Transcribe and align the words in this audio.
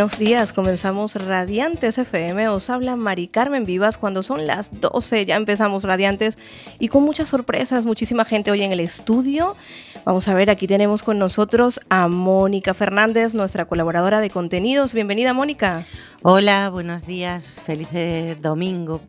Buenos 0.00 0.18
días, 0.18 0.54
comenzamos 0.54 1.14
Radiantes 1.14 1.98
FM, 1.98 2.48
os 2.48 2.70
habla 2.70 2.96
Mari 2.96 3.28
Carmen 3.28 3.66
Vivas 3.66 3.98
cuando 3.98 4.22
son 4.22 4.46
las 4.46 4.80
12, 4.80 5.26
ya 5.26 5.36
empezamos 5.36 5.84
Radiantes 5.84 6.38
y 6.78 6.88
con 6.88 7.02
muchas 7.02 7.28
sorpresas, 7.28 7.84
muchísima 7.84 8.24
gente 8.24 8.50
hoy 8.50 8.62
en 8.62 8.72
el 8.72 8.80
estudio. 8.80 9.54
Vamos 10.06 10.26
a 10.28 10.32
ver, 10.32 10.48
aquí 10.48 10.66
tenemos 10.66 11.02
con 11.02 11.18
nosotros 11.18 11.80
a 11.90 12.08
Mónica 12.08 12.72
Fernández, 12.72 13.34
nuestra 13.34 13.66
colaboradora 13.66 14.20
de 14.20 14.30
contenidos. 14.30 14.94
Bienvenida 14.94 15.34
Mónica. 15.34 15.84
Hola, 16.22 16.70
buenos 16.70 17.06
días, 17.06 17.60
feliz 17.66 17.90
domingo. 18.40 19.02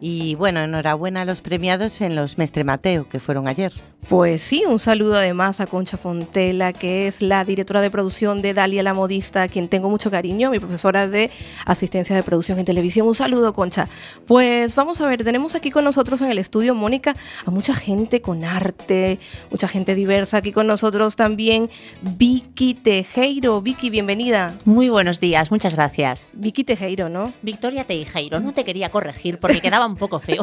Y 0.00 0.34
bueno, 0.34 0.60
enhorabuena 0.60 1.22
a 1.22 1.24
los 1.24 1.40
premiados 1.40 2.00
en 2.00 2.16
los 2.16 2.38
Mestre 2.38 2.64
Mateo, 2.64 3.08
que 3.08 3.20
fueron 3.20 3.48
ayer. 3.48 3.72
Pues 4.08 4.42
sí, 4.42 4.64
un 4.68 4.78
saludo 4.78 5.16
además 5.16 5.60
a 5.60 5.66
Concha 5.66 5.96
Fontela, 5.96 6.74
que 6.74 7.06
es 7.06 7.22
la 7.22 7.42
directora 7.42 7.80
de 7.80 7.90
producción 7.90 8.42
de 8.42 8.52
Dalia 8.52 8.82
la 8.82 8.92
Modista, 8.92 9.42
a 9.42 9.48
quien 9.48 9.68
tengo 9.68 9.88
mucho 9.88 10.10
cariño, 10.10 10.50
mi 10.50 10.58
profesora 10.58 11.08
de 11.08 11.30
asistencia 11.64 12.14
de 12.14 12.22
producción 12.22 12.58
en 12.58 12.66
televisión. 12.66 13.06
Un 13.08 13.14
saludo, 13.14 13.54
Concha. 13.54 13.88
Pues 14.26 14.74
vamos 14.74 15.00
a 15.00 15.06
ver, 15.06 15.24
tenemos 15.24 15.54
aquí 15.54 15.70
con 15.70 15.84
nosotros 15.84 16.20
en 16.20 16.30
el 16.30 16.36
estudio, 16.36 16.74
Mónica, 16.74 17.16
a 17.46 17.50
mucha 17.50 17.74
gente 17.74 18.20
con 18.20 18.44
arte, 18.44 19.18
mucha 19.50 19.68
gente 19.68 19.94
diversa. 19.94 20.36
Aquí 20.38 20.52
con 20.52 20.66
nosotros 20.66 21.16
también 21.16 21.70
Vicky 22.02 22.74
Tejeiro. 22.74 23.62
Vicky, 23.62 23.88
bienvenida. 23.88 24.54
Muy 24.66 24.90
buenos 24.90 25.18
días, 25.18 25.50
muchas 25.50 25.74
gracias. 25.74 26.26
Vicky 26.34 26.62
Tejeiro, 26.64 27.08
¿no? 27.08 27.32
Victoria 27.40 27.84
Tejeiro, 27.84 28.38
no 28.40 28.52
te 28.52 28.64
quería 28.64 28.90
corregir 28.90 29.38
porque 29.38 29.62
quedaba 29.62 29.83
un 29.86 29.96
poco 29.96 30.20
feo 30.20 30.42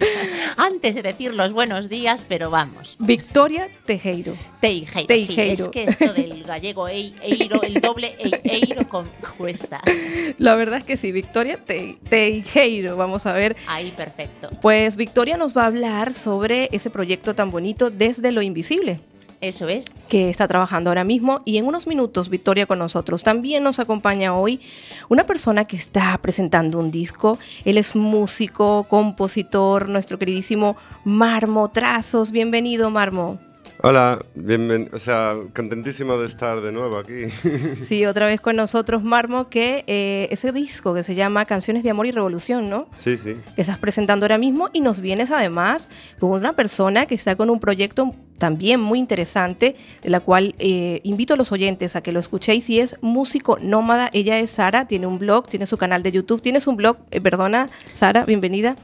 antes 0.56 0.94
de 0.94 1.02
decir 1.02 1.34
los 1.34 1.52
buenos 1.52 1.88
días, 1.88 2.24
pero 2.28 2.50
vamos. 2.50 2.96
Victoria 2.98 3.68
Tejeiro. 3.84 4.34
Teijeiro, 4.60 5.06
Teijeiro. 5.06 5.56
Sí, 5.56 5.62
es 5.62 5.68
que 5.68 5.84
esto 5.84 6.12
del 6.12 6.44
gallego 6.44 6.88
eiro, 6.88 7.62
el 7.62 7.80
doble 7.80 8.16
eiro 8.44 8.88
con 8.88 9.08
cuesta. 9.36 9.80
La 10.38 10.54
verdad 10.54 10.78
es 10.78 10.84
que 10.84 10.96
sí, 10.96 11.12
Victoria 11.12 11.58
Teijeiro, 12.08 12.96
vamos 12.96 13.26
a 13.26 13.32
ver. 13.32 13.56
Ahí, 13.66 13.92
perfecto. 13.96 14.48
Pues 14.60 14.96
Victoria 14.96 15.36
nos 15.36 15.56
va 15.56 15.64
a 15.64 15.66
hablar 15.66 16.14
sobre 16.14 16.68
ese 16.72 16.90
proyecto 16.90 17.34
tan 17.34 17.50
bonito 17.50 17.90
desde 17.90 18.32
lo 18.32 18.42
invisible. 18.42 19.00
Eso 19.42 19.68
es. 19.68 19.86
Que 20.08 20.30
está 20.30 20.46
trabajando 20.46 20.88
ahora 20.88 21.02
mismo 21.02 21.42
y 21.44 21.58
en 21.58 21.66
unos 21.66 21.88
minutos 21.88 22.28
Victoria 22.28 22.66
con 22.66 22.78
nosotros. 22.78 23.24
También 23.24 23.64
nos 23.64 23.80
acompaña 23.80 24.36
hoy 24.36 24.60
una 25.08 25.26
persona 25.26 25.64
que 25.64 25.76
está 25.76 26.16
presentando 26.22 26.78
un 26.78 26.92
disco. 26.92 27.40
Él 27.64 27.76
es 27.76 27.96
músico, 27.96 28.86
compositor, 28.88 29.88
nuestro 29.88 30.16
queridísimo 30.16 30.76
Marmo 31.04 31.68
Trazos. 31.72 32.30
Bienvenido, 32.30 32.88
Marmo. 32.90 33.40
Hola, 33.84 34.24
bienvenido, 34.36 34.94
o 34.94 34.98
sea, 35.00 35.34
contentísimo 35.56 36.16
de 36.16 36.26
estar 36.26 36.60
de 36.60 36.70
nuevo 36.70 36.98
aquí. 36.98 37.26
Sí, 37.82 38.06
otra 38.06 38.26
vez 38.26 38.40
con 38.40 38.54
nosotros, 38.54 39.02
Marmo, 39.02 39.48
que 39.48 39.82
eh, 39.88 40.28
ese 40.30 40.52
disco 40.52 40.94
que 40.94 41.02
se 41.02 41.16
llama 41.16 41.46
Canciones 41.46 41.82
de 41.82 41.90
Amor 41.90 42.06
y 42.06 42.12
Revolución, 42.12 42.70
¿no? 42.70 42.86
Sí, 42.96 43.18
sí. 43.18 43.36
Que 43.56 43.60
estás 43.60 43.78
presentando 43.78 44.24
ahora 44.24 44.38
mismo 44.38 44.70
y 44.72 44.82
nos 44.82 45.00
vienes 45.00 45.32
además 45.32 45.88
con 46.20 46.30
una 46.30 46.52
persona 46.52 47.06
que 47.06 47.16
está 47.16 47.34
con 47.34 47.50
un 47.50 47.58
proyecto 47.58 48.14
también 48.38 48.78
muy 48.78 49.00
interesante, 49.00 49.74
de 50.00 50.10
la 50.10 50.20
cual 50.20 50.54
eh, 50.60 51.00
invito 51.02 51.34
a 51.34 51.36
los 51.36 51.50
oyentes 51.50 51.96
a 51.96 52.02
que 52.02 52.12
lo 52.12 52.20
escuchéis 52.20 52.70
y 52.70 52.78
es 52.78 52.96
Músico 53.00 53.58
Nómada. 53.60 54.10
Ella 54.12 54.38
es 54.38 54.52
Sara, 54.52 54.86
tiene 54.86 55.08
un 55.08 55.18
blog, 55.18 55.48
tiene 55.48 55.66
su 55.66 55.76
canal 55.76 56.04
de 56.04 56.12
YouTube, 56.12 56.40
tienes 56.40 56.68
un 56.68 56.76
blog, 56.76 56.98
eh, 57.10 57.20
perdona, 57.20 57.68
Sara, 57.90 58.24
bienvenida. 58.24 58.76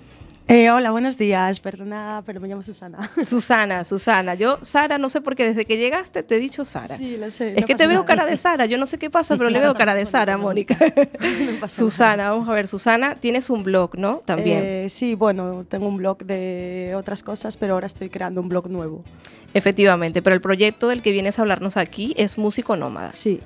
Eh, 0.50 0.70
hola, 0.70 0.92
buenos 0.92 1.18
días. 1.18 1.60
Perdona, 1.60 2.22
pero 2.24 2.40
me 2.40 2.48
llamo 2.48 2.62
Susana. 2.62 3.10
Susana, 3.26 3.84
Susana. 3.84 4.34
Yo, 4.34 4.58
Sara, 4.62 4.96
no 4.96 5.10
sé 5.10 5.20
por 5.20 5.36
qué 5.36 5.44
desde 5.44 5.66
que 5.66 5.76
llegaste 5.76 6.22
te 6.22 6.36
he 6.36 6.38
dicho 6.38 6.64
Sara. 6.64 6.96
Sí, 6.96 7.18
lo 7.18 7.30
sé. 7.30 7.52
Es 7.54 7.66
que 7.66 7.74
te 7.74 7.86
veo 7.86 8.06
cara 8.06 8.24
de 8.24 8.34
Sara. 8.38 8.64
Yo 8.64 8.78
no 8.78 8.86
sé 8.86 8.98
qué 8.98 9.10
pasa, 9.10 9.36
pero 9.38 9.50
le 9.50 9.60
veo 9.60 9.74
cara 9.74 9.92
de 9.92 10.06
Sara, 10.06 10.38
Mónica. 10.38 10.78
Susana, 11.68 12.30
vamos 12.30 12.48
a 12.48 12.52
ver. 12.52 12.66
Susana, 12.66 13.16
tienes 13.16 13.50
un 13.50 13.62
blog, 13.62 13.98
¿no? 13.98 14.22
También. 14.24 14.62
Eh, 14.64 14.86
sí, 14.88 15.14
bueno, 15.14 15.66
tengo 15.68 15.86
un 15.86 15.98
blog 15.98 16.24
de 16.24 16.94
otras 16.96 17.22
cosas, 17.22 17.58
pero 17.58 17.74
ahora 17.74 17.86
estoy 17.86 18.08
creando 18.08 18.40
un 18.40 18.48
blog 18.48 18.70
nuevo. 18.70 19.04
Efectivamente, 19.52 20.22
pero 20.22 20.32
el 20.32 20.40
proyecto 20.40 20.88
del 20.88 21.02
que 21.02 21.12
vienes 21.12 21.38
a 21.38 21.42
hablarnos 21.42 21.76
aquí 21.76 22.14
es 22.16 22.38
Músico 22.38 22.74
Nómada. 22.74 23.12
Sí. 23.12 23.42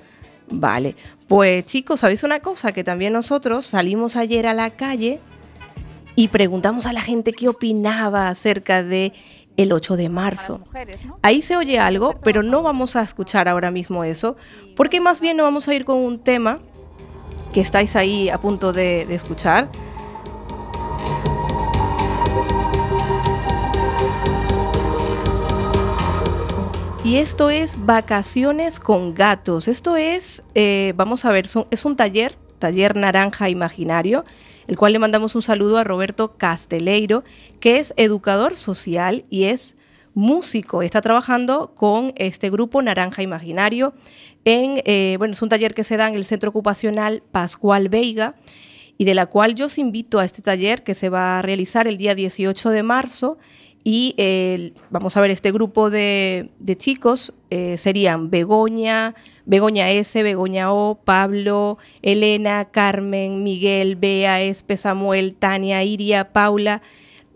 Vale. 0.49 0.95
Pues 1.27 1.65
chicos, 1.65 1.99
¿sabéis 1.99 2.23
una 2.23 2.39
cosa? 2.39 2.71
Que 2.71 2.85
también 2.85 3.13
nosotros 3.13 3.67
salimos 3.67 4.15
ayer 4.15 4.47
a 4.47 4.55
la 4.55 4.71
calle 4.71 5.19
y 6.15 6.29
preguntamos 6.29 6.87
a 6.87 6.93
la 6.93 7.01
gente 7.01 7.33
qué 7.33 7.49
opinaba 7.49 8.29
acerca 8.29 8.83
de 8.83 9.13
el 9.57 9.73
8 9.73 9.97
de 9.97 10.09
marzo. 10.09 10.61
Ahí 11.23 11.43
se 11.43 11.57
oye 11.57 11.79
algo, 11.79 12.19
pero 12.23 12.43
no 12.43 12.63
vamos 12.63 12.97
a 12.97 13.03
escuchar 13.03 13.49
ahora 13.49 13.71
mismo 13.71 14.05
eso, 14.05 14.37
porque 14.77 15.01
más 15.01 15.21
bien 15.21 15.37
nos 15.37 15.45
vamos 15.45 15.69
a 15.69 15.75
ir 15.75 15.85
con 15.85 15.99
un 15.99 16.19
tema 16.19 16.61
que 17.53 17.61
estáis 17.61 17.97
ahí 17.97 18.31
a 18.31 18.39
punto 18.39 18.73
de, 18.73 19.05
de 19.07 19.15
escuchar. 19.15 19.69
Y 27.05 27.17
esto 27.17 27.51
es 27.51 27.85
Vacaciones 27.85 28.79
con 28.79 29.13
Gatos. 29.13 29.67
Esto 29.67 29.97
es, 29.97 30.45
eh, 30.55 30.95
vamos 30.97 31.25
a 31.25 31.31
ver, 31.31 31.47
es 31.71 31.85
un 31.85 31.97
taller, 31.97 32.37
taller 32.61 32.95
naranja 32.95 33.49
imaginario, 33.49 34.25
el 34.67 34.77
cual 34.77 34.93
le 34.93 34.99
mandamos 34.99 35.35
un 35.35 35.43
saludo 35.43 35.79
a 35.79 35.85
Roberto 35.85 36.37
Casteleiro, 36.37 37.25
que 37.61 37.79
es 37.79 37.95
educador 37.97 38.57
social 38.57 39.25
y 39.31 39.45
es 39.45 39.77
músico. 40.15 40.83
Está 40.83 41.01
trabajando 41.01 41.75
con 41.75 42.13
este 42.17 42.51
grupo 42.51 42.83
Naranja 42.83 43.23
Imaginario. 43.23 43.95
En, 44.45 44.83
eh, 44.85 45.17
bueno, 45.19 45.33
es 45.33 45.43
un 45.43 45.49
taller 45.49 45.75
que 45.75 45.85
se 45.85 45.97
da 45.97 46.09
en 46.09 46.15
el 46.15 46.25
Centro 46.25 46.51
Ocupacional 46.51 47.23
Pascual 47.31 47.89
Veiga 47.89 48.35
y 48.99 49.05
de 49.05 49.15
la 49.15 49.27
cual 49.27 49.55
yo 49.55 49.67
os 49.67 49.79
invito 49.79 50.19
a 50.19 50.25
este 50.25 50.43
taller 50.43 50.83
que 50.83 50.95
se 50.95 51.09
va 51.09 51.39
a 51.39 51.43
realizar 51.43 51.89
el 51.89 51.97
día 51.97 52.15
18 52.15 52.71
de 52.71 52.83
marzo. 52.83 53.39
Y 53.85 54.73
vamos 54.91 55.17
a 55.17 55.21
ver, 55.21 55.31
este 55.31 55.51
grupo 55.51 55.91
de, 55.91 56.49
chicos 56.77 57.33
eh, 57.51 57.77
serían 57.79 58.31
Begoña, 58.31 59.15
Begoña 59.45 59.91
S, 59.91 60.23
Begoña 60.23 60.73
O, 60.73 60.95
Pablo, 60.95 61.79
Elena, 62.01 62.67
Carmen, 62.67 63.43
Miguel, 63.43 63.97
Bea, 63.97 64.41
Espe, 64.41 64.77
Samuel, 64.77 65.35
Tania, 65.35 65.83
Iria, 65.83 66.33
Paula, 66.33 66.81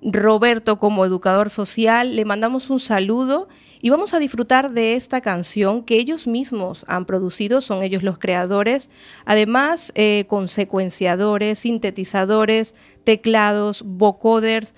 Roberto 0.03 0.79
como 0.79 1.05
educador 1.05 1.51
social. 1.51 2.15
Le 2.15 2.25
mandamos 2.25 2.71
un 2.71 2.79
saludo 2.79 3.49
y 3.83 3.91
vamos 3.91 4.15
a 4.15 4.19
disfrutar 4.19 4.71
de 4.71 4.95
esta 4.95 5.21
canción 5.21 5.83
que 5.83 5.97
ellos 5.97 6.27
mismos 6.27 6.85
han 6.89 7.07
producido, 7.07 7.61
son 7.61 7.83
ellos 7.83 8.03
los 8.03 8.19
creadores, 8.19 8.89
además 9.25 9.93
eh, 9.95 10.25
con 10.29 10.49
secuenciadores, 10.49 11.59
sintetizadores, 11.59 12.75
teclados, 13.05 13.83
vocoders. 13.85 14.75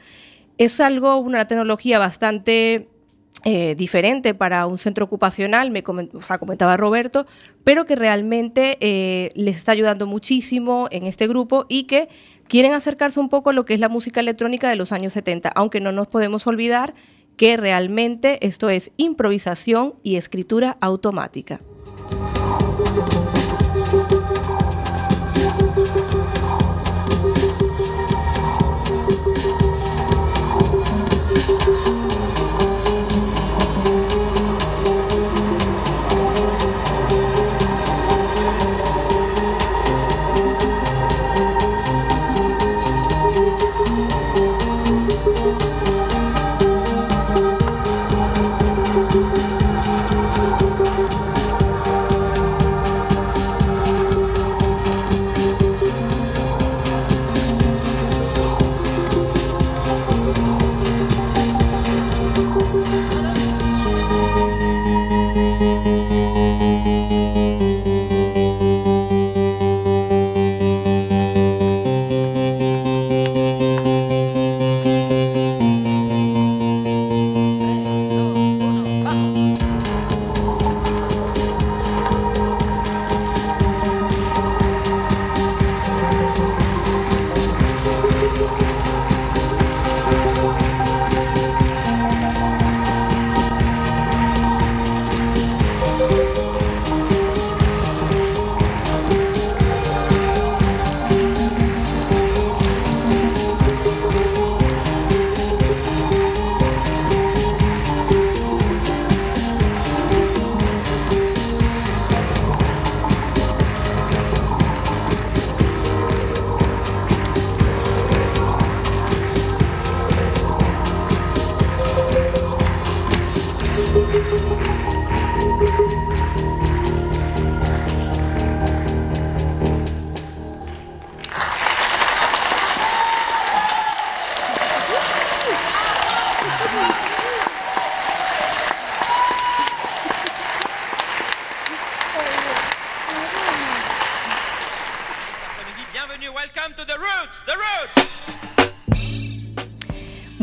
Es 0.58 0.81
algo, 0.81 1.16
una 1.19 1.46
tecnología 1.46 1.99
bastante 1.99 2.88
eh, 3.44 3.76
diferente 3.76 4.34
para 4.34 4.66
un 4.66 4.78
centro 4.78 5.05
ocupacional, 5.05 5.70
me 5.70 5.84
comentaba 5.84 6.76
Roberto, 6.76 7.26
pero 7.62 7.87
que 7.87 7.94
realmente 7.94 8.76
eh, 8.81 9.31
les 9.37 9.56
está 9.56 9.72
ayudando 9.72 10.08
muchísimo 10.08 10.88
en 10.90 11.06
este 11.06 11.28
grupo 11.28 11.64
y 11.69 11.84
que 11.84 12.08
quieren 12.49 12.72
acercarse 12.72 13.20
un 13.20 13.28
poco 13.28 13.50
a 13.50 13.52
lo 13.52 13.64
que 13.64 13.75
es 13.75 13.81
la 13.81 13.88
música 13.88 14.19
electrónica 14.19 14.69
de 14.69 14.75
los 14.75 14.90
años 14.90 15.12
70, 15.12 15.50
aunque 15.50 15.81
no 15.81 15.93
nos 15.93 16.08
podemos 16.08 16.49
olvidar 16.49 16.94
que 17.37 17.56
realmente 17.56 18.44
esto 18.44 18.69
es 18.69 18.90
improvisación 18.96 19.94
y 20.02 20.16
escritura 20.16 20.76
automática. 20.81 21.61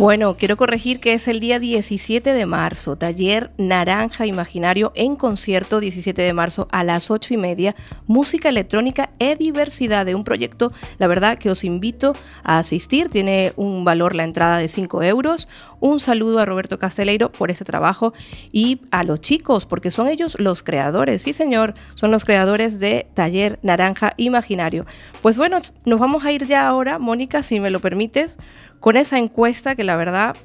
Bueno, 0.05 0.37
quiero 0.37 0.55
corregir 0.55 0.99
que 0.99 1.13
es 1.13 1.27
el 1.27 1.39
día 1.39 1.57
17 1.57 2.31
de 2.31 2.45
marzo, 2.45 2.95
taller 2.95 3.49
Naranja 3.57 4.27
Imaginario 4.27 4.91
en 4.93 5.15
concierto 5.15 5.79
17 5.79 6.21
de 6.21 6.31
marzo 6.31 6.67
a 6.71 6.83
las 6.83 7.09
8 7.09 7.33
y 7.33 7.37
media, 7.37 7.75
música 8.05 8.49
electrónica 8.49 9.09
e 9.17 9.35
diversidad 9.35 10.05
de 10.05 10.13
un 10.13 10.23
proyecto, 10.23 10.71
la 10.99 11.07
verdad 11.07 11.39
que 11.39 11.49
os 11.49 11.63
invito 11.63 12.13
a 12.43 12.59
asistir, 12.59 13.09
tiene 13.09 13.53
un 13.55 13.83
valor 13.83 14.13
la 14.13 14.25
entrada 14.25 14.59
de 14.59 14.67
5 14.67 15.01
euros, 15.01 15.47
un 15.79 15.99
saludo 15.99 16.37
a 16.37 16.45
Roberto 16.45 16.77
Casteleiro 16.77 17.31
por 17.31 17.49
este 17.49 17.65
trabajo 17.65 18.13
y 18.51 18.81
a 18.91 19.03
los 19.03 19.21
chicos, 19.21 19.65
porque 19.65 19.89
son 19.89 20.07
ellos 20.07 20.39
los 20.39 20.61
creadores, 20.61 21.23
sí 21.23 21.33
señor, 21.33 21.73
son 21.95 22.11
los 22.11 22.25
creadores 22.25 22.79
de 22.79 23.07
Taller 23.15 23.57
Naranja 23.63 24.13
Imaginario. 24.17 24.85
Pues 25.23 25.35
bueno, 25.39 25.57
nos 25.83 25.99
vamos 25.99 26.25
a 26.25 26.31
ir 26.31 26.45
ya 26.45 26.67
ahora, 26.67 26.99
Mónica, 26.99 27.41
si 27.41 27.59
me 27.59 27.71
lo 27.71 27.79
permites 27.79 28.37
con 28.85 28.97
esa 28.97 29.17
encuesta 29.17 29.73
que 29.73 29.83
la 29.83 29.95
verdad 29.95 30.35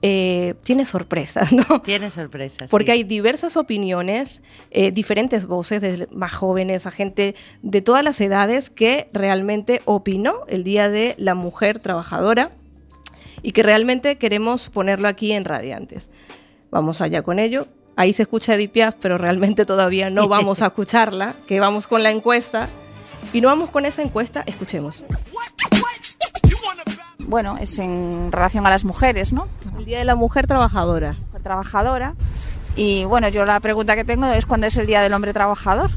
eh, 0.00 0.54
tiene 0.62 0.84
sorpresas, 0.84 1.52
¿no? 1.52 1.82
Tiene 1.82 2.08
sorpresas. 2.08 2.70
Porque 2.70 2.92
sí. 2.92 2.92
hay 2.92 3.02
diversas 3.02 3.56
opiniones, 3.56 4.42
eh, 4.70 4.92
diferentes 4.92 5.44
voces, 5.44 5.80
desde 5.80 6.06
más 6.12 6.32
jóvenes 6.32 6.86
a 6.86 6.92
gente 6.92 7.34
de 7.62 7.82
todas 7.82 8.04
las 8.04 8.20
edades 8.20 8.70
que 8.70 9.08
realmente 9.12 9.82
opinó 9.86 10.44
el 10.46 10.62
Día 10.62 10.88
de 10.88 11.16
la 11.18 11.34
Mujer 11.34 11.80
Trabajadora 11.80 12.52
y 13.42 13.50
que 13.50 13.64
realmente 13.64 14.18
queremos 14.18 14.70
ponerlo 14.70 15.08
aquí 15.08 15.32
en 15.32 15.44
Radiantes. 15.44 16.10
Vamos 16.70 17.00
allá 17.00 17.22
con 17.22 17.40
ello. 17.40 17.66
Ahí 17.96 18.12
se 18.12 18.22
escucha 18.22 18.54
Edith 18.54 18.70
Piaf, 18.70 18.94
pero 19.00 19.18
realmente 19.18 19.66
todavía 19.66 20.10
no 20.10 20.28
vamos 20.28 20.62
a 20.62 20.66
escucharla, 20.66 21.34
que 21.48 21.58
vamos 21.58 21.88
con 21.88 22.04
la 22.04 22.12
encuesta. 22.12 22.68
Y 23.32 23.40
no 23.40 23.48
vamos 23.48 23.70
con 23.70 23.84
esa 23.84 24.00
encuesta, 24.00 24.44
escuchemos. 24.46 25.02
Bueno, 27.30 27.56
es 27.58 27.78
en 27.78 28.30
relación 28.32 28.66
a 28.66 28.70
las 28.70 28.84
mujeres, 28.84 29.32
¿no? 29.32 29.48
El 29.78 29.84
Día 29.84 29.98
de 29.98 30.04
la 30.04 30.16
Mujer 30.16 30.46
Trabajadora. 30.46 31.16
Mujer 31.28 31.42
Trabajadora. 31.42 32.14
Y 32.76 33.04
bueno, 33.04 33.28
yo 33.28 33.44
la 33.46 33.60
pregunta 33.60 33.96
que 33.96 34.04
tengo 34.04 34.26
es 34.26 34.46
cuándo 34.46 34.66
es 34.66 34.76
el 34.76 34.86
Día 34.86 35.00
del 35.00 35.12
Hombre 35.14 35.32
Trabajador. 35.32 35.90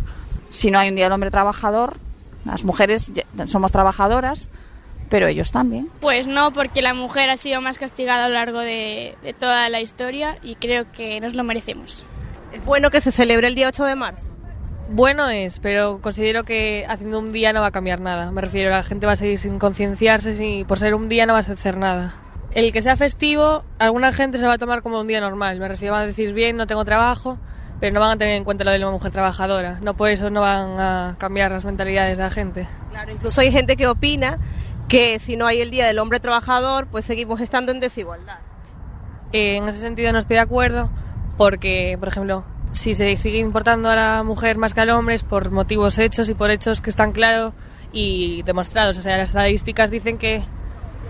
Si 0.49 0.71
no 0.71 0.79
hay 0.79 0.89
un 0.89 0.95
Día 0.95 1.05
del 1.05 1.13
Hombre 1.13 1.31
Trabajador, 1.31 1.97
las 2.45 2.63
mujeres 2.63 3.11
somos 3.47 3.71
trabajadoras, 3.71 4.49
pero 5.09 5.27
ellos 5.27 5.51
también. 5.51 5.89
Pues 5.99 6.27
no, 6.27 6.53
porque 6.53 6.81
la 6.81 6.93
mujer 6.93 7.29
ha 7.29 7.37
sido 7.37 7.61
más 7.61 7.77
castigada 7.77 8.25
a 8.25 8.27
lo 8.27 8.35
largo 8.35 8.59
de, 8.59 9.17
de 9.23 9.33
toda 9.33 9.69
la 9.69 9.81
historia 9.81 10.37
y 10.41 10.55
creo 10.55 10.85
que 10.91 11.19
nos 11.19 11.33
lo 11.33 11.43
merecemos. 11.43 12.05
Es 12.51 12.63
bueno 12.63 12.91
que 12.91 13.01
se 13.01 13.11
celebre 13.11 13.47
el 13.47 13.55
día 13.55 13.67
8 13.67 13.83
de 13.85 13.95
marzo. 13.95 14.32
Bueno 14.89 15.29
es, 15.29 15.59
pero 15.59 15.99
considero 16.01 16.43
que 16.43 16.85
haciendo 16.87 17.19
un 17.19 17.31
día 17.31 17.53
no 17.53 17.61
va 17.61 17.67
a 17.67 17.71
cambiar 17.71 17.99
nada. 17.99 18.31
Me 18.31 18.41
refiero, 18.41 18.69
la 18.69 18.83
gente 18.83 19.05
va 19.05 19.13
a 19.13 19.15
seguir 19.15 19.39
sin 19.39 19.57
concienciarse 19.57 20.45
y 20.45 20.65
por 20.65 20.77
ser 20.77 20.93
un 20.93 21.09
día 21.09 21.25
no 21.25 21.33
vas 21.33 21.49
a 21.49 21.53
hacer 21.53 21.77
nada. 21.77 22.15
El 22.51 22.71
que 22.71 22.81
sea 22.81 22.95
festivo, 22.95 23.63
alguna 23.79 24.13
gente 24.13 24.37
se 24.37 24.45
va 24.45 24.53
a 24.53 24.57
tomar 24.57 24.83
como 24.83 24.99
un 24.99 25.07
día 25.07 25.21
normal. 25.21 25.59
Me 25.59 25.67
refiero, 25.67 25.93
van 25.93 26.03
a 26.03 26.05
decir 26.05 26.33
bien, 26.33 26.57
no 26.57 26.67
tengo 26.67 26.85
trabajo, 26.85 27.39
pero 27.79 27.93
no 27.93 27.99
van 27.99 28.11
a 28.11 28.17
tener 28.17 28.35
en 28.35 28.43
cuenta 28.43 28.63
lo 28.63 28.71
de 28.71 28.79
la 28.79 28.91
mujer 28.91 29.11
trabajadora. 29.11 29.79
No 29.81 29.95
por 29.95 30.09
eso 30.09 30.29
no 30.29 30.41
van 30.41 30.79
a 30.79 31.15
cambiar 31.17 31.51
las 31.51 31.65
mentalidades 31.65 32.17
de 32.17 32.23
la 32.23 32.29
gente. 32.29 32.67
Claro, 32.91 33.11
incluso 33.11 33.41
hay 33.41 33.51
gente 33.51 33.75
que 33.75 33.87
opina 33.87 34.37
que 34.87 35.17
si 35.17 35.35
no 35.35 35.47
hay 35.47 35.61
el 35.61 35.71
Día 35.71 35.87
del 35.87 35.97
Hombre 35.97 36.19
Trabajador, 36.19 36.87
pues 36.87 37.05
seguimos 37.05 37.41
estando 37.41 37.71
en 37.71 37.79
desigualdad. 37.79 38.39
Eh, 39.31 39.57
en 39.57 39.67
ese 39.67 39.79
sentido 39.79 40.11
no 40.11 40.19
estoy 40.19 40.35
de 40.35 40.41
acuerdo 40.41 40.91
porque, 41.37 41.97
por 41.99 42.09
ejemplo, 42.09 42.43
si 42.73 42.93
se 42.93 43.15
sigue 43.17 43.37
importando 43.37 43.89
a 43.89 43.95
la 43.95 44.23
mujer 44.23 44.57
más 44.57 44.73
que 44.73 44.81
al 44.81 44.89
hombre 44.89 45.15
es 45.15 45.23
por 45.23 45.51
motivos 45.51 45.97
hechos 45.97 46.29
y 46.29 46.33
por 46.33 46.51
hechos 46.51 46.81
que 46.81 46.89
están 46.89 47.11
claros 47.11 47.53
y 47.91 48.43
demostrados. 48.43 48.97
O 48.97 49.01
sea, 49.01 49.17
las 49.17 49.29
estadísticas 49.29 49.91
dicen 49.91 50.17
que, 50.17 50.43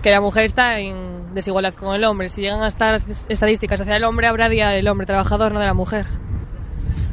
que 0.02 0.10
la 0.10 0.20
mujer 0.20 0.44
está 0.44 0.78
en 0.78 1.34
desigualdad 1.34 1.74
con 1.74 1.94
el 1.94 2.04
hombre. 2.04 2.28
Si 2.28 2.42
llegan 2.42 2.62
a 2.62 2.68
estar 2.68 2.92
las 2.92 3.26
estadísticas 3.28 3.80
hacia 3.80 3.96
el 3.96 4.04
hombre, 4.04 4.26
habrá 4.26 4.48
día 4.48 4.68
del 4.68 4.86
hombre 4.88 5.06
trabajador, 5.06 5.52
no 5.52 5.60
de 5.60 5.66
la 5.66 5.74
mujer. 5.74 6.06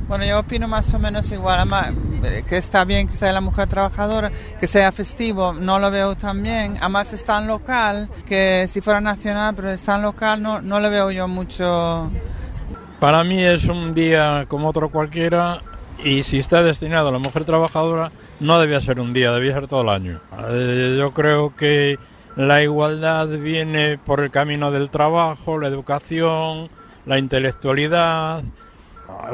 Bueno, 0.07 0.25
yo 0.25 0.39
opino 0.39 0.67
más 0.67 0.93
o 0.93 0.99
menos 0.99 1.31
igual, 1.31 1.69
eh, 2.25 2.43
que 2.45 2.57
está 2.57 2.83
bien 2.83 3.07
que 3.07 3.15
sea 3.15 3.31
la 3.31 3.39
mujer 3.39 3.69
trabajadora, 3.69 4.29
que 4.59 4.67
sea 4.67 4.91
festivo, 4.91 5.53
no 5.53 5.79
lo 5.79 5.89
veo 5.89 6.15
tan 6.15 6.43
bien. 6.43 6.75
Además 6.81 7.13
está 7.13 7.37
en 7.37 7.47
local, 7.47 8.09
que 8.25 8.65
si 8.67 8.81
fuera 8.81 8.99
nacional, 8.99 9.55
pero 9.55 9.71
está 9.71 9.95
en 9.95 10.01
local, 10.01 10.43
no, 10.43 10.61
no 10.61 10.81
le 10.81 10.89
veo 10.89 11.11
yo 11.11 11.29
mucho... 11.29 12.11
Para 13.01 13.23
mí 13.23 13.43
es 13.43 13.67
un 13.67 13.95
día 13.95 14.45
como 14.47 14.69
otro 14.69 14.89
cualquiera 14.89 15.63
y 16.03 16.21
si 16.21 16.37
está 16.37 16.61
destinado 16.61 17.09
a 17.09 17.11
la 17.11 17.17
mujer 17.17 17.45
trabajadora 17.45 18.11
no 18.39 18.59
debía 18.59 18.79
ser 18.79 18.99
un 18.99 19.11
día, 19.11 19.31
debía 19.31 19.53
ser 19.53 19.67
todo 19.67 19.81
el 19.81 19.89
año. 19.89 20.21
Eh, 20.49 20.97
yo 20.99 21.11
creo 21.11 21.55
que 21.55 21.97
la 22.35 22.61
igualdad 22.61 23.27
viene 23.27 23.97
por 23.97 24.19
el 24.19 24.29
camino 24.29 24.69
del 24.69 24.91
trabajo, 24.91 25.57
la 25.57 25.67
educación, 25.67 26.69
la 27.07 27.17
intelectualidad, 27.17 28.43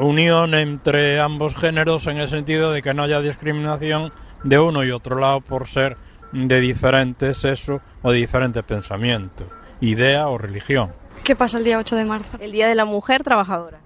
unión 0.00 0.54
entre 0.54 1.20
ambos 1.20 1.54
géneros 1.54 2.06
en 2.06 2.16
el 2.16 2.28
sentido 2.28 2.72
de 2.72 2.80
que 2.80 2.94
no 2.94 3.02
haya 3.02 3.20
discriminación 3.20 4.12
de 4.44 4.58
uno 4.58 4.82
y 4.82 4.92
otro 4.92 5.18
lado 5.18 5.42
por 5.42 5.68
ser 5.68 5.98
de 6.32 6.58
diferente 6.58 7.34
sexo 7.34 7.82
o 8.00 8.12
de 8.12 8.16
diferente 8.16 8.62
pensamiento, 8.62 9.46
idea 9.82 10.26
o 10.28 10.38
religión. 10.38 10.90
¿Qué 11.24 11.36
pasa 11.36 11.58
el 11.58 11.64
día 11.64 11.78
8 11.78 11.96
de 11.96 12.04
marzo? 12.04 12.38
El 12.40 12.52
Día 12.52 12.68
de 12.68 12.74
la 12.74 12.84
Mujer 12.84 13.22
Trabajadora. 13.22 13.80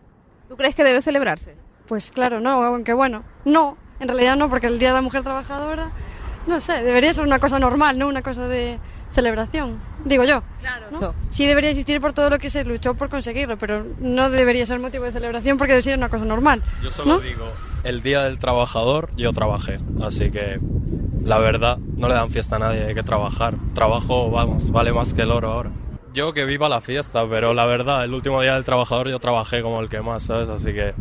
¿Tú 0.49 0.57
crees 0.57 0.75
que 0.75 0.85
debe 0.85 1.03
celebrarse? 1.03 1.57
Pues 1.89 2.11
claro, 2.11 2.41
no, 2.41 2.63
aunque 2.63 2.93
bueno, 2.93 3.25
no, 3.45 3.77
en 4.01 4.09
realidad 4.09 4.37
no, 4.37 4.49
porque 4.49 4.67
el 4.67 4.79
Día 4.79 4.89
de 4.89 4.95
la 4.95 5.03
Mujer 5.03 5.23
Trabajadora, 5.23 5.91
no 6.47 6.61
sé, 6.61 6.83
debería 6.83 7.13
ser 7.13 7.25
una 7.25 7.39
cosa 7.39 7.59
normal, 7.59 7.99
no 7.99 8.09
una 8.09 8.23
cosa 8.23 8.47
de 8.49 8.79
celebración, 9.13 9.81
digo 10.05 10.25
yo. 10.25 10.43
Claro. 10.61 10.87
¿no? 10.91 11.15
Sí 11.31 11.47
debería 11.47 11.71
existir 11.71 12.01
por 12.01 12.13
todo 12.13 12.31
lo 12.31 12.39
que 12.39 12.51
se 12.51 12.65
luchó 12.65 12.95
por 12.95 13.09
conseguirlo, 13.09 13.59
pero 13.59 13.85
no 13.99 14.31
debería 14.31 14.65
ser 14.67 14.81
motivo 14.81 15.05
de 15.05 15.13
celebración 15.13 15.59
porque 15.59 15.73
debe 15.73 15.83
ser 15.83 15.99
una 15.99 16.09
cosa 16.09 16.25
normal. 16.25 16.63
Yo 16.83 16.91
solo 16.91 17.15
¿no? 17.15 17.21
digo, 17.21 17.47
el 17.85 18.03
día 18.03 18.23
del 18.23 18.39
trabajador 18.39 19.11
yo 19.17 19.33
trabajé, 19.33 19.79
así 20.03 20.31
que 20.31 20.61
la 21.23 21.39
verdad 21.39 21.79
no 21.79 22.09
le 22.09 22.15
dan 22.15 22.31
fiesta 22.31 22.57
a 22.57 22.59
nadie, 22.59 22.85
hay 22.85 22.95
que 22.95 23.03
trabajar. 23.03 23.55
Trabajo, 23.75 24.31
vamos, 24.31 24.71
vale 24.71 24.93
más 24.93 25.15
que 25.15 25.23
el 25.23 25.31
oro 25.31 25.53
ahora. 25.53 25.71
Yo 26.15 26.33
que 26.33 26.45
viva 26.45 26.69
la 26.69 26.81
fiesta, 26.81 27.27
pero 27.29 27.55
la 27.55 27.65
verdad, 27.65 28.05
el 28.05 28.13
último 28.13 28.43
día 28.43 28.55
del 28.55 28.65
trabajador 28.65 29.09
yo 29.09 29.19
trabajé 29.19 29.63
como 29.63 29.81
el 29.81 29.89
que 29.89 30.01
más, 30.01 30.25
¿sabes? 30.25 30.49
Así 30.49 30.73
que 30.73 30.95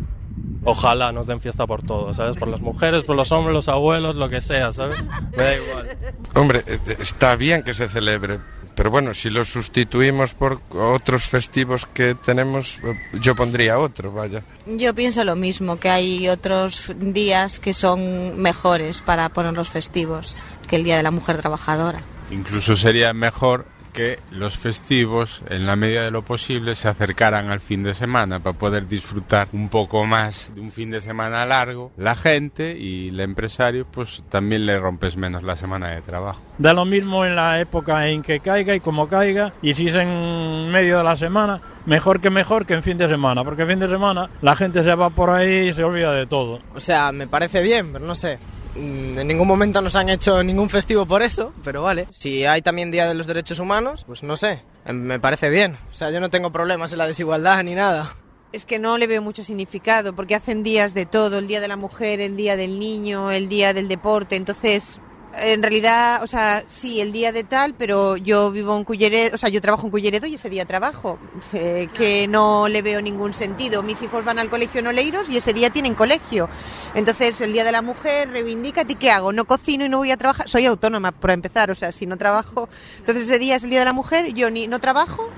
ojalá 0.64 1.12
nos 1.12 1.26
den 1.26 1.40
fiesta 1.40 1.66
por 1.66 1.82
todo, 1.82 2.14
¿sabes? 2.14 2.36
Por 2.36 2.48
las 2.48 2.60
mujeres, 2.60 3.04
por 3.04 3.16
los 3.16 3.30
hombres, 3.32 3.52
los 3.52 3.68
abuelos, 3.68 4.16
lo 4.16 4.28
que 4.28 4.40
sea, 4.40 4.72
¿sabes? 4.72 5.06
Me 5.36 5.42
da 5.42 5.56
igual. 5.56 5.96
Hombre, 6.34 6.64
eh, 6.66 6.78
está 6.98 7.36
bien 7.36 7.62
que 7.62 7.74
se 7.74 7.88
celebre, 7.88 8.38
pero 8.74 8.90
bueno, 8.90 9.12
si 9.12 9.28
lo 9.28 9.44
sustituimos 9.44 10.34
por 10.34 10.60
otros 10.70 11.24
festivos 11.24 11.86
que 11.92 12.14
tenemos, 12.14 12.78
eh, 12.82 12.98
yo 13.20 13.34
pondría 13.34 13.78
otro, 13.78 14.12
vaya. 14.12 14.42
Yo 14.66 14.94
pienso 14.94 15.24
lo 15.24 15.36
mismo, 15.36 15.76
que 15.76 15.90
hay 15.90 16.28
otros 16.28 16.90
días 16.96 17.58
que 17.58 17.74
son 17.74 18.40
mejores 18.40 19.02
para 19.02 19.28
poner 19.28 19.52
los 19.52 19.68
festivos 19.68 20.36
que 20.68 20.76
el 20.76 20.84
Día 20.84 20.96
de 20.96 21.02
la 21.02 21.10
Mujer 21.10 21.38
Trabajadora. 21.38 22.00
Incluso 22.30 22.76
sería 22.76 23.12
mejor 23.12 23.66
que 23.92 24.18
los 24.30 24.58
festivos, 24.58 25.42
en 25.48 25.66
la 25.66 25.76
medida 25.76 26.02
de 26.02 26.10
lo 26.10 26.22
posible, 26.22 26.74
se 26.74 26.88
acercaran 26.88 27.50
al 27.50 27.60
fin 27.60 27.82
de 27.82 27.94
semana 27.94 28.40
para 28.40 28.58
poder 28.58 28.88
disfrutar 28.88 29.48
un 29.52 29.68
poco 29.68 30.04
más 30.04 30.52
de 30.54 30.60
un 30.60 30.70
fin 30.70 30.90
de 30.90 31.00
semana 31.00 31.44
largo. 31.46 31.92
La 31.96 32.14
gente 32.14 32.76
y 32.78 33.08
el 33.08 33.20
empresario, 33.20 33.86
pues 33.90 34.22
también 34.28 34.66
le 34.66 34.78
rompes 34.78 35.16
menos 35.16 35.42
la 35.42 35.56
semana 35.56 35.90
de 35.90 36.02
trabajo. 36.02 36.40
Da 36.58 36.72
lo 36.72 36.84
mismo 36.84 37.24
en 37.24 37.36
la 37.36 37.60
época 37.60 38.08
en 38.08 38.22
que 38.22 38.40
caiga 38.40 38.74
y 38.74 38.80
como 38.80 39.08
caiga, 39.08 39.52
y 39.62 39.74
si 39.74 39.88
es 39.88 39.96
en 39.96 40.70
medio 40.70 40.98
de 40.98 41.04
la 41.04 41.16
semana, 41.16 41.60
mejor 41.86 42.20
que 42.20 42.30
mejor 42.30 42.66
que 42.66 42.74
en 42.74 42.82
fin 42.82 42.98
de 42.98 43.08
semana, 43.08 43.44
porque 43.44 43.62
en 43.62 43.68
fin 43.68 43.78
de 43.78 43.88
semana 43.88 44.30
la 44.40 44.56
gente 44.56 44.82
se 44.82 44.94
va 44.94 45.10
por 45.10 45.30
ahí 45.30 45.68
y 45.68 45.72
se 45.72 45.84
olvida 45.84 46.12
de 46.12 46.26
todo. 46.26 46.60
O 46.74 46.80
sea, 46.80 47.12
me 47.12 47.26
parece 47.26 47.62
bien, 47.62 47.92
pero 47.92 48.04
no 48.04 48.14
sé. 48.14 48.38
Mm, 48.74 49.18
En 49.18 49.28
ningún 49.28 49.46
momento 49.48 49.80
nos 49.82 49.96
han 49.96 50.08
hecho 50.08 50.42
ningún 50.42 50.68
festivo 50.68 51.06
por 51.06 51.22
eso, 51.22 51.52
pero 51.62 51.82
vale. 51.82 52.08
Si 52.10 52.44
hay 52.44 52.62
también 52.62 52.90
Día 52.90 53.06
de 53.06 53.14
los 53.14 53.26
Derechos 53.26 53.58
Humanos, 53.58 54.04
pues 54.06 54.22
no 54.22 54.36
sé. 54.36 54.62
Em, 54.84 54.96
Me 55.00 55.20
parece 55.20 55.50
bien. 55.50 55.78
O 55.90 55.94
sea, 55.94 56.10
yo 56.10 56.20
no 56.20 56.30
tengo 56.30 56.50
problemas 56.50 56.92
en 56.92 56.98
la 56.98 57.06
desigualdad 57.06 57.62
ni 57.62 57.74
nada. 57.74 58.14
Es 58.52 58.66
que 58.66 58.78
no 58.78 58.98
le 58.98 59.06
veo 59.06 59.22
mucho 59.22 59.44
significado, 59.44 60.14
porque 60.14 60.34
hacen 60.34 60.62
días 60.62 60.92
de 60.92 61.06
todo, 61.06 61.38
el 61.38 61.46
día 61.46 61.60
de 61.60 61.68
la 61.68 61.76
mujer, 61.76 62.20
el 62.20 62.36
día 62.36 62.54
del 62.56 62.78
niño, 62.78 63.30
el 63.30 63.48
día 63.48 63.72
del 63.72 63.88
deporte, 63.88 64.36
entonces 64.36 65.00
en 65.38 65.62
realidad, 65.62 66.22
o 66.22 66.26
sea, 66.26 66.64
sí, 66.68 67.00
el 67.00 67.12
día 67.12 67.32
de 67.32 67.44
tal, 67.44 67.74
pero 67.74 68.16
yo 68.16 68.50
vivo 68.50 68.76
en 68.76 68.84
Culleredo, 68.84 69.34
o 69.34 69.38
sea, 69.38 69.48
yo 69.48 69.60
trabajo 69.60 69.86
en 69.86 69.90
Culleredo 69.90 70.26
y 70.26 70.34
ese 70.34 70.50
día 70.50 70.66
trabajo, 70.66 71.18
eh, 71.52 71.88
que 71.94 72.28
no 72.28 72.68
le 72.68 72.82
veo 72.82 73.00
ningún 73.00 73.32
sentido. 73.32 73.82
Mis 73.82 74.02
hijos 74.02 74.24
van 74.24 74.38
al 74.38 74.50
colegio 74.50 74.80
en 74.80 74.88
Oleiros 74.88 75.28
y 75.30 75.38
ese 75.38 75.52
día 75.52 75.70
tienen 75.70 75.94
colegio. 75.94 76.48
Entonces, 76.94 77.40
el 77.40 77.52
día 77.52 77.64
de 77.64 77.72
la 77.72 77.82
mujer, 77.82 78.30
reivindica, 78.30 78.84
¿y 78.86 78.94
qué 78.94 79.10
hago? 79.10 79.32
No 79.32 79.44
cocino 79.44 79.84
y 79.84 79.88
no 79.88 79.98
voy 79.98 80.10
a 80.10 80.16
trabajar. 80.16 80.48
Soy 80.48 80.66
autónoma, 80.66 81.12
por 81.12 81.30
empezar, 81.30 81.70
o 81.70 81.74
sea, 81.74 81.92
si 81.92 82.06
no 82.06 82.18
trabajo. 82.18 82.68
Entonces, 82.98 83.24
ese 83.24 83.38
día 83.38 83.56
es 83.56 83.64
el 83.64 83.70
día 83.70 83.80
de 83.80 83.86
la 83.86 83.94
mujer, 83.94 84.34
yo 84.34 84.50
ni 84.50 84.68
no 84.68 84.80
trabajo 84.80 85.30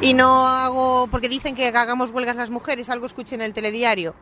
y 0.00 0.12
no 0.12 0.46
hago, 0.46 1.06
porque 1.10 1.28
dicen 1.28 1.54
que 1.54 1.68
hagamos 1.68 2.10
huelgas 2.10 2.36
las 2.36 2.50
mujeres, 2.50 2.90
algo 2.90 3.06
escuché 3.06 3.34
en 3.34 3.42
el 3.42 3.54
telediario. 3.54 4.14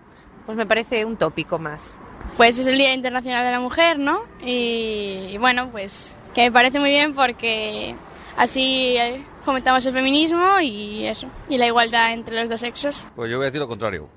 Pues 0.47 0.57
me 0.57 0.67
parece 0.67 1.05
un 1.05 1.17
tópico 1.17 1.59
más. 1.59 1.95
Pues 2.37 2.59
es 2.59 2.67
el 2.67 2.77
Día 2.79 2.95
Internacional 2.95 3.45
de 3.45 3.53
la 3.53 3.61
Mujer, 3.61 3.99
¿no? 3.99 4.23
Y, 4.43 5.29
y 5.31 5.39
bueno, 5.39 5.71
pues 5.71 6.17
que 6.35 6.43
me 6.43 6.53
parece 6.53 6.81
muy 6.81 6.91
bien 6.91 7.15
porque 7.15 7.95
así 8.37 8.97
eh, 8.97 9.25
fomentamos 9.45 9.85
el 9.87 9.93
feminismo 9.93 10.61
y 10.61 11.07
eso, 11.07 11.29
y 11.49 11.59
la 11.59 11.67
igualdad 11.67 12.13
entre 12.13 12.41
los 12.41 12.51
dos 12.51 12.61
sexos. 12.61 13.07
Pues 13.15 13.31
yo 13.31 13.37
voy 13.37 13.45
a 13.45 13.47
decir 13.47 13.61
lo 13.61 13.69
contrario. 13.69 14.09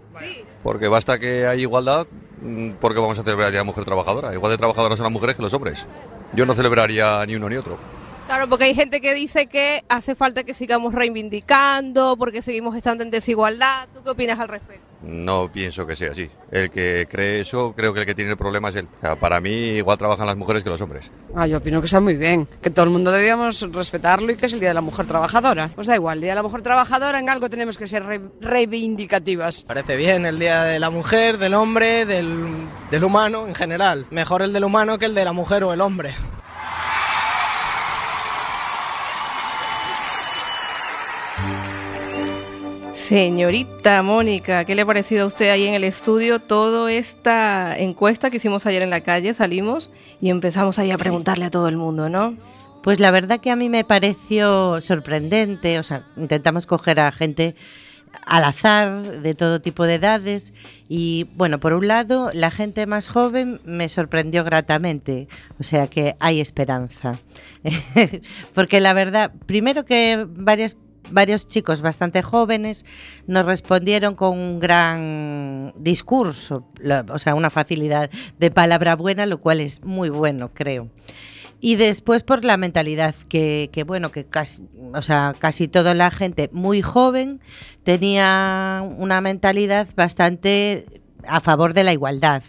Porque 0.64 0.88
basta 0.88 1.20
que 1.20 1.46
hay 1.46 1.62
igualdad, 1.62 2.08
mm, 2.42 2.72
porque 2.82 3.00
vamos 3.00 3.20
a 3.20 3.24
celebrar 3.24 3.48
el 3.48 3.52
Día 3.52 3.60
de 3.60 3.66
la 3.66 3.72
Mujer 3.72 3.86
Trabajadora. 3.86 4.34
Igual 4.34 4.52
de 4.52 4.58
trabajadoras 4.58 4.98
son 4.98 5.04
las 5.04 5.14
mujeres 5.14 5.36
que 5.36 5.44
los 5.44 5.54
hombres. 5.54 5.88
Yo 6.34 6.46
no 6.46 6.54
celebraría 6.54 7.24
ni 7.26 7.36
uno 7.36 7.48
ni 7.50 7.56
otro. 7.56 7.78
Claro, 8.28 8.50
porque 8.50 8.66
hay 8.66 8.76
gente 8.76 9.00
que 9.00 9.14
dice 9.14 9.48
que 9.48 9.84
hace 9.88 10.14
falta 10.14 10.44
que 10.44 10.54
sigamos 10.54 10.94
reivindicando, 10.94 12.18
porque 12.18 12.42
seguimos 12.42 12.76
estando 12.76 13.04
en 13.04 13.10
desigualdad. 13.10 13.88
¿Tú 13.94 14.04
qué 14.04 14.10
opinas 14.10 14.38
al 14.38 14.50
respecto? 14.50 14.86
No 15.02 15.50
pienso 15.50 15.88
que 15.88 15.96
sea 15.96 16.12
así. 16.12 16.30
El 16.52 16.70
que 16.70 17.08
cree 17.10 17.40
eso, 17.42 17.74
creo 17.74 17.94
que 17.94 18.02
el 18.02 18.06
que 18.06 18.14
tiene 18.16 18.32
el 18.32 18.38
problema 18.38 18.68
es 18.68 18.76
él. 18.76 18.88
O 18.98 19.02
sea, 19.02 19.16
para 19.16 19.40
mí, 19.40 19.50
igual 19.50 19.98
trabajan 19.98 20.28
las 20.28 20.36
mujeres 20.36 20.62
que 20.62 20.70
los 20.70 20.82
hombres. 20.82 21.10
Ah, 21.36 21.48
yo 21.48 21.60
opino 21.60 21.80
que 21.80 21.86
está 21.86 22.02
muy 22.02 22.16
bien, 22.16 22.50
que 22.62 22.70
todo 22.70 22.84
el 22.84 22.92
mundo 22.92 23.12
debíamos 23.12 23.62
respetarlo 23.72 24.30
y 24.32 24.36
que 24.36 24.48
es 24.48 24.54
el 24.54 24.60
Día 24.60 24.70
de 24.70 24.76
la 24.76 24.82
Mujer 24.82 25.06
Trabajadora. 25.08 25.70
Pues 25.74 25.88
da 25.88 25.96
igual, 25.96 26.18
el 26.18 26.22
Día 26.24 26.32
de 26.32 26.36
la 26.36 26.44
Mujer 26.44 26.62
Trabajadora 26.64 27.20
en 27.20 27.30
algo 27.30 27.50
tenemos 27.50 27.78
que 27.78 27.88
ser 27.88 28.04
re- 28.04 28.20
reivindicativas. 28.42 29.64
Parece 29.64 29.96
bien 29.96 30.26
el 30.26 30.38
día 30.38 30.64
de 30.64 30.80
la 30.82 30.90
mujer, 30.90 31.38
del 31.38 31.54
hombre, 31.54 32.06
del, 32.06 32.46
del 32.92 33.04
humano 33.06 33.48
en 33.48 33.56
general. 33.56 34.06
Mejor 34.12 34.42
el 34.42 34.52
del 34.52 34.66
humano 34.66 34.98
que 34.98 35.06
el 35.06 35.16
de 35.16 35.24
la 35.24 35.32
mujer 35.32 35.64
o 35.64 35.72
el 35.72 35.80
hombre. 35.80 36.14
Señorita 43.08 44.04
Mónica, 44.04 44.66
¿qué 44.66 44.76
le 44.76 44.82
ha 44.82 44.86
parecido 44.86 45.24
a 45.24 45.28
usted 45.28 45.50
ahí 45.50 45.66
en 45.66 45.74
el 45.74 45.86
estudio 45.86 46.40
toda 46.40 46.92
esta 46.92 47.74
encuesta 47.78 48.30
que 48.30 48.36
hicimos 48.36 48.66
ayer 48.66 48.84
en 48.84 48.90
la 48.90 49.00
calle? 49.00 49.34
Salimos 49.34 49.94
y 50.20 50.30
empezamos 50.30 50.78
ahí 50.78 50.92
a 50.92 50.98
preguntarle 50.98 51.46
a 51.46 51.50
todo 51.50 51.70
el 51.70 51.78
mundo, 51.78 52.10
¿no? 52.10 52.36
Pues 52.84 53.00
la 53.00 53.10
verdad 53.12 53.40
que 53.40 53.50
a 53.50 53.56
mí 53.56 53.70
me 53.70 53.86
pareció 53.86 54.82
sorprendente, 54.82 55.80
o 55.80 55.84
sea, 55.84 56.04
intentamos 56.18 56.66
coger 56.66 57.00
a 57.00 57.14
gente 57.14 57.56
al 58.26 58.44
azar, 58.44 59.22
de 59.22 59.36
todo 59.36 59.62
tipo 59.62 59.86
de 59.86 59.96
edades, 59.96 60.54
y 60.90 61.28
bueno, 61.36 61.62
por 61.62 61.72
un 61.72 61.88
lado, 61.88 62.30
la 62.34 62.52
gente 62.52 62.88
más 62.88 63.08
joven 63.08 63.62
me 63.64 63.88
sorprendió 63.88 64.44
gratamente, 64.44 65.30
o 65.62 65.64
sea 65.64 65.88
que 65.88 66.18
hay 66.20 66.42
esperanza. 66.42 67.22
Porque 68.54 68.82
la 68.82 68.92
verdad, 68.92 69.32
primero 69.46 69.86
que 69.86 70.26
varias 70.30 70.76
varios 71.12 71.48
chicos 71.48 71.82
bastante 71.82 72.22
jóvenes 72.22 72.86
nos 73.28 73.46
respondieron 73.46 74.16
con 74.16 74.38
un 74.38 74.60
gran 74.60 75.74
discurso, 75.78 76.68
o 77.10 77.20
sea, 77.20 77.36
una 77.36 77.50
facilidad 77.50 78.10
de 78.40 78.52
palabra 78.52 78.96
buena, 78.96 79.26
lo 79.26 79.40
cual 79.40 79.60
es 79.60 79.84
muy 79.84 80.10
bueno, 80.10 80.52
creo. 80.54 80.90
Y 81.60 81.76
después 81.76 82.24
por 82.24 82.46
la 82.46 82.56
mentalidad, 82.58 83.16
que, 83.30 83.70
que, 83.72 83.84
bueno, 83.84 84.12
que 84.12 84.26
casi, 84.26 84.62
o 84.94 85.02
sea, 85.02 85.34
casi 85.38 85.68
toda 85.68 85.96
la 85.96 86.12
gente 86.12 86.50
muy 86.54 86.82
joven 86.82 87.42
tenía 87.84 88.84
una 88.98 89.22
mentalidad 89.22 89.88
bastante 89.96 90.86
a 91.28 91.40
favor 91.40 91.74
de 91.74 91.84
la 91.84 91.94
igualdad. 91.94 92.44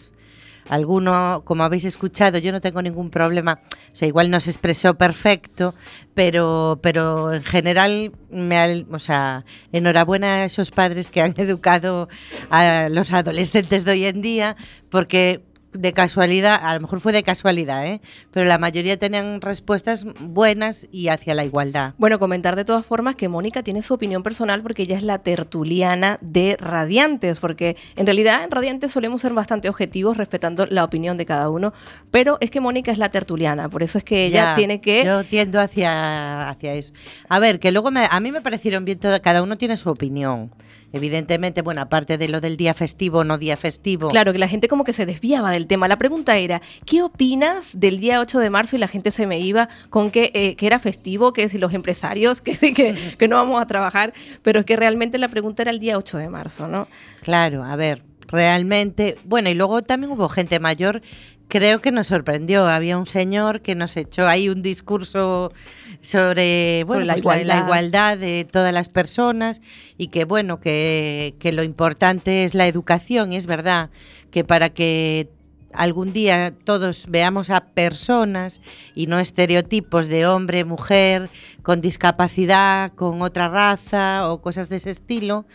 Alguno, 0.69 1.43
como 1.45 1.65
habéis 1.65 1.85
escuchado, 1.85 2.39
yo 2.39 2.53
no 2.53 2.61
tengo 2.61 2.83
ningún 2.83 3.11
problema, 3.11 3.61
o 3.93 3.97
sea, 3.97 4.07
igual 4.07 4.31
no 4.31 4.39
se 4.41 4.51
expresó 4.51 4.95
perfecto, 4.95 5.75
pero, 6.15 6.79
pero 6.83 7.33
en 7.33 7.43
general, 7.43 8.13
me, 8.31 8.85
o 8.91 8.99
sea, 8.99 9.45
enhorabuena 9.73 10.35
a 10.35 10.45
esos 10.45 10.71
padres 10.71 11.11
que 11.11 11.23
han 11.23 11.35
educado 11.39 12.09
a 12.51 12.89
los 12.91 13.13
adolescentes 13.13 13.85
de 13.85 13.93
hoy 13.93 14.05
en 14.07 14.21
día, 14.21 14.57
porque 14.91 15.43
de 15.73 15.93
casualidad, 15.93 16.59
a 16.63 16.75
lo 16.75 16.81
mejor 16.81 17.01
fue 17.01 17.13
de 17.13 17.23
casualidad, 17.23 17.87
¿eh? 17.87 18.01
pero 18.31 18.47
la 18.47 18.57
mayoría 18.59 18.99
tenían 18.99 19.41
respuestas 19.43 20.07
buenas 20.21 20.89
y 20.91 21.09
hacia 21.09 21.35
la 21.35 21.45
igualdad. 21.45 21.95
Bueno, 21.99 22.19
comentar 22.19 22.57
de 22.57 22.65
todas 22.65 22.87
formas 22.87 23.17
que 23.17 23.29
Mónica 23.29 23.63
tiene 23.63 23.83
su 23.83 23.93
opinión 23.95 24.23
personal 24.23 24.63
porque 24.63 24.83
ella 24.85 24.97
es 24.97 25.03
la 25.03 25.19
tertuliana 25.19 26.19
de 26.23 26.57
Radiantes, 26.59 27.41
porque 27.41 27.77
en 27.97 28.07
realidad 28.07 28.43
en 28.45 28.51
Radiantes 28.51 28.93
solemos 28.93 29.21
ser 29.21 29.35
bastante 29.35 29.69
objetivos 29.69 30.17
respetando 30.17 30.67
la 30.67 30.85
opinión 30.85 31.17
de 31.17 31.27
cada 31.27 31.51
uno, 31.51 31.73
pero 32.11 32.39
es 32.41 32.51
que 32.51 32.61
Mónica 32.61 32.91
es 32.91 32.99
la 32.99 33.11
tertuliana, 33.11 33.69
por 33.69 33.83
eso 33.83 33.99
es 33.99 34.05
que 34.05 34.25
ella 34.25 34.51
Ya, 34.51 34.55
tiene 34.55 34.81
que... 34.81 35.05
Yo 35.05 35.25
tiendo 35.25 35.61
hacia, 35.61 36.49
hacia 36.49 36.75
eso. 36.75 36.93
A 37.29 37.39
ver, 37.41 37.61
que 37.61 37.73
luego 37.73 37.91
me- 37.91 38.09
a 38.11 38.21
mí 38.21 38.33
me 38.33 38.41
parecieron 38.41 38.85
bien 38.85 38.99
todo, 38.99 39.21
cada 39.21 39.43
uno 39.43 39.57
tiene 39.57 39.77
su 39.77 39.91
opinión. 39.91 40.51
Evidentemente, 40.92 41.62
bueno, 41.62 41.83
aparte 41.83 42.16
de 42.16 42.28
lo 42.28 42.40
del 42.40 42.57
día 42.57 42.73
festivo 42.73 43.25
no 43.25 43.37
día 43.37 43.57
festivo. 43.57 44.09
Claro, 44.09 44.33
que 44.33 44.38
la 44.38 44.49
gente 44.49 44.68
como 44.68 44.85
que 44.85 44.92
se 44.92 45.04
desviaba 45.04 45.50
del 45.50 45.66
tema. 45.66 45.87
La 45.87 45.99
pregunta 45.99 46.37
era, 46.38 46.62
¿qué 46.87 47.02
opinas 47.02 47.78
del 47.78 48.00
día 48.00 48.21
8 48.21 48.38
de 48.38 48.50
marzo? 48.50 48.76
Y 48.76 48.78
la 48.78 48.88
gente 48.88 49.11
se 49.11 49.26
me 49.26 49.38
iba 49.38 49.68
con 49.90 50.11
que, 50.11 50.30
eh, 50.35 50.57
que 50.57 50.66
era 50.66 50.78
festivo, 50.78 51.33
que 51.33 51.49
si 51.49 51.59
los 51.59 51.75
empresarios, 51.75 52.40
que 52.42 52.54
sí, 52.54 52.73
que, 52.73 53.14
que 53.18 53.28
no 53.28 53.37
vamos 53.37 53.61
a 53.61 53.66
trabajar, 53.66 54.14
pero 54.42 54.61
es 54.61 54.66
que 54.66 54.76
realmente 54.76 55.18
la 55.18 55.28
pregunta 55.28 55.62
era 55.62 55.71
el 55.71 55.78
día 55.78 55.99
8 55.99 56.18
de 56.18 56.28
marzo, 56.30 56.68
¿no? 56.68 56.88
Claro, 57.23 57.64
a 57.64 57.76
ver, 57.76 58.02
realmente, 58.26 59.16
bueno, 59.25 59.50
y 59.50 59.54
luego 59.54 59.83
también 59.83 60.12
hubo 60.12 60.28
gente 60.28 60.61
mayor, 60.61 61.02
creo 61.49 61.81
que 61.81 61.90
nos 61.90 62.07
sorprendió. 62.09 62.67
Había 62.67 62.99
un 62.99 63.07
señor 63.07 63.62
que 63.62 63.75
nos 63.75 63.97
echó 63.97 64.28
ahí 64.28 64.49
un 64.49 64.62
discurso 64.62 65.52
sobre, 66.00 66.85
bueno, 66.85 67.05
la 67.05 67.17
pues 67.17 67.47
la 67.47 67.59
igualdad 67.59 68.19
de 68.19 68.47
todas 68.50 68.73
las 68.73 68.88
personas 68.88 69.61
y 69.97 70.09
que, 70.09 70.25
bueno, 70.25 70.61
que, 70.61 71.35
que 71.40 71.52
lo 71.52 71.62
importante 71.62 72.45
es 72.45 72.55
la 72.55 72.67
educación, 72.67 73.33
y 73.33 73.37
es 73.37 73.47
verdad 73.47 73.90
que 74.31 74.45
para 74.45 74.69
que 74.69 75.31
algún 75.73 76.12
día 76.12 76.55
todos 76.64 77.07
veamos 77.09 77.50
a 77.50 77.61
personas 77.61 78.61
y 78.95 79.07
no 79.07 79.19
estereotipos 79.19 80.09
de 80.09 80.26
hombre, 80.26 80.64
mujer, 80.64 81.31
con 81.62 81.81
discapacidad, 81.81 82.93
con 82.95 83.23
otra 83.23 83.49
raza 83.49 84.28
o 84.28 84.40
cosas 84.40 84.69
de 84.69 84.76
ese 84.76 84.90
estilo, 84.90 85.47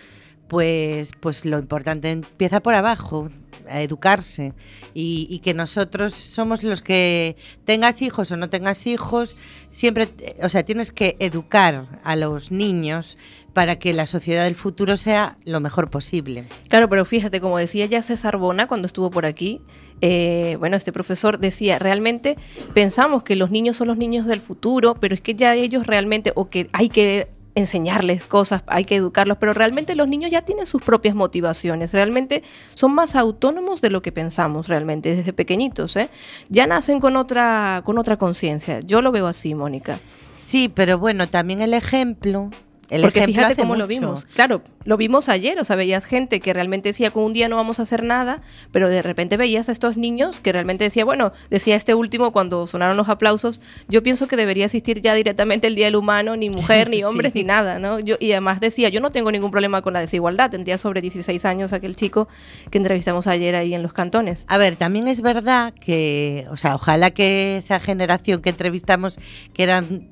pues, 0.53 1.13
pues 1.19 1.45
lo 1.45 1.57
importante 1.57 2.11
empieza 2.11 2.59
por 2.59 2.75
abajo, 2.75 3.27
a 3.67 3.81
educarse. 3.81 4.53
Y, 4.93 5.39
que 5.39 5.55
nosotros 5.55 6.13
somos 6.13 6.61
los 6.61 6.83
que, 6.83 7.37
tengas 7.65 8.03
hijos 8.03 8.31
o 8.31 8.37
no 8.37 8.51
tengas 8.51 8.85
hijos, 8.85 9.35
siempre, 9.71 10.09
o 10.43 10.49
sea, 10.49 10.61
tienes 10.61 10.91
que 10.91 11.15
educar 11.17 11.99
a 12.03 12.15
los 12.15 12.51
niños 12.51 13.17
para 13.53 13.79
que 13.79 13.93
la 13.93 14.05
sociedad 14.05 14.43
del 14.43 14.53
futuro 14.53 14.95
sea 14.95 15.37
lo 15.43 15.59
mejor 15.59 15.89
posible. 15.89 16.45
Claro, 16.69 16.87
pero 16.87 17.03
fíjate, 17.03 17.41
como 17.41 17.57
decía 17.57 17.87
ya 17.87 18.03
César 18.03 18.37
Bona 18.37 18.67
cuando 18.67 18.85
estuvo 18.85 19.09
por 19.09 19.25
aquí, 19.25 19.59
eh, 20.01 20.55
bueno, 20.59 20.77
este 20.77 20.93
profesor 20.93 21.39
decía, 21.39 21.79
realmente 21.79 22.37
pensamos 22.75 23.23
que 23.23 23.35
los 23.35 23.49
niños 23.49 23.77
son 23.77 23.87
los 23.87 23.97
niños 23.97 24.27
del 24.27 24.39
futuro, 24.39 24.93
pero 24.99 25.15
es 25.15 25.21
que 25.21 25.33
ya 25.33 25.55
ellos 25.55 25.87
realmente, 25.87 26.31
o 26.35 26.47
que 26.47 26.69
hay 26.73 26.89
que 26.89 27.27
enseñarles 27.55 28.25
cosas, 28.27 28.63
hay 28.67 28.85
que 28.85 28.95
educarlos, 28.95 29.37
pero 29.37 29.53
realmente 29.53 29.95
los 29.95 30.07
niños 30.07 30.31
ya 30.31 30.41
tienen 30.41 30.65
sus 30.65 30.81
propias 30.81 31.15
motivaciones, 31.15 31.93
realmente 31.93 32.43
son 32.73 32.93
más 32.93 33.15
autónomos 33.15 33.81
de 33.81 33.89
lo 33.89 34.01
que 34.01 34.11
pensamos 34.11 34.67
realmente 34.67 35.15
desde 35.15 35.33
pequeñitos, 35.33 35.95
¿eh? 35.95 36.09
Ya 36.49 36.67
nacen 36.67 36.99
con 36.99 37.15
otra 37.15 37.81
con 37.85 37.97
otra 37.97 38.17
conciencia. 38.17 38.79
Yo 38.79 39.01
lo 39.01 39.11
veo 39.11 39.27
así, 39.27 39.55
Mónica. 39.55 39.99
Sí, 40.35 40.69
pero 40.69 40.97
bueno, 40.97 41.29
también 41.29 41.61
el 41.61 41.73
ejemplo. 41.73 42.49
El 42.93 43.01
Porque 43.01 43.25
fíjate 43.25 43.55
cómo 43.55 43.75
lo 43.75 43.87
vimos. 43.87 44.25
Claro, 44.25 44.61
lo 44.85 44.97
vimos 44.97 45.27
ayer, 45.27 45.59
o 45.59 45.65
sea, 45.65 45.75
veías 45.75 46.05
gente 46.05 46.39
que 46.39 46.53
realmente 46.53 46.89
decía 46.89 47.09
que 47.09 47.17
un 47.17 47.33
día 47.33 47.49
no 47.49 47.55
vamos 47.55 47.79
a 47.79 47.83
hacer 47.83 48.03
nada, 48.03 48.41
pero 48.71 48.87
de 48.87 49.01
repente 49.01 49.35
veías 49.35 49.67
a 49.67 49.71
estos 49.71 49.97
niños 49.97 50.41
que 50.41 50.51
realmente 50.51 50.83
decía, 50.83 51.03
bueno, 51.03 51.33
decía 51.49 51.75
este 51.75 51.95
último 51.95 52.31
cuando 52.31 52.67
sonaron 52.67 52.95
los 52.95 53.09
aplausos, 53.09 53.61
yo 53.87 54.03
pienso 54.03 54.27
que 54.27 54.35
debería 54.35 54.65
existir 54.65 55.01
ya 55.01 55.15
directamente 55.15 55.65
el 55.65 55.73
Día 55.73 55.85
del 55.85 55.95
Humano, 55.95 56.35
ni 56.35 56.51
mujer, 56.51 56.89
ni 56.91 57.03
hombres, 57.03 57.33
Sí. 57.33 57.39
ni 57.39 57.45
nada, 57.45 57.79
¿no? 57.79 57.99
Yo, 57.99 58.15
y 58.19 58.31
además 58.33 58.59
decía, 58.59 58.89
yo 58.89 59.01
no 59.01 59.09
tengo 59.11 59.31
ningún 59.31 59.49
problema 59.49 59.81
con 59.81 59.93
la 59.93 59.99
desigualdad, 59.99 60.51
tendría 60.51 60.77
sobre 60.77 61.01
16 61.01 61.45
años 61.45 61.73
aquel 61.73 61.95
chico 61.95 62.27
que 62.69 62.77
entrevistamos 62.77 63.25
ayer 63.25 63.55
ahí 63.55 63.73
en 63.73 63.81
los 63.81 63.93
cantones. 63.93 64.45
A 64.49 64.59
ver, 64.59 64.75
también 64.75 65.07
es 65.07 65.21
verdad 65.21 65.73
que, 65.73 66.45
o 66.51 66.57
sea, 66.57 66.75
ojalá 66.75 67.09
que 67.09 67.57
esa 67.57 67.79
generación 67.79 68.41
que 68.43 68.51
entrevistamos, 68.51 69.17
que 69.53 69.63
eran 69.63 70.09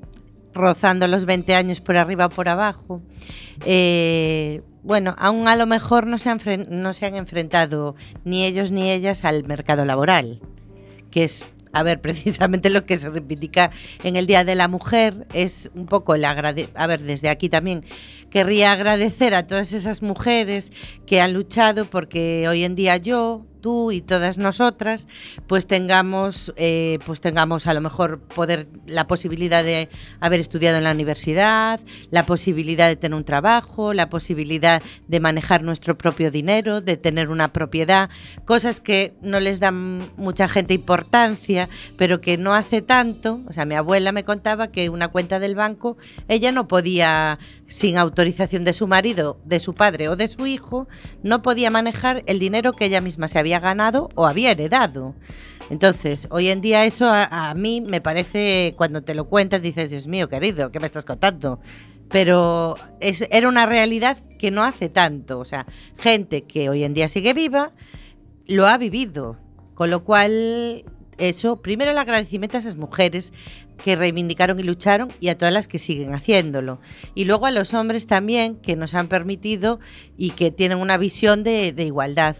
rozando 0.54 1.06
los 1.08 1.24
20 1.24 1.54
años 1.54 1.80
por 1.80 1.96
arriba 1.96 2.28
por 2.28 2.48
abajo, 2.48 3.02
eh, 3.64 4.62
bueno, 4.82 5.14
aún 5.18 5.46
a 5.46 5.56
lo 5.56 5.66
mejor 5.66 6.06
no 6.06 6.18
se, 6.18 6.30
han, 6.30 6.40
no 6.68 6.92
se 6.92 7.06
han 7.06 7.14
enfrentado 7.14 7.94
ni 8.24 8.44
ellos 8.44 8.70
ni 8.70 8.90
ellas 8.90 9.24
al 9.24 9.44
mercado 9.44 9.84
laboral, 9.84 10.40
que 11.10 11.24
es, 11.24 11.44
a 11.72 11.82
ver, 11.82 12.00
precisamente 12.02 12.70
lo 12.70 12.84
que 12.84 12.96
se 12.96 13.08
reivindica 13.08 13.70
en 14.02 14.16
el 14.16 14.26
Día 14.26 14.44
de 14.44 14.54
la 14.54 14.68
Mujer, 14.68 15.26
es 15.32 15.70
un 15.74 15.86
poco 15.86 16.14
el 16.14 16.24
agrade 16.24 16.68
A 16.74 16.86
ver, 16.86 17.00
desde 17.00 17.28
aquí 17.28 17.48
también 17.48 17.84
querría 18.32 18.72
agradecer 18.72 19.34
a 19.34 19.46
todas 19.46 19.72
esas 19.72 20.00
mujeres 20.02 20.72
que 21.06 21.20
han 21.20 21.34
luchado 21.34 21.84
porque 21.84 22.48
hoy 22.48 22.64
en 22.64 22.74
día 22.74 22.96
yo 22.96 23.44
tú 23.62 23.92
y 23.92 24.02
todas 24.02 24.36
nosotras, 24.36 25.08
pues 25.46 25.66
tengamos, 25.66 26.52
eh, 26.56 26.98
pues 27.06 27.22
tengamos 27.22 27.66
a 27.66 27.72
lo 27.72 27.80
mejor 27.80 28.20
poder 28.20 28.66
la 28.86 29.06
posibilidad 29.06 29.64
de 29.64 29.88
haber 30.20 30.40
estudiado 30.40 30.76
en 30.76 30.84
la 30.84 30.90
universidad, 30.90 31.80
la 32.10 32.26
posibilidad 32.26 32.88
de 32.88 32.96
tener 32.96 33.16
un 33.16 33.24
trabajo, 33.24 33.94
la 33.94 34.10
posibilidad 34.10 34.82
de 35.06 35.20
manejar 35.20 35.62
nuestro 35.62 35.96
propio 35.96 36.30
dinero, 36.30 36.80
de 36.80 36.96
tener 36.96 37.30
una 37.30 37.52
propiedad, 37.52 38.10
cosas 38.44 38.80
que 38.80 39.14
no 39.22 39.40
les 39.40 39.60
dan 39.60 40.10
mucha 40.16 40.48
gente 40.48 40.74
importancia, 40.74 41.68
pero 41.96 42.20
que 42.20 42.36
no 42.36 42.54
hace 42.54 42.82
tanto. 42.82 43.40
O 43.48 43.52
sea, 43.52 43.64
mi 43.64 43.76
abuela 43.76 44.10
me 44.10 44.24
contaba 44.24 44.72
que 44.72 44.90
una 44.90 45.08
cuenta 45.08 45.38
del 45.38 45.54
banco, 45.54 45.96
ella 46.26 46.50
no 46.50 46.66
podía, 46.66 47.38
sin 47.72 47.96
autorización 47.96 48.64
de 48.64 48.74
su 48.74 48.86
marido, 48.86 49.40
de 49.46 49.58
su 49.58 49.72
padre 49.72 50.10
o 50.10 50.16
de 50.16 50.28
su 50.28 50.46
hijo, 50.46 50.88
no 51.22 51.40
podía 51.40 51.70
manejar 51.70 52.22
el 52.26 52.38
dinero 52.38 52.74
que 52.74 52.84
ella 52.84 53.00
misma 53.00 53.28
se 53.28 53.38
había 53.38 53.60
ganado 53.60 54.10
o 54.14 54.26
había 54.26 54.50
heredado. 54.50 55.14
Entonces, 55.70 56.28
hoy 56.30 56.48
en 56.48 56.60
día 56.60 56.84
eso 56.84 57.08
a, 57.08 57.54
mí 57.54 57.80
me 57.80 58.02
parece, 58.02 58.74
cuando 58.76 59.02
te 59.02 59.14
lo 59.14 59.24
cuentas, 59.24 59.62
dices, 59.62 59.90
Dios 59.90 60.06
mío, 60.06 60.28
querido, 60.28 60.70
¿qué 60.70 60.80
me 60.80 60.86
estás 60.86 61.06
contando? 61.06 61.60
Pero 62.10 62.76
es, 63.00 63.26
era 63.30 63.48
una 63.48 63.64
realidad 63.64 64.18
que 64.38 64.50
no 64.50 64.64
hace 64.64 64.90
tanto. 64.90 65.38
O 65.38 65.46
sea, 65.46 65.66
gente 65.96 66.42
que 66.42 66.68
hoy 66.68 66.84
en 66.84 66.92
día 66.92 67.08
sigue 67.08 67.32
viva, 67.32 67.72
lo 68.46 68.66
ha 68.66 68.76
vivido. 68.76 69.38
Con 69.72 69.88
lo 69.88 70.04
cual, 70.04 70.84
eso, 71.16 71.62
primero 71.62 71.90
el 71.90 71.98
agradecimiento 71.98 72.58
a 72.58 72.60
esas 72.60 72.76
mujeres 72.76 73.32
que 73.82 73.96
reivindicaron 73.96 74.58
y 74.60 74.62
lucharon 74.62 75.12
y 75.20 75.28
a 75.28 75.36
todas 75.36 75.52
las 75.52 75.68
que 75.68 75.78
siguen 75.78 76.14
haciéndolo. 76.14 76.80
Y 77.14 77.24
luego 77.24 77.46
a 77.46 77.50
los 77.50 77.74
hombres 77.74 78.06
también 78.06 78.56
que 78.56 78.76
nos 78.76 78.94
han 78.94 79.08
permitido 79.08 79.80
y 80.16 80.30
que 80.30 80.50
tienen 80.50 80.78
una 80.78 80.96
visión 80.96 81.42
de, 81.42 81.74
igualdad. 81.78 82.36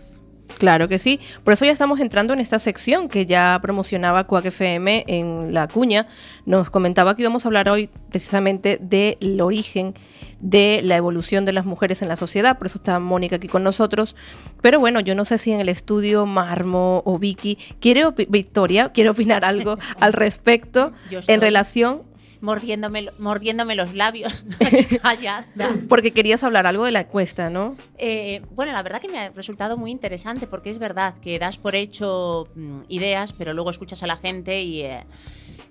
Claro 0.58 0.88
que 0.88 0.98
sí. 0.98 1.18
Por 1.44 1.54
eso 1.54 1.64
ya 1.64 1.72
estamos 1.72 2.00
entrando 2.00 2.34
en 2.34 2.40
esta 2.40 2.58
sección 2.58 3.08
que 3.08 3.26
ya 3.26 3.58
promocionaba 3.62 4.26
Cuac 4.26 4.46
FM 4.46 5.04
en 5.06 5.54
la 5.54 5.66
cuña. 5.66 6.06
Nos 6.44 6.70
comentaba 6.70 7.14
que 7.14 7.22
íbamos 7.22 7.44
a 7.44 7.48
hablar 7.48 7.68
hoy 7.68 7.88
precisamente 8.10 8.78
del 8.80 9.40
origen 9.40 9.94
de 10.42 10.80
la 10.82 10.96
evolución 10.96 11.46
de 11.46 11.52
las 11.52 11.64
mujeres 11.64 12.02
en 12.02 12.08
la 12.08 12.16
sociedad. 12.16 12.58
Por 12.58 12.66
eso 12.66 12.78
está 12.78 12.98
Mónica 12.98 13.36
aquí 13.36 13.48
con 13.48 13.62
nosotros. 13.62 14.14
Pero 14.60 14.78
bueno, 14.78 15.00
yo 15.00 15.14
no 15.14 15.24
sé 15.24 15.38
si 15.38 15.52
en 15.52 15.60
el 15.60 15.70
estudio 15.70 16.26
Marmo 16.26 17.02
o 17.06 17.18
Vicky 17.18 17.56
quiere 17.80 18.04
Victoria 18.28 18.90
quiere 18.90 19.10
opinar 19.10 19.44
algo 19.44 19.78
al 20.00 20.12
respecto 20.12 20.92
en 21.10 21.40
relación 21.40 22.02
Mordiéndome, 22.42 23.08
mordiéndome 23.20 23.76
los 23.76 23.94
labios. 23.94 24.44
Callada. 25.02 25.46
porque 25.88 26.10
querías 26.10 26.42
hablar 26.42 26.66
algo 26.66 26.84
de 26.84 26.90
la 26.90 27.02
encuesta, 27.02 27.50
¿no? 27.50 27.76
Eh, 27.98 28.42
bueno, 28.50 28.72
la 28.72 28.82
verdad 28.82 29.00
que 29.00 29.08
me 29.08 29.18
ha 29.20 29.30
resultado 29.30 29.76
muy 29.76 29.92
interesante 29.92 30.48
porque 30.48 30.68
es 30.68 30.78
verdad 30.78 31.14
que 31.20 31.38
das 31.38 31.56
por 31.56 31.76
hecho 31.76 32.48
mm, 32.56 32.80
ideas, 32.88 33.32
pero 33.32 33.54
luego 33.54 33.70
escuchas 33.70 34.02
a 34.02 34.08
la 34.08 34.16
gente 34.16 34.60
y, 34.60 34.82
eh, 34.82 35.04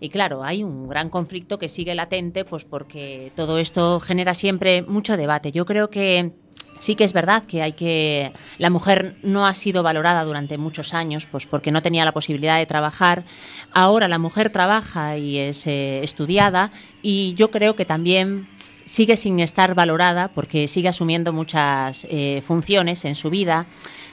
y 0.04 0.10
claro, 0.10 0.44
hay 0.44 0.64
un 0.64 0.90
gran 0.90 1.10
conflicto 1.10 1.60
que 1.60 1.70
sigue 1.70 1.94
latente, 1.94 2.44
pues 2.44 2.66
porque 2.66 3.32
todo 3.36 3.60
esto 3.60 4.00
genera 4.00 4.34
siempre 4.34 4.82
mucho 4.82 5.16
debate. 5.16 5.52
Yo 5.52 5.64
creo 5.68 5.92
que 5.92 6.32
sí 6.80 6.96
que 6.96 7.04
es 7.04 7.14
verdad 7.14 7.44
que 7.44 7.62
hay 7.62 7.74
que 7.74 8.34
la 8.58 8.72
mujer 8.72 9.16
no 9.22 9.46
ha 9.46 9.54
sido 9.54 9.84
valorada 9.84 10.24
durante 10.24 10.58
muchos 10.58 10.96
años, 10.96 11.28
pues 11.28 11.46
porque 11.46 11.72
no 11.72 11.84
tenía 11.84 12.04
la 12.04 12.14
posibilidad 12.14 12.58
de 12.58 12.66
trabajar. 12.66 13.26
Ahora 13.74 14.08
la 14.08 14.18
mujer 14.18 14.50
trabaja 14.50 15.18
y 15.18 15.38
es 15.38 15.68
eh, 15.68 16.04
estudiada 16.04 16.72
y 17.04 17.36
yo 17.36 17.52
creo 17.52 17.76
que 17.76 17.86
también 17.86 18.48
sigue 18.86 19.17
sin 19.17 19.39
estar 19.39 19.76
valorada 19.76 20.28
porque 20.30 20.67
sigue 20.67 20.89
asumiendo 20.89 21.34
muchas 21.34 22.06
eh, 22.10 22.41
funciones 22.46 23.06
en 23.06 23.15
su 23.15 23.30
vida 23.30 23.65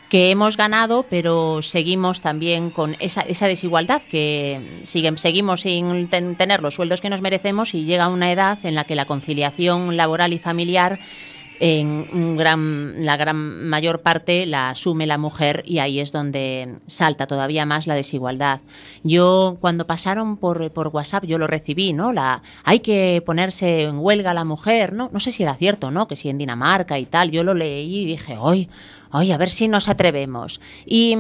que 0.09 0.31
hemos 0.31 0.57
ganado, 0.57 1.05
pero 1.11 1.61
seguimos 1.61 2.23
también 2.23 2.71
con 2.71 2.97
esa, 2.99 3.21
esa 3.21 3.47
desigualdad, 3.47 4.01
que 4.11 4.81
siguen, 4.85 5.19
seguimos 5.19 5.61
sin 5.61 6.09
ten- 6.09 6.35
tener 6.35 6.63
los 6.63 6.75
sueldos 6.77 7.03
que 7.03 7.11
nos 7.11 7.21
merecemos 7.21 7.75
y 7.75 7.85
llega 7.85 8.09
una 8.09 8.33
edad 8.33 8.59
en 8.65 8.75
la 8.75 8.85
que 8.85 8.95
la 8.95 9.05
conciliación 9.05 9.99
laboral 9.99 10.33
y 10.33 10.39
familiar 10.39 10.99
en 11.61 12.37
la 13.05 13.17
gran 13.17 13.69
mayor 13.69 14.01
parte 14.01 14.47
la 14.47 14.71
asume 14.71 15.07
la 15.07 15.19
mujer 15.19 15.63
y 15.67 15.79
ahí 15.79 16.01
es 16.01 16.13
donde 16.13 16.77
salta 16.87 17.27
todavía 17.27 17.67
más 17.67 17.87
la 17.87 17.95
desigualdad. 17.95 18.61
Yo 19.03 19.59
cuando 19.61 19.87
pasaron 19.87 20.37
por, 20.37 20.71
por 20.71 20.89
WhatsApp 20.89 21.25
yo 21.25 21.39
lo 21.39 21.47
recibí, 21.47 21.93
¿no? 21.93 22.13
La, 22.13 22.43
hay 22.65 22.81
que 22.81 23.23
ponerse 23.25 23.83
en 23.85 23.99
huelga 23.99 24.35
la 24.35 24.45
mujer, 24.45 24.93
¿no? 24.93 25.11
No 25.13 25.21
sé 25.21 25.33
si 25.33 25.43
era 25.43 25.55
cierto, 25.55 25.91
¿no? 25.91 26.09
Que 26.09 26.17
si 26.17 26.29
en 26.29 26.39
Dinamarca 26.39 26.99
y 26.99 27.07
tal, 27.07 27.31
yo 27.31 27.45
lo 27.45 27.55
leí 27.55 28.03
y 28.03 28.07
dije, 28.07 28.37
hoy, 28.39 28.69
hoy, 29.11 29.33
a 29.33 29.39
ver 29.39 29.51
si 29.51 29.69
nos 29.69 29.89
atrevemos. 29.89 30.61
Y 30.87 31.17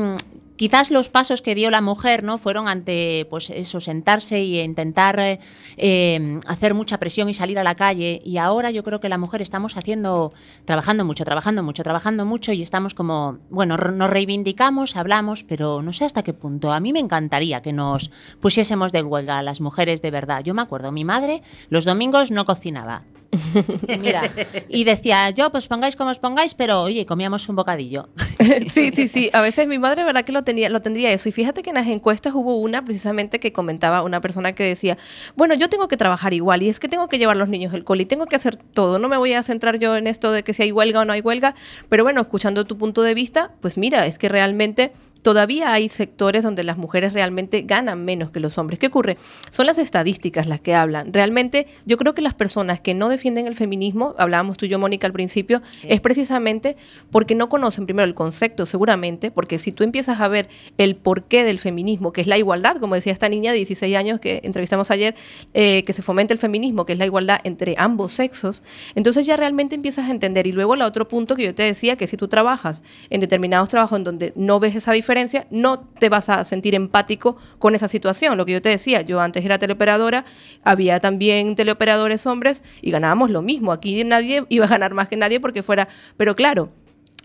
quizás 0.58 0.90
los 0.90 1.08
pasos 1.08 1.40
que 1.40 1.54
dio 1.54 1.70
la 1.70 1.80
mujer 1.80 2.24
no 2.24 2.36
fueron 2.36 2.68
ante 2.68 3.26
pues 3.30 3.48
eso 3.48 3.80
sentarse 3.80 4.40
y 4.42 4.60
intentar 4.60 5.18
eh, 5.18 5.38
eh, 5.78 6.40
hacer 6.46 6.74
mucha 6.74 6.98
presión 6.98 7.30
y 7.30 7.34
salir 7.34 7.58
a 7.58 7.62
la 7.62 7.76
calle. 7.76 8.20
Y 8.24 8.36
ahora 8.36 8.70
yo 8.70 8.84
creo 8.84 9.00
que 9.00 9.08
la 9.08 9.16
mujer 9.16 9.40
estamos 9.40 9.78
haciendo 9.78 10.34
trabajando 10.66 11.04
mucho 11.06 11.24
trabajando 11.24 11.62
mucho 11.62 11.82
trabajando 11.82 12.26
mucho 12.26 12.52
y 12.52 12.62
estamos 12.62 12.92
como 12.92 13.38
bueno 13.48 13.76
nos 13.76 14.10
reivindicamos 14.10 14.96
hablamos 14.96 15.44
pero 15.44 15.80
no 15.80 15.94
sé 15.94 16.04
hasta 16.04 16.22
qué 16.22 16.34
punto. 16.34 16.72
A 16.72 16.80
mí 16.80 16.92
me 16.92 17.00
encantaría 17.00 17.60
que 17.60 17.72
nos 17.72 18.10
pusiésemos 18.40 18.92
de 18.92 19.02
huelga 19.02 19.42
las 19.42 19.60
mujeres 19.60 20.02
de 20.02 20.10
verdad. 20.10 20.42
Yo 20.42 20.52
me 20.52 20.62
acuerdo 20.62 20.92
mi 20.92 21.04
madre 21.04 21.42
los 21.70 21.84
domingos 21.84 22.30
no 22.30 22.44
cocinaba 22.44 23.04
Mira, 24.00 24.22
y 24.68 24.84
decía 24.84 25.30
yo, 25.30 25.50
pues 25.50 25.68
pongáis 25.68 25.96
como 25.96 26.10
os 26.10 26.18
pongáis, 26.18 26.54
pero 26.54 26.82
oye, 26.82 27.04
comíamos 27.04 27.48
un 27.48 27.56
bocadillo. 27.56 28.08
sí, 28.66 28.90
sí, 28.90 29.08
sí. 29.08 29.30
A 29.32 29.42
veces 29.42 29.66
mi 29.68 29.78
madre, 29.78 30.04
verdad 30.04 30.24
que 30.24 30.32
lo 30.32 30.44
tenía, 30.44 30.70
lo 30.70 30.80
tendría 30.80 31.10
eso. 31.10 31.28
Y 31.28 31.32
fíjate 31.32 31.62
que 31.62 31.70
en 31.70 31.76
las 31.76 31.86
encuestas 31.86 32.34
hubo 32.34 32.56
una 32.56 32.84
precisamente 32.84 33.38
que 33.38 33.52
comentaba 33.52 34.02
una 34.02 34.20
persona 34.20 34.54
que 34.54 34.64
decía, 34.64 34.96
bueno, 35.36 35.54
yo 35.54 35.68
tengo 35.68 35.88
que 35.88 35.96
trabajar 35.96 36.32
igual 36.32 36.62
y 36.62 36.68
es 36.68 36.80
que 36.80 36.88
tengo 36.88 37.08
que 37.08 37.18
llevar 37.18 37.36
a 37.36 37.38
los 37.38 37.48
niños 37.48 37.74
el 37.74 37.84
cole 37.84 38.04
y 38.04 38.06
tengo 38.06 38.26
que 38.26 38.36
hacer 38.36 38.56
todo. 38.56 38.98
No 38.98 39.08
me 39.08 39.18
voy 39.18 39.34
a 39.34 39.42
centrar 39.42 39.78
yo 39.78 39.96
en 39.96 40.06
esto 40.06 40.32
de 40.32 40.42
que 40.42 40.54
si 40.54 40.62
hay 40.62 40.72
huelga 40.72 41.00
o 41.00 41.04
no 41.04 41.12
hay 41.12 41.20
huelga. 41.20 41.54
Pero 41.88 42.04
bueno, 42.04 42.22
escuchando 42.22 42.64
tu 42.64 42.78
punto 42.78 43.02
de 43.02 43.14
vista, 43.14 43.52
pues 43.60 43.76
mira, 43.76 44.06
es 44.06 44.18
que 44.18 44.28
realmente 44.28 44.92
todavía 45.22 45.72
hay 45.72 45.88
sectores 45.88 46.44
donde 46.44 46.64
las 46.64 46.76
mujeres 46.76 47.12
realmente 47.12 47.62
ganan 47.62 48.04
menos 48.04 48.30
que 48.30 48.40
los 48.40 48.58
hombres. 48.58 48.78
¿Qué 48.78 48.86
ocurre? 48.86 49.16
Son 49.50 49.66
las 49.66 49.78
estadísticas 49.78 50.46
las 50.46 50.60
que 50.60 50.74
hablan. 50.74 51.12
Realmente 51.12 51.66
yo 51.86 51.96
creo 51.96 52.14
que 52.14 52.22
las 52.22 52.34
personas 52.34 52.80
que 52.80 52.94
no 52.94 53.08
defienden 53.08 53.46
el 53.46 53.54
feminismo, 53.54 54.14
hablábamos 54.18 54.56
tú 54.56 54.66
y 54.66 54.68
yo, 54.68 54.78
Mónica, 54.78 55.06
al 55.06 55.12
principio, 55.12 55.62
es 55.82 56.00
precisamente 56.00 56.76
porque 57.10 57.34
no 57.34 57.48
conocen 57.48 57.86
primero 57.86 58.06
el 58.06 58.14
concepto, 58.14 58.66
seguramente, 58.66 59.30
porque 59.30 59.58
si 59.58 59.72
tú 59.72 59.84
empiezas 59.84 60.20
a 60.20 60.28
ver 60.28 60.48
el 60.78 60.96
porqué 60.96 61.44
del 61.44 61.58
feminismo, 61.58 62.12
que 62.12 62.20
es 62.20 62.26
la 62.26 62.38
igualdad, 62.38 62.76
como 62.76 62.94
decía 62.94 63.12
esta 63.12 63.28
niña 63.28 63.52
de 63.52 63.58
16 63.58 63.96
años 63.96 64.20
que 64.20 64.40
entrevistamos 64.44 64.90
ayer, 64.90 65.14
eh, 65.54 65.82
que 65.84 65.92
se 65.92 66.02
fomenta 66.02 66.32
el 66.32 66.38
feminismo, 66.38 66.86
que 66.86 66.92
es 66.92 66.98
la 66.98 67.06
igualdad 67.06 67.40
entre 67.44 67.74
ambos 67.78 68.12
sexos, 68.12 68.62
entonces 68.94 69.26
ya 69.26 69.36
realmente 69.36 69.74
empiezas 69.74 70.08
a 70.08 70.10
entender. 70.10 70.46
Y 70.46 70.52
luego 70.52 70.74
el 70.74 70.82
otro 70.82 71.08
punto 71.08 71.36
que 71.36 71.44
yo 71.44 71.54
te 71.54 71.62
decía, 71.62 71.96
que 71.96 72.06
si 72.06 72.16
tú 72.16 72.28
trabajas 72.28 72.82
en 73.10 73.20
determinados 73.20 73.68
trabajos 73.68 73.98
en 73.98 74.04
donde 74.04 74.32
no 74.36 74.60
ves 74.60 74.74
esa 74.74 74.92
diferencia, 74.92 75.07
no 75.50 75.80
te 75.80 76.08
vas 76.08 76.28
a 76.28 76.44
sentir 76.44 76.74
empático 76.74 77.36
con 77.58 77.74
esa 77.74 77.88
situación. 77.88 78.36
Lo 78.36 78.46
que 78.46 78.52
yo 78.52 78.62
te 78.62 78.68
decía, 78.68 79.00
yo 79.02 79.20
antes 79.20 79.44
era 79.44 79.58
teleoperadora, 79.58 80.24
había 80.64 81.00
también 81.00 81.54
teleoperadores 81.54 82.26
hombres 82.26 82.62
y 82.82 82.90
ganábamos 82.90 83.30
lo 83.30 83.42
mismo. 83.42 83.72
Aquí 83.72 84.04
nadie 84.04 84.44
iba 84.48 84.66
a 84.66 84.68
ganar 84.68 84.94
más 84.94 85.08
que 85.08 85.16
nadie 85.16 85.40
porque 85.40 85.62
fuera, 85.62 85.88
pero 86.16 86.36
claro, 86.36 86.70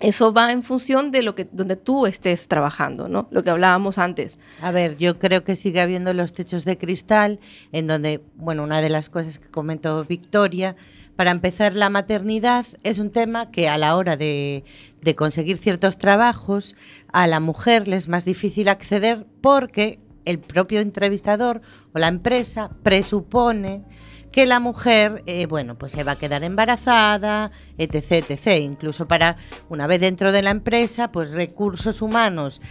eso 0.04 0.34
va 0.34 0.52
en 0.52 0.64
función 0.64 1.12
de 1.12 1.24
lo 1.24 1.34
que 1.34 1.48
donde 1.50 1.78
tú 1.78 2.06
estés 2.08 2.50
trabajando, 2.50 3.08
¿no? 3.08 3.30
Lo 3.32 3.42
que 3.42 3.52
hablábamos 3.52 3.98
antes. 3.98 4.38
A 4.62 4.72
ver, 4.72 4.98
yo 4.98 5.18
creo 5.18 5.46
que 5.46 5.56
sigue 5.56 5.80
habiendo 5.80 6.14
los 6.14 6.34
techos 6.34 6.66
de 6.66 6.78
cristal, 6.78 7.40
en 7.72 7.88
donde, 7.88 8.22
bueno, 8.36 8.64
una 8.64 8.82
de 8.82 8.90
las 8.90 9.10
cosas 9.10 9.40
que 9.40 9.48
comentó 9.48 10.04
Victoria, 10.04 10.76
para 11.16 11.32
empezar, 11.32 11.74
la 11.74 11.90
maternidad 11.90 12.66
es 12.84 13.00
un 13.00 13.12
tema 13.12 13.50
que 13.50 13.70
a 13.70 13.78
la 13.78 13.96
hora 13.96 14.18
de, 14.18 14.66
de 15.02 15.16
conseguir 15.16 15.58
ciertos 15.58 15.98
trabajos, 15.98 16.76
a 17.14 17.26
la 17.26 17.40
mujer 17.40 17.88
le 17.88 17.96
es 17.96 18.10
más 18.10 18.26
difícil 18.26 18.68
acceder 18.68 19.26
porque 19.40 20.00
el 20.26 20.40
propio 20.40 20.82
entrevistador 20.82 21.62
o 21.94 22.00
la 22.00 22.10
empresa 22.10 22.72
presupone 22.84 23.86
que 24.34 24.46
la 24.46 24.60
mujer, 24.60 25.24
eh, 25.28 25.46
bueno, 25.46 25.78
pues 25.78 25.94
se 25.94 26.04
va 26.04 26.14
a 26.14 26.16
quedar 26.18 26.44
embarazada, 26.44 27.52
etc, 27.78 28.30
etc. 28.30 28.60
Incluso 28.62 29.08
para, 29.08 29.38
una 29.70 29.88
vez 29.88 30.02
dentro 30.02 30.32
de 30.34 30.42
la 30.42 30.50
empresa, 30.50 31.12
pues 31.12 31.32
recursos 31.32 32.02
humanos 32.02 32.62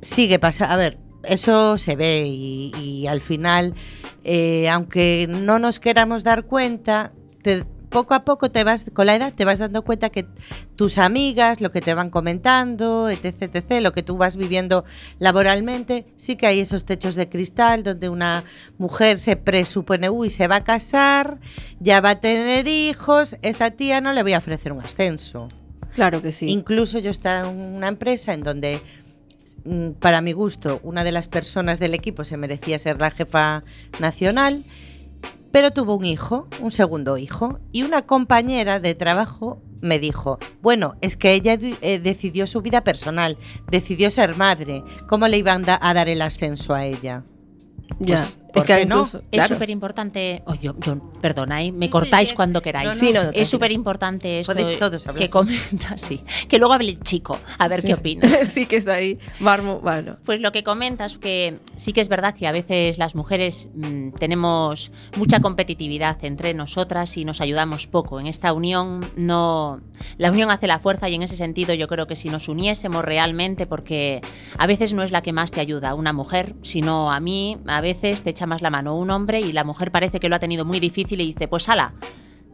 sigue 0.00 0.38
pasando. 0.40 0.74
A 0.74 0.76
ver, 0.78 0.98
eso 1.22 1.78
se 1.78 1.94
ve 1.94 2.24
y, 2.26 2.72
y 2.80 3.06
al 3.06 3.20
final, 3.20 3.74
eh, 4.24 4.68
aunque 4.70 5.26
no 5.28 5.58
nos 5.58 5.78
queramos 5.78 6.24
dar 6.24 6.44
cuenta, 6.46 7.12
te- 7.42 7.64
poco 7.94 8.14
a 8.14 8.24
poco 8.24 8.50
te 8.50 8.64
vas, 8.64 8.90
con 8.92 9.06
la 9.06 9.14
edad 9.14 9.32
te 9.32 9.44
vas 9.44 9.60
dando 9.60 9.82
cuenta 9.82 10.10
que 10.10 10.26
tus 10.74 10.98
amigas, 10.98 11.60
lo 11.60 11.70
que 11.70 11.80
te 11.80 11.94
van 11.94 12.10
comentando, 12.10 13.08
etc, 13.08 13.42
etc, 13.42 13.80
lo 13.80 13.92
que 13.92 14.02
tú 14.02 14.16
vas 14.16 14.36
viviendo 14.36 14.84
laboralmente, 15.20 16.04
sí 16.16 16.34
que 16.34 16.48
hay 16.48 16.58
esos 16.58 16.84
techos 16.86 17.14
de 17.14 17.28
cristal 17.28 17.84
donde 17.84 18.08
una 18.08 18.42
mujer 18.78 19.20
se 19.20 19.36
presupone, 19.36 20.10
uy, 20.10 20.28
se 20.28 20.48
va 20.48 20.56
a 20.56 20.64
casar, 20.64 21.38
ya 21.78 22.00
va 22.00 22.10
a 22.10 22.20
tener 22.20 22.66
hijos, 22.66 23.36
esta 23.42 23.70
tía 23.70 24.00
no 24.00 24.12
le 24.12 24.24
voy 24.24 24.32
a 24.32 24.38
ofrecer 24.38 24.72
un 24.72 24.80
ascenso. 24.80 25.46
Claro 25.94 26.20
que 26.20 26.32
sí. 26.32 26.46
Incluso 26.48 26.98
yo 26.98 27.12
estaba 27.12 27.48
en 27.48 27.56
una 27.56 27.86
empresa 27.86 28.34
en 28.34 28.42
donde 28.42 28.80
mm, 29.64 29.90
para 30.00 30.20
mi 30.20 30.32
gusto, 30.32 30.80
una 30.82 31.04
de 31.04 31.12
las 31.12 31.28
personas 31.28 31.78
del 31.78 31.94
equipo 31.94 32.24
se 32.24 32.36
merecía 32.36 32.76
ser 32.80 33.00
la 33.00 33.12
jefa 33.12 33.62
nacional, 34.00 34.64
pero 35.54 35.70
tuvo 35.70 35.94
un 35.94 36.04
hijo, 36.04 36.48
un 36.60 36.72
segundo 36.72 37.16
hijo, 37.16 37.60
y 37.70 37.84
una 37.84 38.02
compañera 38.02 38.80
de 38.80 38.96
trabajo 38.96 39.62
me 39.82 40.00
dijo, 40.00 40.40
bueno, 40.62 40.96
es 41.00 41.16
que 41.16 41.32
ella 41.32 41.56
eh, 41.80 42.00
decidió 42.00 42.48
su 42.48 42.60
vida 42.60 42.82
personal, 42.82 43.38
decidió 43.70 44.10
ser 44.10 44.36
madre, 44.36 44.82
¿cómo 45.08 45.28
le 45.28 45.38
iban 45.38 45.62
da- 45.62 45.78
a 45.80 45.94
dar 45.94 46.08
el 46.08 46.22
ascenso 46.22 46.74
a 46.74 46.84
ella? 46.84 47.22
Ya, 48.00 48.16
Pues, 48.16 48.38
es 48.54 48.60
¿por 48.60 48.66
que 48.66 48.86
no? 48.86 48.96
incluso- 48.96 49.18
Es 49.18 49.24
Claro. 49.38 49.54
súper 49.54 49.70
importante. 49.70 50.42
Oh, 50.46 50.54
yo, 50.54 50.74
yo- 50.80 50.98
perdona, 51.20 51.62
¿eh? 51.62 51.72
me 51.72 51.86
Sí, 51.86 51.90
cortáis 51.90 52.28
sí, 52.28 52.32
es- 52.32 52.36
cuando 52.36 52.62
queráis. 52.62 52.86
no, 53.02 53.12
no, 53.24 53.32
Sí, 53.32 53.40
es 53.40 53.48
súper 53.48 53.72
importante 53.72 54.40
esto. 54.40 54.54
Todos 54.78 55.06
que 55.16 55.30
comenta, 55.30 55.96
sí. 55.98 56.22
Que 56.48 56.58
luego 56.58 56.74
hable 56.74 56.90
el 56.90 57.00
chico, 57.00 57.38
a 57.58 57.68
ver 57.68 57.80
Sí. 57.82 57.88
qué 57.88 57.94
opina. 57.94 58.22
sí 58.46 58.66
que 58.66 58.76
está 58.76 58.94
ahí. 58.94 59.18
Marmo, 59.40 59.80
bueno. 59.80 60.16
Pues 60.24 60.40
lo 60.40 60.52
que 60.52 60.62
comentas, 60.62 61.16
que 61.18 61.58
sí 61.76 61.92
que 61.92 62.00
es 62.00 62.08
verdad 62.08 62.34
que 62.34 62.46
a 62.46 62.52
veces 62.52 62.98
las 62.98 63.14
mujeres 63.14 63.68
mm, 63.74 64.10
tenemos 64.12 64.90
mucha 65.16 65.40
competitividad 65.40 66.22
entre 66.24 66.54
nosotras 66.54 67.16
y 67.16 67.24
nos 67.24 67.40
ayudamos 67.40 67.86
poco. 67.86 68.20
En 68.20 68.26
esta 68.26 68.52
unión 68.52 69.04
no. 69.16 69.80
La 70.18 70.30
unión 70.30 70.50
hace 70.50 70.66
la 70.66 70.78
fuerza 70.78 71.08
y 71.08 71.14
en 71.14 71.22
ese 71.22 71.36
sentido 71.36 71.74
yo 71.74 71.88
creo 71.88 72.06
que 72.06 72.16
si 72.16 72.28
nos 72.28 72.48
uniésemos 72.48 73.04
realmente, 73.04 73.66
porque 73.66 74.20
a 74.58 74.66
veces 74.66 74.92
no 74.94 75.02
es 75.02 75.10
la 75.12 75.22
que 75.22 75.32
más 75.32 75.50
te 75.50 75.60
ayuda 75.60 75.94
una 75.94 76.12
mujer, 76.12 76.54
sino 76.62 77.10
a 77.12 77.20
mí 77.20 77.56
a 77.66 77.80
veces 77.80 78.22
te 78.22 78.32
más 78.46 78.62
la 78.62 78.70
mano 78.70 78.96
un 78.96 79.10
hombre 79.10 79.40
y 79.40 79.52
la 79.52 79.64
mujer 79.64 79.90
parece 79.90 80.20
que 80.20 80.28
lo 80.28 80.36
ha 80.36 80.38
tenido 80.38 80.64
muy 80.64 80.80
difícil 80.80 81.20
y 81.20 81.26
dice, 81.26 81.48
pues 81.48 81.68
ala, 81.68 81.92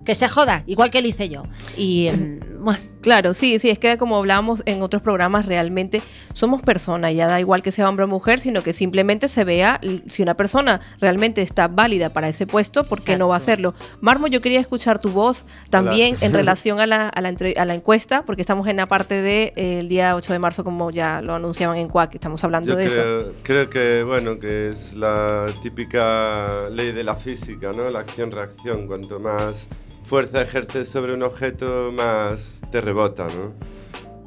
que 0.04 0.14
se 0.14 0.28
joda, 0.28 0.64
igual 0.66 0.90
que 0.90 1.02
lo 1.02 1.08
hice 1.08 1.28
yo. 1.28 1.44
Y 1.76 2.10
mm, 2.10 2.59
bueno. 2.60 2.78
Claro, 3.00 3.32
sí, 3.32 3.58
sí, 3.58 3.70
es 3.70 3.78
que 3.78 3.96
como 3.96 4.16
hablábamos 4.18 4.62
en 4.66 4.82
otros 4.82 5.00
programas, 5.00 5.46
realmente 5.46 6.02
somos 6.34 6.60
personas, 6.60 7.14
ya 7.14 7.26
da 7.26 7.40
igual 7.40 7.62
que 7.62 7.72
sea 7.72 7.88
hombre 7.88 8.04
o 8.04 8.08
mujer, 8.08 8.40
sino 8.40 8.62
que 8.62 8.74
simplemente 8.74 9.26
se 9.28 9.42
vea 9.44 9.80
si 10.08 10.22
una 10.22 10.34
persona 10.34 10.82
realmente 11.00 11.40
está 11.40 11.66
válida 11.66 12.12
para 12.12 12.28
ese 12.28 12.46
puesto, 12.46 12.84
¿por 12.84 13.02
qué 13.02 13.16
no 13.16 13.26
va 13.28 13.36
a 13.36 13.38
hacerlo? 13.38 13.74
Marmo, 14.02 14.26
yo 14.26 14.42
quería 14.42 14.60
escuchar 14.60 14.98
tu 14.98 15.08
voz 15.10 15.46
también 15.70 16.16
Hola. 16.16 16.26
en 16.26 16.32
relación 16.40 16.78
a 16.78 16.86
la, 16.86 17.08
a 17.08 17.20
la, 17.22 17.30
entre- 17.30 17.54
a 17.56 17.64
la 17.64 17.72
encuesta, 17.74 18.22
porque 18.26 18.42
estamos 18.42 18.68
en 18.68 18.76
la 18.76 18.86
parte 18.86 19.22
del 19.22 19.88
día 19.88 20.14
8 20.14 20.34
de 20.34 20.38
marzo, 20.38 20.62
como 20.62 20.90
ya 20.90 21.22
lo 21.22 21.34
anunciaban 21.34 21.78
en 21.78 21.88
CUAC, 21.88 22.14
estamos 22.16 22.44
hablando 22.44 22.72
Yo 22.72 22.76
de 22.76 22.84
eso. 22.84 22.94
creo, 23.00 23.32
creo 23.42 23.70
que, 23.70 24.02
bueno, 24.02 24.38
que 24.38 24.68
es 24.72 24.94
la 24.94 25.46
típica 25.62 26.68
ley 26.70 26.92
de 26.92 27.02
la 27.02 27.16
física, 27.16 27.72
¿no? 27.72 27.88
La 27.88 28.00
acción-reacción. 28.00 28.86
Cuanto 28.86 29.18
más 29.18 29.70
fuerza 30.02 30.42
ejerces 30.42 30.88
sobre 30.88 31.14
un 31.14 31.22
objeto, 31.22 31.92
más 31.92 32.62
te 32.70 32.80
rebota, 32.80 33.26
¿no? 33.28 33.54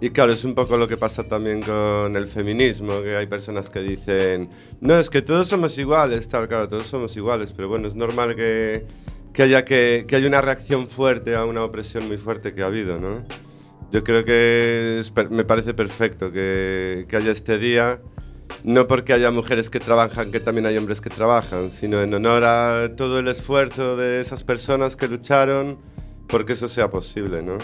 Y 0.01 0.09
claro, 0.09 0.33
es 0.33 0.43
un 0.43 0.53
poco 0.53 0.75
lo 0.75 0.87
que 0.87 0.97
pasa 0.97 1.23
también 1.23 1.61
con 1.61 2.15
el 2.17 2.27
feminismo, 2.27 3.01
que 3.01 3.15
hay 3.15 3.25
personas 3.25 3.69
que 3.69 3.79
dicen, 3.79 4.49
no, 4.81 4.99
es 4.99 5.09
que 5.09 5.21
todos 5.21 5.47
somos 5.47 5.77
iguales, 5.77 6.27
tal, 6.27 6.47
claro, 6.49 6.67
todos 6.67 6.87
somos 6.87 7.15
iguales, 7.15 7.53
pero 7.53 7.69
bueno, 7.69 7.87
es 7.87 7.95
normal 7.95 8.35
que, 8.35 8.85
que 9.31 9.43
haya, 9.43 9.63
que, 9.63 10.03
que 10.05 10.17
haya 10.17 10.27
una 10.27 10.41
reacción 10.41 10.89
fuerte 10.89 11.35
a 11.35 11.45
una 11.45 11.63
opresión 11.63 12.05
muy 12.07 12.17
fuerte 12.17 12.53
que 12.53 12.63
ha 12.63 12.65
habido, 12.65 12.99
¿no? 12.99 13.23
Yo 13.91 14.03
creo 14.03 14.25
que 14.25 15.01
me 15.29 15.45
parece 15.45 15.73
perfecto 15.73 16.31
que, 16.31 17.05
que 17.07 17.15
haya 17.15 17.31
este 17.31 17.57
día, 17.57 18.01
no 18.63 18.87
porque 18.87 19.13
haya 19.13 19.31
mujeres 19.31 19.69
que 19.69 19.79
trabajan, 19.79 20.31
que 20.31 20.39
también 20.39 20.65
hay 20.65 20.77
hombres 20.77 21.01
que 21.01 21.09
trabajan, 21.09 21.71
sino 21.71 22.01
en 22.01 22.13
honor 22.13 22.43
a 22.43 22.95
todo 22.95 23.19
el 23.19 23.27
esfuerzo 23.27 23.97
de 23.97 24.19
esas 24.21 24.43
personas 24.43 24.95
que 24.95 25.07
lucharon 25.07 25.77
porque 26.27 26.53
eso 26.53 26.67
sea 26.67 26.89
posible, 26.89 27.41
¿no? 27.41 27.57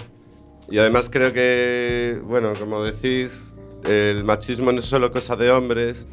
Y 0.69 0.77
además 0.77 1.09
creo 1.09 1.33
que, 1.33 2.21
bueno, 2.23 2.53
como 2.59 2.83
decís, 2.83 3.55
el 3.83 4.23
machismo 4.23 4.71
no 4.71 4.79
es 4.79 4.85
solo 4.85 5.11
cosa 5.11 5.35
de 5.35 5.49
hombres 5.51 6.07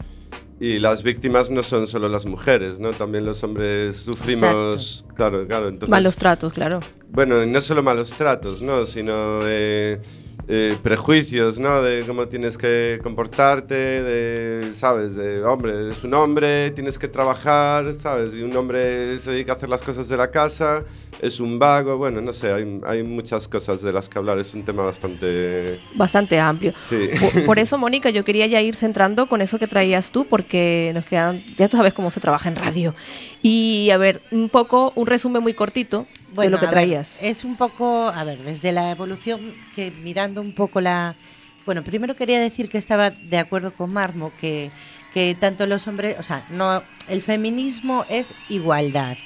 y 0.58 0.78
las 0.78 1.02
víctimas 1.02 1.50
no 1.50 1.62
son 1.62 1.86
solo 1.86 2.08
las 2.08 2.24
mujeres, 2.24 2.80
¿no? 2.80 2.90
También 2.90 3.26
los 3.26 3.42
hombres 3.44 3.96
sufrimos, 3.96 5.04
claro, 5.14 5.46
claro. 5.46 5.68
Entonces, 5.68 5.90
Malos 5.90 6.16
tratos, 6.16 6.54
claro. 6.54 6.80
bueno, 7.10 7.44
no 7.44 7.60
solo 7.60 7.82
malos 7.82 8.14
tratos, 8.14 8.62
¿no? 8.62 8.86
Sino 8.86 9.40
eh, 9.44 10.00
eh, 10.48 10.76
prejuicios, 10.82 11.58
¿no? 11.58 11.82
De 11.82 12.04
cómo 12.06 12.28
tienes 12.28 12.56
que 12.56 13.00
comportarte, 13.02 13.74
de, 13.74 14.72
¿sabes? 14.74 15.16
De, 15.16 15.42
hombre, 15.44 15.90
es 15.90 16.04
un 16.04 16.14
hombre, 16.14 16.70
tienes 16.70 16.98
que 16.98 17.08
trabajar, 17.08 17.94
¿sabes? 17.94 18.32
Y 18.34 18.42
un 18.42 18.56
hombre 18.56 19.18
se 19.18 19.32
dedica 19.32 19.52
a 19.52 19.56
hacer 19.56 19.68
las 19.68 19.82
cosas 19.82 20.08
de 20.08 20.16
la 20.16 20.30
casa, 20.30 20.84
es 21.20 21.40
un 21.40 21.58
vago, 21.58 21.96
bueno, 21.96 22.20
no 22.20 22.32
sé, 22.32 22.52
hay, 22.52 22.80
hay 22.86 23.02
muchas 23.02 23.48
cosas 23.48 23.82
de 23.82 23.92
las 23.92 24.08
que 24.08 24.18
hablar, 24.18 24.38
es 24.38 24.54
un 24.54 24.64
tema 24.64 24.82
bastante... 24.82 25.80
Bastante 25.94 26.38
amplio. 26.38 26.72
Sí. 26.76 27.08
Por, 27.20 27.44
por 27.44 27.58
eso, 27.58 27.78
Mónica, 27.86 28.10
yo 28.10 28.24
quería 28.24 28.46
ya 28.46 28.60
ir 28.60 28.76
centrando 28.76 29.26
con 29.26 29.42
eso 29.42 29.58
que 29.58 29.66
traías 29.66 30.10
tú, 30.10 30.26
porque 30.26 30.92
nos 30.94 31.04
quedan, 31.04 31.42
ya 31.56 31.68
tú 31.68 31.76
sabes 31.76 31.92
cómo 31.92 32.10
se 32.10 32.20
trabaja 32.20 32.48
en 32.48 32.56
radio. 32.56 32.94
Y 33.42 33.90
a 33.90 33.98
ver, 33.98 34.22
un 34.30 34.48
poco, 34.48 34.92
un 34.94 35.06
resumen 35.06 35.42
muy 35.42 35.54
cortito 35.54 36.06
de 36.36 36.50
lo 36.50 36.58
que 36.58 36.66
ver, 36.66 36.74
traías. 36.74 37.18
es 37.20 37.44
un 37.44 37.56
poco, 37.56 38.08
a 38.08 38.24
ver, 38.24 38.38
desde 38.38 38.72
la 38.72 38.90
evolución, 38.90 39.54
que 39.74 39.90
mirando 39.90 40.40
un 40.40 40.54
poco 40.54 40.80
la... 40.80 41.16
Bueno, 41.64 41.82
primero 41.82 42.14
quería 42.14 42.38
decir 42.38 42.68
que 42.68 42.78
estaba 42.78 43.10
de 43.10 43.38
acuerdo 43.38 43.72
con 43.74 43.92
Marmo, 43.92 44.30
que, 44.40 44.70
que 45.12 45.34
tanto 45.34 45.66
los 45.66 45.88
hombres, 45.88 46.16
o 46.18 46.22
sea, 46.22 46.46
no, 46.50 46.82
el 47.08 47.22
feminismo 47.22 48.04
es 48.08 48.34
igualdad. 48.48 49.16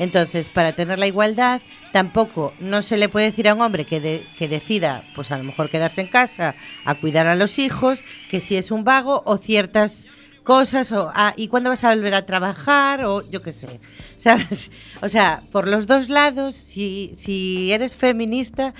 Entonces, 0.00 0.48
para 0.48 0.72
tener 0.72 0.98
la 0.98 1.06
igualdad, 1.06 1.60
tampoco 1.92 2.52
no 2.58 2.80
se 2.82 2.96
le 2.96 3.08
puede 3.08 3.26
decir 3.26 3.48
a 3.48 3.54
un 3.54 3.60
hombre 3.60 3.84
que, 3.84 4.00
de- 4.00 4.26
que 4.36 4.48
decida, 4.48 5.04
pues 5.14 5.30
a 5.30 5.38
lo 5.38 5.44
mejor 5.44 5.70
quedarse 5.70 6.00
en 6.00 6.08
casa 6.08 6.56
a 6.84 6.94
cuidar 6.96 7.26
a 7.28 7.36
los 7.36 7.58
hijos, 7.60 8.02
que 8.28 8.40
si 8.40 8.56
es 8.56 8.70
un 8.72 8.82
vago 8.82 9.22
o 9.26 9.36
ciertas 9.36 10.08
cosas, 10.42 10.90
o 10.90 11.12
ah, 11.14 11.34
¿y 11.36 11.48
cuándo 11.48 11.68
vas 11.70 11.84
a 11.84 11.90
volver 11.94 12.14
a 12.14 12.24
trabajar? 12.24 13.04
O 13.04 13.28
yo 13.30 13.42
qué 13.42 13.52
sé, 13.52 13.78
¿sabes? 14.18 14.70
O 15.02 15.08
sea, 15.08 15.42
por 15.52 15.68
los 15.68 15.86
dos 15.86 16.08
lados, 16.08 16.54
si, 16.56 17.12
si 17.14 17.70
eres 17.70 17.94
feminista, 17.94 18.72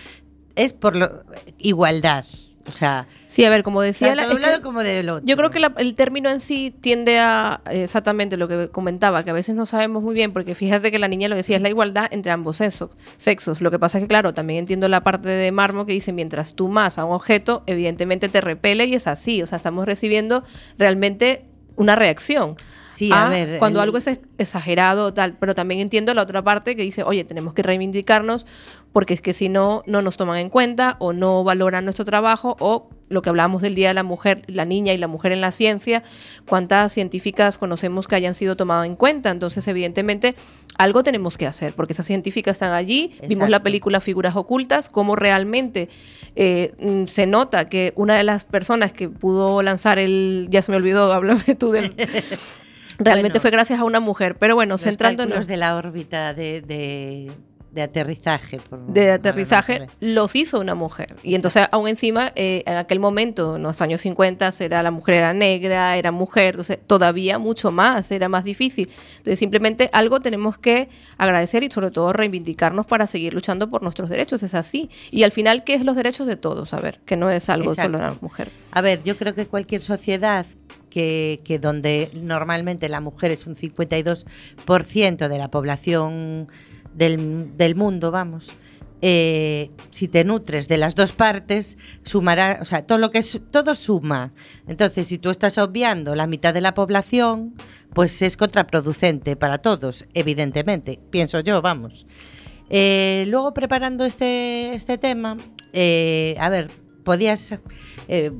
es 0.57 0.73
por 0.73 0.97
lo, 0.97 1.23
igualdad. 1.59 2.25
O 2.69 2.73
sea, 2.73 3.07
Sí, 3.27 3.45
a 3.45 3.51
ver, 3.51 3.63
como 3.63 3.81
decía, 3.81 4.15
la- 4.15 4.27
de 4.27 4.35
un 4.35 4.39
es 4.39 4.45
que 4.45 4.51
lado 4.51 4.63
como 4.63 4.83
del 4.83 5.09
otro. 5.09 5.25
yo 5.25 5.37
creo 5.37 5.51
que 5.51 5.61
la- 5.61 5.73
el 5.79 5.95
término 5.95 6.29
en 6.31 6.41
sí 6.41 6.75
tiende 6.81 7.19
a 7.19 7.63
exactamente 7.71 8.37
lo 8.37 8.49
que 8.49 8.69
comentaba, 8.69 9.25
que 9.25 9.31
a 9.31 9.33
veces 9.33 9.55
no 9.55 9.65
sabemos 9.67 10.03
muy 10.03 10.15
bien, 10.15 10.33
porque 10.33 10.55
fíjate 10.55 10.91
que 10.91 10.99
la 10.99 11.09
niña 11.09 11.29
lo 11.29 11.37
decía, 11.37 11.57
es 11.57 11.63
la 11.63 11.71
igualdad 11.71 12.07
entre 12.11 12.33
ambos 12.33 12.59
sexos. 12.59 12.91
sexos. 13.17 13.61
Lo 13.63 13.71
que 13.71 13.79
pasa 13.79 13.97
es 13.99 14.05
que, 14.05 14.09
claro, 14.09 14.35
también 14.35 14.61
entiendo 14.61 14.89
la 14.89 15.03
parte 15.03 15.29
de 15.31 15.51
Marmo 15.53 15.87
que 15.87 15.93
dice, 15.95 16.13
mientras 16.13 16.55
tú 16.55 16.69
más 16.69 16.99
a 16.99 17.05
un 17.07 17.13
objeto, 17.15 17.63
evidentemente 17.67 18.29
te 18.29 18.41
repele 18.43 18.85
y 18.85 18.95
es 18.95 19.07
así. 19.07 19.43
O 19.43 19.47
sea, 19.47 19.57
estamos 19.57 19.87
recibiendo 19.87 20.45
realmente 20.79 21.47
una 21.77 21.97
reacción. 21.97 22.57
Sí, 22.91 23.11
a 23.13 23.29
ver, 23.29 23.59
Cuando 23.59 23.79
el- 23.79 23.85
algo 23.85 23.99
es 23.99 24.07
ex- 24.09 24.21
exagerado 24.39 25.07
o 25.07 25.15
tal, 25.15 25.35
pero 25.39 25.55
también 25.55 25.81
entiendo 25.81 26.13
la 26.13 26.23
otra 26.23 26.43
parte 26.43 26.75
que 26.77 26.83
dice, 26.83 27.03
oye, 27.05 27.25
tenemos 27.25 27.55
que 27.55 27.63
reivindicarnos 27.63 28.47
porque 28.93 29.15
es 29.15 29.21
que 29.23 29.33
si 29.33 29.49
no, 29.49 29.83
no 29.87 30.03
nos 30.03 30.17
toman 30.17 30.39
en 30.39 30.51
cuenta 30.51 30.97
o 30.99 31.13
no 31.13 31.45
valoran 31.45 31.85
nuestro 31.85 32.05
trabajo 32.05 32.57
o 32.59 32.91
lo 33.09 33.23
que 33.23 33.29
hablábamos 33.29 33.63
del 33.63 33.75
Día 33.77 33.89
de 33.89 33.95
la 33.95 34.03
Mujer, 34.03 34.43
la 34.49 34.65
niña 34.65 34.93
y 34.93 34.99
la 34.99 35.07
mujer 35.09 35.31
en 35.33 35.41
la 35.41 35.51
ciencia, 35.53 36.03
cuántas 36.49 36.93
científicas 36.93 37.59
conocemos 37.59 38.07
que 38.09 38.15
hayan 38.17 38.35
sido 38.35 38.57
tomadas 38.57 38.87
en 38.87 38.97
cuenta. 38.97 39.31
Entonces, 39.31 39.67
evidentemente, 39.69 40.35
algo 40.79 41.03
tenemos 41.05 41.37
que 41.39 41.47
hacer 41.47 41.73
porque 41.75 41.93
esas 41.93 42.07
científicas 42.07 42.53
están 42.57 42.73
allí. 42.73 43.13
Vimos 43.29 43.49
la 43.51 43.63
película 43.63 44.01
Figuras 44.01 44.35
Ocultas, 44.37 44.89
cómo 44.89 45.15
realmente 45.17 45.89
eh, 46.37 46.73
mm, 46.81 47.07
se 47.07 47.27
nota 47.27 47.69
que 47.69 47.93
una 47.97 48.17
de 48.17 48.23
las 48.25 48.45
personas 48.45 48.93
que 48.93 49.09
pudo 49.09 49.63
lanzar 49.63 49.99
el, 49.99 50.47
ya 50.51 50.63
se 50.63 50.71
me 50.73 50.77
olvidó, 50.77 51.13
háblame 51.13 51.55
tú 51.59 51.71
del... 51.71 51.95
Realmente 53.01 53.39
Bueno, 53.39 53.41
fue 53.41 53.51
gracias 53.51 53.81
a 53.81 53.85
una 53.85 53.99
mujer. 53.99 54.37
Pero 54.37 54.55
bueno, 54.55 54.75
los 54.75 54.83
centrándonos 54.83 55.31
cálculos 55.31 55.47
de 55.47 55.57
la 55.57 55.77
órbita 55.77 56.35
de, 56.35 56.61
de, 56.61 57.33
de 57.73 57.83
aterrizaje. 57.83 58.59
por- 58.59 58.85
de 58.87 59.13
aterrizaje 59.13 59.87
los 60.01 60.35
hizo 60.35 60.59
una 60.59 60.75
mujer. 60.75 61.15
Y 61.23 61.35
entonces, 61.37 61.69
aún 61.71 61.87
encima, 61.89 62.33
eh, 62.35 62.65
en 62.67 62.77
aquel 62.77 62.99
momento, 62.99 63.57
en 63.57 63.63
los 63.63 63.81
años 63.81 64.01
50, 64.01 64.51
era, 64.61 64.83
la 64.83 64.91
mujer 64.91 65.17
era 65.17 65.33
negra, 65.33 65.97
era 65.97 66.11
mujer, 66.11 66.55
entonces 66.55 66.79
todavía 66.87 67.39
mucho 67.39 67.71
más, 67.71 68.11
era 68.11 68.29
más 68.29 68.43
difícil. 68.45 68.91
Entonces, 69.19 69.39
simplemente 69.39 69.89
algo 69.93 70.21
tenemos 70.21 70.59
que 70.59 70.89
agradecer 71.17 71.63
y 71.63 71.71
sobre 71.71 71.91
todo 71.91 72.13
reivindicarnos 72.13 72.87
para 72.87 73.07
seguir 73.07 73.35
luchando 73.35 73.71
por 73.71 73.83
nuestros 73.83 74.09
derechos, 74.11 74.43
es 74.43 74.55
así. 74.55 74.91
Y 75.11 75.23
al 75.23 75.33
final, 75.33 75.63
¿qué 75.63 75.75
es 75.75 75.85
los 75.85 75.95
derechos 75.97 76.27
de 76.27 76.37
todos? 76.37 76.75
A 76.75 76.81
ver, 76.81 77.01
que 77.07 77.17
no 77.17 77.31
es 77.31 77.49
algo 77.49 77.75
solo 77.75 77.99
de 77.99 78.05
la 78.05 78.17
mujer. 78.21 78.49
A 78.73 78.81
ver, 78.81 79.03
yo 79.05 79.17
creo 79.17 79.35
que 79.35 79.47
cualquier 79.47 79.81
sociedad 79.83 80.45
que, 80.91 81.41
que 81.45 81.61
donde 81.61 82.11
normalmente 82.15 82.89
la 82.89 83.01
mujer 83.01 83.31
es 83.31 83.47
un 83.47 83.55
52% 83.55 85.29
de 85.29 85.39
la 85.39 85.49
población 85.51 86.49
del, 87.01 87.57
del 87.57 87.75
mundo, 87.75 88.11
vamos, 88.11 88.55
eh, 89.03 89.71
si 89.91 90.09
te 90.09 90.25
nutres 90.25 90.69
de 90.69 90.77
las 90.77 90.95
dos 90.95 91.13
partes, 91.13 91.79
sumará, 92.05 92.59
o 92.61 92.67
sea, 92.67 92.87
todo 92.87 92.99
lo 92.99 93.11
que 93.11 93.19
es, 93.19 93.41
todo 93.51 93.75
suma. 93.75 94.33
Entonces, 94.69 95.07
si 95.07 95.17
tú 95.19 95.31
estás 95.31 95.57
obviando 95.57 96.15
la 96.15 96.27
mitad 96.27 96.53
de 96.53 96.61
la 96.61 96.75
población, 96.75 97.55
pues 97.95 98.21
es 98.21 98.37
contraproducente 98.37 99.37
para 99.37 99.59
todos, 99.59 100.07
evidentemente, 100.13 101.01
pienso 101.11 101.41
yo, 101.41 101.63
vamos. 101.63 102.07
Eh, 102.69 103.25
luego 103.29 103.55
preparando 103.55 104.05
este, 104.05 104.75
este 104.75 104.99
tema, 104.99 105.39
eh, 105.73 106.37
a 106.39 106.51
ver, 106.51 106.71
podías 107.03 107.59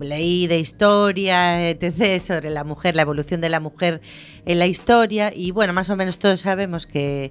leí 0.01 0.49
de 0.49 0.59
historia, 0.59 1.71
etc., 1.71 2.21
sobre 2.21 2.51
la 2.51 2.65
mujer, 2.65 2.97
la 2.97 3.03
evolución 3.03 3.41
de 3.41 3.49
la 3.49 3.61
mujer 3.61 4.01
en 4.45 4.59
la 4.59 4.67
historia, 4.67 5.33
y 5.35 5.53
bueno, 5.53 5.73
más 5.73 5.91
o 5.91 5.97
menos 5.97 6.19
todos 6.19 6.41
sabemos 6.41 6.87
que, 6.87 7.31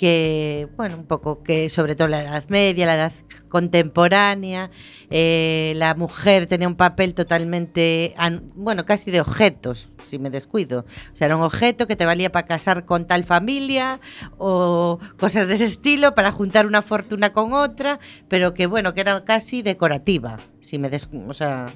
que 0.00 0.66
bueno, 0.78 0.96
un 0.96 1.04
poco 1.04 1.42
que 1.42 1.68
sobre 1.68 1.94
todo 1.94 2.08
la 2.08 2.22
Edad 2.22 2.44
Media, 2.48 2.86
la 2.86 2.94
Edad 2.94 3.12
contemporánea, 3.50 4.70
eh, 5.10 5.74
la 5.76 5.94
mujer 5.94 6.46
tenía 6.46 6.66
un 6.66 6.74
papel 6.74 7.12
totalmente, 7.12 8.14
bueno, 8.54 8.86
casi 8.86 9.10
de 9.10 9.20
objetos, 9.20 9.90
si 10.06 10.18
me 10.18 10.30
descuido. 10.30 10.86
O 11.12 11.16
sea, 11.16 11.26
era 11.26 11.36
un 11.36 11.42
objeto 11.42 11.86
que 11.86 11.96
te 11.96 12.06
valía 12.06 12.32
para 12.32 12.46
casar 12.46 12.86
con 12.86 13.06
tal 13.06 13.24
familia 13.24 14.00
o 14.38 14.98
cosas 15.18 15.46
de 15.48 15.52
ese 15.56 15.66
estilo, 15.66 16.14
para 16.14 16.32
juntar 16.32 16.66
una 16.66 16.80
fortuna 16.80 17.34
con 17.34 17.52
otra, 17.52 18.00
pero 18.26 18.54
que 18.54 18.66
bueno, 18.66 18.94
que 18.94 19.02
era 19.02 19.22
casi 19.26 19.60
decorativa, 19.60 20.38
si 20.60 20.78
me 20.78 20.88
des, 20.88 21.10
o 21.28 21.34
sea, 21.34 21.66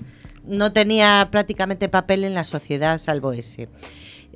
no 0.47 0.73
tenía 0.73 1.29
prácticamente 1.31 1.91
papel 1.91 2.25
en 2.25 2.33
la 2.33 2.47
sociedad 2.47 2.99
salvo 2.99 3.33
ese. 3.33 3.69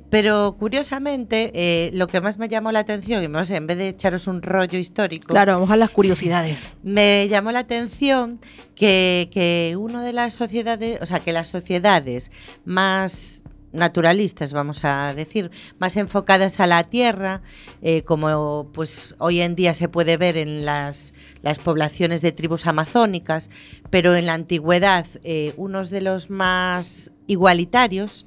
Pero 0.09 0.55
curiosamente, 0.57 1.51
eh, 1.53 1.91
lo 1.93 2.07
que 2.07 2.21
más 2.21 2.39
me 2.39 2.47
llamó 2.47 2.71
la 2.71 2.79
atención, 2.79 3.21
y 3.21 3.25
en 3.25 3.67
vez 3.67 3.77
de 3.77 3.89
echaros 3.89 4.27
un 4.27 4.41
rollo 4.41 4.79
histórico, 4.79 5.27
Claro, 5.27 5.53
vamos 5.53 5.71
a 5.71 5.77
las 5.77 5.89
curiosidades. 5.89 6.73
me 6.83 7.27
llamó 7.27 7.51
la 7.51 7.59
atención 7.59 8.39
que, 8.75 9.29
que 9.31 9.75
uno 9.77 10.01
de 10.01 10.13
las 10.13 10.33
sociedades, 10.33 10.99
o 11.01 11.05
sea, 11.05 11.19
que 11.19 11.31
las 11.31 11.49
sociedades 11.49 12.31
más 12.65 13.43
naturalistas, 13.71 14.53
vamos 14.53 14.83
a 14.83 15.13
decir, 15.13 15.51
más 15.77 15.95
enfocadas 15.97 16.59
a 16.59 16.67
la 16.67 16.83
tierra, 16.83 17.41
eh, 17.81 18.01
como 18.03 18.69
pues 18.73 19.13
hoy 19.19 19.41
en 19.41 19.55
día 19.55 19.73
se 19.73 19.87
puede 19.87 20.17
ver 20.17 20.37
en 20.37 20.65
las, 20.65 21.13
las 21.41 21.59
poblaciones 21.59 22.21
de 22.21 22.31
tribus 22.31 22.65
amazónicas, 22.65 23.49
pero 23.89 24.15
en 24.15 24.25
la 24.25 24.33
antigüedad 24.33 25.05
eh, 25.23 25.53
unos 25.57 25.89
de 25.89 26.01
los 26.01 26.29
más 26.29 27.11
igualitarios 27.27 28.25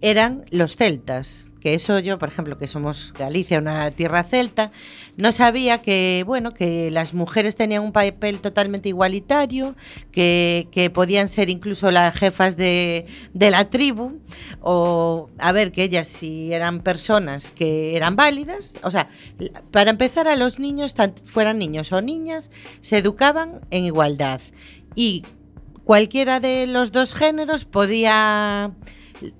eran 0.00 0.44
los 0.50 0.76
celtas. 0.76 1.48
Que 1.60 1.74
eso 1.74 1.98
yo, 1.98 2.16
por 2.16 2.28
ejemplo, 2.28 2.58
que 2.58 2.68
somos 2.68 3.12
Galicia, 3.18 3.58
una 3.58 3.90
tierra 3.90 4.22
celta, 4.22 4.70
no 5.16 5.32
sabía 5.32 5.82
que, 5.82 6.22
bueno, 6.24 6.54
que 6.54 6.92
las 6.92 7.12
mujeres 7.12 7.56
tenían 7.56 7.82
un 7.82 7.90
papel 7.90 8.38
totalmente 8.38 8.88
igualitario, 8.88 9.74
que, 10.12 10.68
que 10.70 10.90
podían 10.90 11.28
ser 11.28 11.50
incluso 11.50 11.90
las 11.90 12.14
jefas 12.14 12.56
de, 12.56 13.06
de 13.34 13.50
la 13.50 13.68
tribu, 13.68 14.20
o 14.60 15.28
a 15.38 15.50
ver, 15.50 15.72
que 15.72 15.82
ellas 15.82 16.06
si 16.06 16.52
eran 16.52 16.82
personas 16.82 17.50
que 17.50 17.96
eran 17.96 18.14
válidas, 18.14 18.78
o 18.84 18.90
sea, 18.92 19.08
para 19.72 19.90
empezar 19.90 20.28
a 20.28 20.36
los 20.36 20.60
niños, 20.60 20.94
tanto 20.94 21.24
fueran 21.24 21.58
niños 21.58 21.90
o 21.90 22.00
niñas, 22.00 22.52
se 22.80 22.98
educaban 22.98 23.60
en 23.70 23.86
igualdad. 23.86 24.40
Y 24.94 25.24
cualquiera 25.82 26.38
de 26.38 26.68
los 26.68 26.92
dos 26.92 27.12
géneros 27.12 27.64
podía 27.64 28.72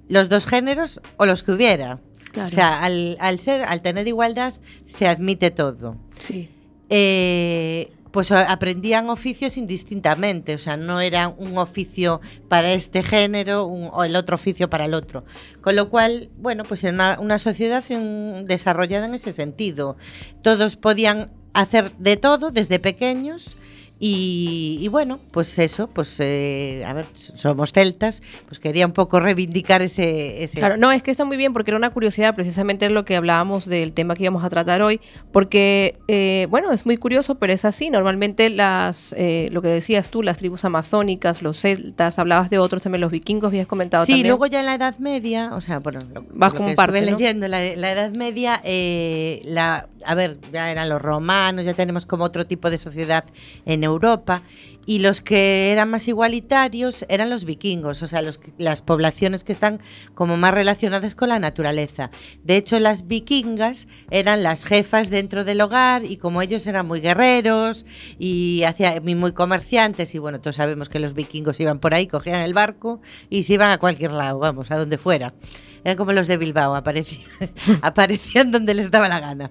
los 0.08 0.28
dos 0.28 0.46
géneros 0.46 1.00
o 1.16 1.26
los 1.26 1.42
que 1.42 1.52
hubiera. 1.52 2.00
Claro. 2.32 2.48
O 2.48 2.50
sea, 2.50 2.82
al, 2.84 3.16
al 3.20 3.40
ser, 3.40 3.62
al 3.62 3.80
tener 3.82 4.06
igualdad, 4.08 4.54
se 4.86 5.06
admite 5.08 5.50
todo. 5.50 5.96
Sí. 6.18 6.50
Eh, 6.90 7.92
pues 8.10 8.32
aprendían 8.32 9.10
oficios 9.10 9.58
indistintamente, 9.58 10.54
o 10.54 10.58
sea, 10.58 10.78
no 10.78 11.00
era 11.02 11.28
un 11.28 11.58
oficio 11.58 12.22
para 12.48 12.72
este 12.72 13.02
género 13.02 13.66
un- 13.66 13.90
o 13.92 14.04
el 14.04 14.16
otro 14.16 14.36
oficio 14.36 14.70
para 14.70 14.86
el 14.86 14.94
otro. 14.94 15.24
Con 15.60 15.76
lo 15.76 15.90
cual, 15.90 16.30
bueno, 16.38 16.62
pues 16.64 16.82
era 16.84 16.94
una, 16.94 17.18
una 17.20 17.38
sociedad 17.38 17.84
en- 17.90 18.46
desarrollada 18.46 19.04
en 19.04 19.12
ese 19.14 19.32
sentido. 19.32 19.96
Todos 20.42 20.76
podían 20.76 21.30
hacer 21.52 21.92
de 21.98 22.16
todo 22.16 22.50
desde 22.50 22.78
pequeños. 22.78 23.56
Y, 23.98 24.78
y 24.82 24.88
bueno, 24.88 25.20
pues 25.30 25.58
eso, 25.58 25.86
pues 25.86 26.20
eh, 26.20 26.84
a 26.86 26.92
ver, 26.92 27.06
somos 27.14 27.72
celtas, 27.72 28.22
pues 28.46 28.58
quería 28.58 28.84
un 28.84 28.92
poco 28.92 29.20
reivindicar 29.20 29.80
ese... 29.80 30.44
ese 30.44 30.58
Claro, 30.58 30.76
no, 30.76 30.92
es 30.92 31.02
que 31.02 31.10
está 31.10 31.24
muy 31.24 31.38
bien 31.38 31.54
porque 31.54 31.70
era 31.70 31.78
una 31.78 31.88
curiosidad, 31.90 32.34
precisamente 32.34 32.84
es 32.84 32.92
lo 32.92 33.06
que 33.06 33.16
hablábamos 33.16 33.64
del 33.64 33.94
tema 33.94 34.14
que 34.14 34.24
íbamos 34.24 34.44
a 34.44 34.50
tratar 34.50 34.82
hoy, 34.82 35.00
porque, 35.32 35.98
eh, 36.08 36.46
bueno, 36.50 36.72
es 36.72 36.84
muy 36.84 36.98
curioso, 36.98 37.36
pero 37.36 37.54
es 37.54 37.64
así. 37.64 37.88
Normalmente 37.88 38.50
las, 38.50 39.14
eh, 39.16 39.48
lo 39.50 39.62
que 39.62 39.68
decías 39.68 40.10
tú, 40.10 40.22
las 40.22 40.36
tribus 40.36 40.66
amazónicas, 40.66 41.40
los 41.40 41.58
celtas, 41.58 42.18
hablabas 42.18 42.50
de 42.50 42.58
otros 42.58 42.82
también, 42.82 43.00
los 43.00 43.10
vikingos, 43.10 43.48
habías 43.48 43.66
comentado 43.66 44.04
Sí, 44.04 44.12
también. 44.12 44.28
luego 44.28 44.46
ya 44.46 44.60
en 44.60 44.66
la 44.66 44.74
Edad 44.74 44.98
Media, 44.98 45.54
o 45.54 45.62
sea, 45.62 45.78
bueno, 45.78 46.00
lo, 46.12 46.26
Vas 46.34 46.52
como 46.52 46.68
¿no? 46.68 46.86
leyendo, 46.92 47.48
la, 47.48 47.60
la 47.76 47.92
Edad 47.92 48.10
Media, 48.10 48.60
eh, 48.62 49.40
la, 49.44 49.88
a 50.04 50.14
ver, 50.14 50.36
ya 50.52 50.70
eran 50.70 50.90
los 50.90 51.00
romanos, 51.00 51.64
ya 51.64 51.72
tenemos 51.72 52.04
como 52.04 52.24
otro 52.24 52.46
tipo 52.46 52.68
de 52.68 52.76
sociedad 52.76 53.24
en 53.64 53.85
Europa, 53.86 54.42
y 54.86 55.00
los 55.00 55.20
que 55.20 55.72
eran 55.72 55.90
más 55.90 56.06
igualitarios 56.06 57.04
eran 57.08 57.28
los 57.28 57.44
vikingos, 57.44 58.02
o 58.02 58.06
sea, 58.06 58.22
las 58.56 58.82
poblaciones 58.82 59.42
que 59.42 59.52
están 59.52 59.80
como 60.14 60.36
más 60.36 60.54
relacionadas 60.54 61.16
con 61.16 61.28
la 61.28 61.40
naturaleza. 61.40 62.12
De 62.44 62.56
hecho, 62.56 62.78
las 62.78 63.08
vikingas 63.08 63.88
eran 64.10 64.44
las 64.44 64.64
jefas 64.64 65.10
dentro 65.10 65.44
del 65.44 65.60
hogar 65.60 66.04
y 66.04 66.16
como 66.16 66.40
ellos 66.40 66.66
eran 66.68 66.86
muy 66.86 67.00
guerreros 67.00 67.84
y 68.18 68.62
hacía, 68.62 69.02
y 69.04 69.14
muy 69.16 69.32
comerciantes, 69.32 70.14
y 70.14 70.18
bueno, 70.18 70.40
todos 70.40 70.56
sabemos 70.56 70.88
que 70.88 71.00
los 71.00 71.14
vikingos 71.14 71.58
iban 71.58 71.80
por 71.80 71.92
ahí, 71.92 72.06
cogían 72.06 72.42
el 72.42 72.54
barco 72.54 73.00
y 73.28 73.42
se 73.42 73.54
iban 73.54 73.70
a 73.70 73.78
cualquier 73.78 74.12
lado, 74.12 74.38
vamos, 74.38 74.70
a 74.70 74.78
donde 74.78 74.98
fuera. 74.98 75.34
Eran 75.82 75.96
como 75.96 76.12
los 76.12 76.28
de 76.28 76.36
Bilbao, 76.36 76.76
aparecían, 76.76 77.28
aparecían 77.82 78.52
donde 78.52 78.74
les 78.74 78.92
daba 78.92 79.08
la 79.08 79.18
gana. 79.18 79.50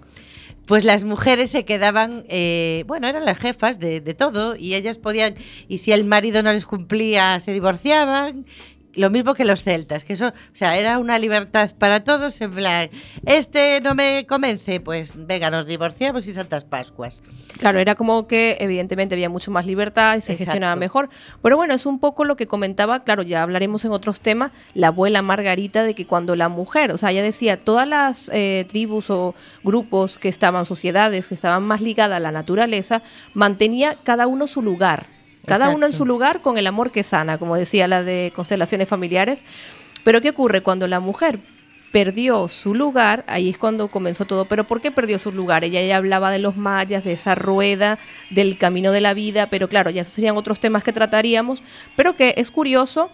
Pues 0.65 0.83
las 0.83 1.03
mujeres 1.03 1.51
se 1.51 1.63
quedaban, 1.63 2.25
eh, 2.27 2.83
bueno, 2.87 3.07
eran 3.07 3.25
las 3.25 3.37
jefas 3.37 3.79
de, 3.79 4.01
de 4.01 4.13
todo 4.13 4.55
y 4.55 4.73
ellas 4.73 4.97
podían, 4.97 5.35
y 5.67 5.77
si 5.77 5.91
el 5.91 6.05
marido 6.05 6.41
no 6.41 6.51
les 6.51 6.65
cumplía, 6.65 7.39
se 7.39 7.53
divorciaban. 7.53 8.45
Lo 8.95 9.09
mismo 9.09 9.33
que 9.33 9.45
los 9.45 9.63
celtas, 9.63 10.03
que 10.03 10.13
eso, 10.13 10.27
o 10.27 10.33
sea, 10.53 10.77
era 10.77 10.99
una 10.99 11.19
libertad 11.19 11.71
para 11.77 12.03
todos, 12.03 12.39
en 12.41 12.51
plan, 12.51 12.89
este 13.25 13.81
no 13.81 13.93
me 13.95 14.25
convence, 14.27 14.79
pues 14.79 15.13
venga, 15.15 15.49
nos 15.49 15.65
divorciamos 15.65 16.27
y 16.27 16.33
Santas 16.33 16.63
Pascuas. 16.63 17.21
Claro, 17.57 17.79
era 17.79 17.95
como 17.95 18.27
que 18.27 18.57
evidentemente 18.59 19.15
había 19.15 19.29
mucho 19.29 19.51
más 19.51 19.65
libertad 19.65 20.17
y 20.17 20.21
se 20.21 20.33
Exacto. 20.33 20.51
gestionaba 20.51 20.75
mejor. 20.75 21.09
Pero 21.41 21.57
bueno, 21.57 21.73
es 21.73 21.85
un 21.85 21.99
poco 21.99 22.25
lo 22.25 22.35
que 22.35 22.47
comentaba, 22.47 23.03
claro, 23.03 23.23
ya 23.23 23.43
hablaremos 23.43 23.83
en 23.85 23.91
otros 23.91 24.21
temas, 24.21 24.51
la 24.73 24.87
abuela 24.87 25.21
Margarita, 25.21 25.83
de 25.83 25.93
que 25.93 26.05
cuando 26.05 26.35
la 26.35 26.49
mujer, 26.49 26.91
o 26.91 26.97
sea, 26.97 27.11
ella 27.11 27.23
decía, 27.23 27.57
todas 27.57 27.87
las 27.87 28.29
eh, 28.33 28.65
tribus 28.69 29.09
o 29.09 29.35
grupos 29.63 30.17
que 30.17 30.29
estaban, 30.29 30.65
sociedades 30.65 31.27
que 31.27 31.33
estaban 31.33 31.63
más 31.63 31.81
ligadas 31.81 32.17
a 32.17 32.19
la 32.19 32.31
naturaleza, 32.31 33.01
mantenía 33.33 33.97
cada 34.03 34.27
uno 34.27 34.47
su 34.47 34.61
lugar. 34.61 35.07
Cada 35.45 35.69
uno 35.69 35.85
en 35.85 35.93
su 35.93 36.05
lugar 36.05 36.41
con 36.41 36.57
el 36.57 36.67
amor 36.67 36.91
que 36.91 37.03
sana, 37.03 37.37
como 37.37 37.55
decía 37.55 37.87
la 37.87 38.03
de 38.03 38.31
constelaciones 38.35 38.89
familiares. 38.89 39.43
Pero 40.03 40.21
¿qué 40.21 40.29
ocurre? 40.29 40.61
Cuando 40.61 40.87
la 40.87 40.99
mujer 40.99 41.39
perdió 41.91 42.49
su 42.49 42.75
lugar, 42.75 43.23
ahí 43.25 43.49
es 43.49 43.57
cuando 43.57 43.87
comenzó 43.87 44.25
todo. 44.25 44.45
Pero 44.45 44.65
¿por 44.65 44.81
qué 44.81 44.91
perdió 44.91 45.17
su 45.17 45.31
lugar? 45.31 45.63
Ella 45.63 45.81
ya 45.81 45.95
hablaba 45.95 46.29
de 46.29 46.39
los 46.39 46.57
mayas, 46.57 47.05
de 47.05 47.13
esa 47.13 47.35
rueda, 47.35 47.99
del 48.29 48.57
camino 48.57 48.91
de 48.91 48.99
la 48.99 49.13
vida, 49.13 49.49
pero 49.49 49.69
claro, 49.69 49.89
ya 49.91 50.03
serían 50.03 50.35
otros 50.35 50.59
temas 50.59 50.83
que 50.83 50.91
trataríamos, 50.91 51.63
pero 51.95 52.17
que 52.17 52.33
es 52.37 52.51
curioso 52.51 53.09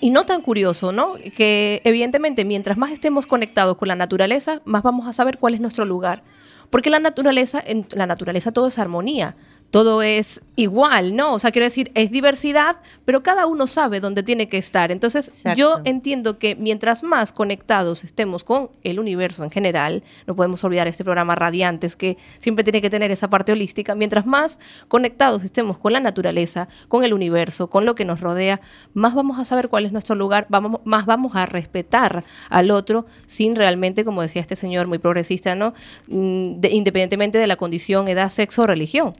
y 0.00 0.10
no 0.10 0.24
tan 0.24 0.40
curioso, 0.40 0.90
¿no? 0.90 1.16
Que 1.36 1.82
evidentemente 1.84 2.44
mientras 2.44 2.78
más 2.78 2.92
estemos 2.92 3.26
conectados 3.26 3.76
con 3.76 3.88
la 3.88 3.94
naturaleza, 3.94 4.62
más 4.64 4.82
vamos 4.82 5.06
a 5.06 5.12
saber 5.12 5.38
cuál 5.38 5.54
es 5.54 5.60
nuestro 5.60 5.84
lugar. 5.84 6.22
Porque 6.70 6.90
la 6.90 6.98
naturaleza, 6.98 7.62
en 7.64 7.86
la 7.92 8.06
naturaleza 8.06 8.52
todo 8.52 8.68
es 8.68 8.78
armonía, 8.78 9.36
todo 9.74 10.02
es 10.02 10.40
igual, 10.54 11.16
¿no? 11.16 11.32
O 11.32 11.40
sea, 11.40 11.50
quiero 11.50 11.64
decir, 11.66 11.90
es 11.96 12.12
diversidad, 12.12 12.76
pero 13.04 13.24
cada 13.24 13.46
uno 13.46 13.66
sabe 13.66 13.98
dónde 13.98 14.22
tiene 14.22 14.48
que 14.48 14.56
estar. 14.56 14.92
Entonces, 14.92 15.32
yo 15.56 15.80
entiendo 15.84 16.38
que 16.38 16.54
mientras 16.54 17.02
más 17.02 17.32
conectados 17.32 18.04
estemos 18.04 18.44
con 18.44 18.70
el 18.84 19.00
universo 19.00 19.42
en 19.42 19.50
general, 19.50 20.04
no 20.28 20.36
podemos 20.36 20.62
olvidar 20.62 20.86
este 20.86 21.02
programa 21.02 21.34
Radiantes 21.34 21.96
que 21.96 22.16
siempre 22.38 22.62
tiene 22.62 22.80
que 22.80 22.88
tener 22.88 23.10
esa 23.10 23.28
parte 23.28 23.50
holística, 23.50 23.96
mientras 23.96 24.26
más 24.26 24.60
conectados 24.86 25.42
estemos 25.42 25.76
con 25.76 25.92
la 25.92 25.98
naturaleza, 25.98 26.68
con 26.86 27.02
el 27.02 27.12
universo, 27.12 27.68
con 27.68 27.84
lo 27.84 27.96
que 27.96 28.04
nos 28.04 28.20
rodea, 28.20 28.60
más 28.92 29.16
vamos 29.16 29.40
a 29.40 29.44
saber 29.44 29.68
cuál 29.68 29.86
es 29.86 29.90
nuestro 29.92 30.14
lugar, 30.14 30.46
vamos, 30.50 30.82
más 30.84 31.04
vamos 31.04 31.34
a 31.34 31.46
respetar 31.46 32.22
al 32.48 32.70
otro 32.70 33.06
sin 33.26 33.56
realmente, 33.56 34.04
como 34.04 34.22
decía 34.22 34.40
este 34.40 34.54
señor 34.54 34.86
muy 34.86 34.98
progresista, 34.98 35.56
¿no? 35.56 35.74
Mm, 36.06 36.60
de- 36.60 36.70
independientemente 36.70 37.38
de 37.38 37.48
la 37.48 37.56
condición, 37.56 38.06
edad, 38.06 38.28
sexo 38.28 38.62
o 38.62 38.66
religión. 38.68 39.12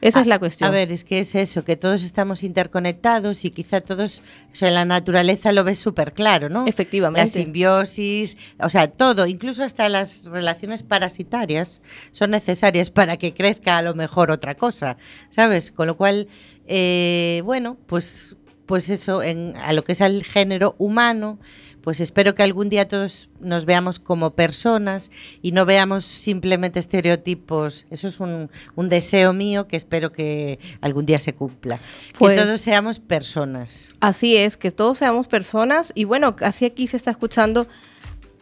Esa 0.00 0.20
es 0.20 0.26
la 0.26 0.38
cuestión. 0.38 0.68
A 0.68 0.70
ver, 0.70 0.90
es 0.92 1.04
que 1.04 1.20
es 1.20 1.34
eso, 1.34 1.64
que 1.64 1.76
todos 1.76 2.02
estamos 2.02 2.42
interconectados 2.42 3.44
y 3.44 3.50
quizá 3.50 3.80
todos, 3.80 4.22
o 4.52 4.54
sea, 4.54 4.68
en 4.68 4.74
la 4.74 4.84
naturaleza 4.84 5.52
lo 5.52 5.64
ves 5.64 5.78
súper 5.78 6.12
claro, 6.12 6.48
¿no? 6.48 6.66
Efectivamente. 6.66 7.20
La 7.20 7.26
simbiosis, 7.44 8.36
o 8.58 8.70
sea, 8.70 8.88
todo, 8.88 9.26
incluso 9.26 9.62
hasta 9.62 9.88
las 9.88 10.24
relaciones 10.24 10.82
parasitarias 10.82 11.82
son 12.12 12.30
necesarias 12.30 12.90
para 12.90 13.16
que 13.16 13.34
crezca 13.34 13.78
a 13.78 13.82
lo 13.82 13.94
mejor 13.94 14.30
otra 14.30 14.54
cosa, 14.54 14.96
¿sabes? 15.30 15.70
Con 15.70 15.86
lo 15.86 15.96
cual, 15.96 16.28
eh, 16.66 17.42
bueno, 17.44 17.76
pues, 17.86 18.36
pues 18.66 18.88
eso, 18.88 19.22
en, 19.22 19.54
a 19.56 19.72
lo 19.72 19.84
que 19.84 19.92
es 19.92 20.00
el 20.00 20.24
género 20.24 20.76
humano, 20.78 21.38
pues 21.82 22.00
espero 22.00 22.34
que 22.34 22.42
algún 22.42 22.68
día 22.68 22.86
todos 22.86 23.28
nos 23.40 23.64
veamos 23.64 23.98
como 23.98 24.30
personas 24.34 25.10
y 25.42 25.52
no 25.52 25.64
veamos 25.66 26.04
simplemente 26.04 26.78
estereotipos. 26.78 27.86
Eso 27.90 28.08
es 28.08 28.20
un, 28.20 28.50
un 28.74 28.88
deseo 28.88 29.32
mío 29.32 29.66
que 29.66 29.76
espero 29.76 30.12
que 30.12 30.58
algún 30.80 31.06
día 31.06 31.20
se 31.20 31.34
cumpla. 31.34 31.80
Pues- 32.18 32.38
que 32.38 32.44
todos 32.44 32.60
seamos 32.60 33.00
personas. 33.00 33.90
Así 34.00 34.36
es, 34.36 34.56
que 34.56 34.70
todos 34.70 34.98
seamos 34.98 35.28
personas 35.28 35.92
y 35.94 36.04
bueno, 36.04 36.36
así 36.40 36.64
aquí 36.64 36.86
se 36.86 36.96
está 36.96 37.10
escuchando 37.10 37.66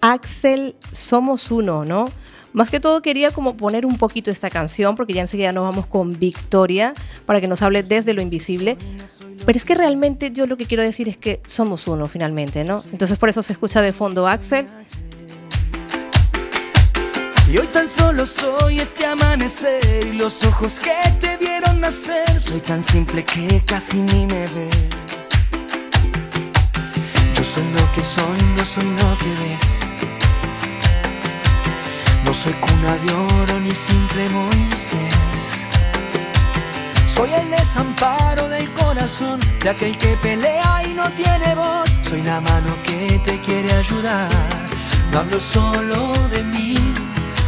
Axel, 0.01 0.77
somos 0.93 1.51
uno, 1.51 1.85
¿no? 1.85 2.07
Más 2.53 2.71
que 2.71 2.81
todo 2.81 3.03
quería 3.03 3.31
como 3.31 3.57
poner 3.57 3.85
un 3.85 3.99
poquito 3.99 4.31
esta 4.31 4.51
canción 4.51 4.97
porque 4.97 5.13
ya 5.13 5.21
enseguida 5.21 5.53
nos 5.53 5.65
vamos 5.65 5.87
con 5.87 6.19
Victoria 6.19 6.95
para 7.27 7.41
que 7.41 7.49
nos 7.49 7.63
hable 7.63 7.83
desde 7.83 8.15
lo 8.15 8.23
invisible. 8.23 8.77
Pero 9.45 9.57
es 9.57 9.65
que 9.65 9.75
realmente 9.75 10.31
yo 10.33 10.47
lo 10.47 10.57
que 10.57 10.65
quiero 10.67 10.83
decir 10.83 11.09
es 11.09 11.17
que 11.17 11.41
somos 11.47 11.87
uno 11.87 12.07
finalmente, 12.09 12.65
¿no? 12.65 12.83
Entonces 12.93 13.19
por 13.19 13.29
eso 13.29 13.43
se 13.43 13.53
escucha 13.53 13.83
de 13.83 13.93
fondo 13.93 14.27
Axel. 14.27 14.67
Y 17.51 17.57
hoy 17.57 17.67
tan 17.69 17.89
solo 17.89 18.27
soy 18.27 18.81
este 18.81 19.07
amanecer 19.07 20.07
y 20.07 20.19
los 20.19 20.45
ojos 20.45 20.79
que 20.81 20.93
te 21.19 21.39
vieron 21.39 21.81
nacer. 21.81 22.39
Soy 22.41 22.61
tan 22.61 22.85
simple 22.85 23.25
que 23.25 23.63
casi 23.65 23.97
ni 23.97 24.27
me 24.27 24.43
ves. 24.43 24.77
Yo 27.35 27.45
soy 27.45 27.65
lo 27.73 27.93
que 27.93 28.03
soy, 28.03 28.49
no 28.55 28.65
soy 28.67 28.85
lo 28.85 29.17
que 29.19 29.31
ves. 29.43 29.78
No 32.25 32.35
soy 32.35 32.53
cuna 32.55 32.97
de 32.97 33.13
oro 33.13 33.61
ni 33.61 33.75
simple 33.75 34.29
Moisés. 34.31 35.53
Soy 37.07 37.31
el 37.33 37.51
desamparo 37.51 38.49
del 38.49 38.71
corazón 38.73 39.41
de 39.63 39.71
aquel 39.71 39.97
que 39.99 40.17
pelea 40.17 40.83
y 40.89 40.95
no 40.95 41.11
tiene 41.11 41.55
voz. 41.55 41.91
Soy 42.03 42.23
la 42.23 42.41
mano 42.41 42.75
que 42.85 43.21
te 43.25 43.41
quiere 43.41 43.73
ayudar. 43.73 44.31
No 45.13 45.21
hablo 45.21 45.41
solo 45.41 46.13
de 46.31 46.43
mí. 46.45 46.75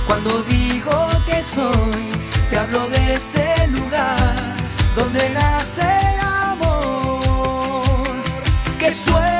Cuando 0.07 0.43
digo 0.43 1.09
que 1.27 1.43
soy, 1.43 2.05
te 2.49 2.59
hablo 2.59 2.89
de 2.89 3.15
ese 3.15 3.69
lugar 3.69 4.55
donde 4.97 5.31
nace 5.31 5.83
el 5.83 6.21
amor 6.21 8.09
que 8.79 8.91
sueñas. 8.91 9.40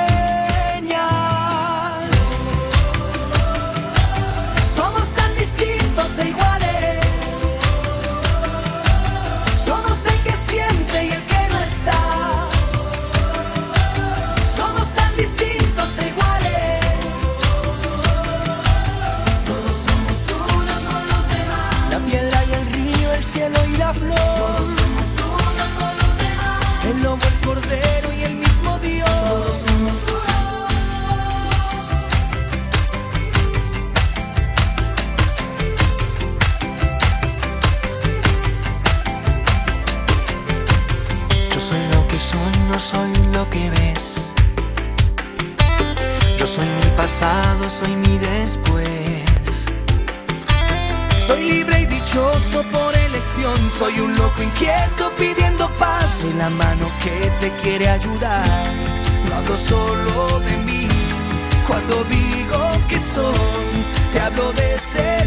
Por 52.73 52.97
elección. 52.97 53.57
Soy 53.79 54.01
un 54.01 54.15
loco 54.17 54.43
inquieto 54.43 55.13
pidiendo 55.19 55.69
paz. 55.77 56.07
Soy 56.21 56.33
la 56.35 56.51
mano 56.51 56.91
que 57.03 57.31
te 57.41 57.51
quiere 57.63 57.89
ayudar. 57.89 58.47
No 59.29 59.37
hablo 59.37 59.57
solo 59.57 60.41
de 60.41 60.57
mí. 60.59 60.89
Cuando 61.67 62.05
digo 62.05 62.61
que 62.89 62.99
soy, 62.99 63.85
te 64.13 64.21
hablo 64.21 64.53
de 64.53 64.75
ese 64.75 65.25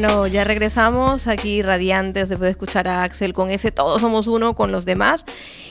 Bueno, 0.00 0.26
ya 0.28 0.44
regresamos 0.44 1.28
aquí 1.28 1.60
radiantes 1.60 2.30
después 2.30 2.46
de 2.46 2.52
escuchar 2.52 2.88
a 2.88 3.02
Axel 3.02 3.34
con 3.34 3.50
ese 3.50 3.70
Todos 3.70 4.00
somos 4.00 4.28
uno 4.28 4.54
con 4.54 4.72
los 4.72 4.86
demás. 4.86 5.26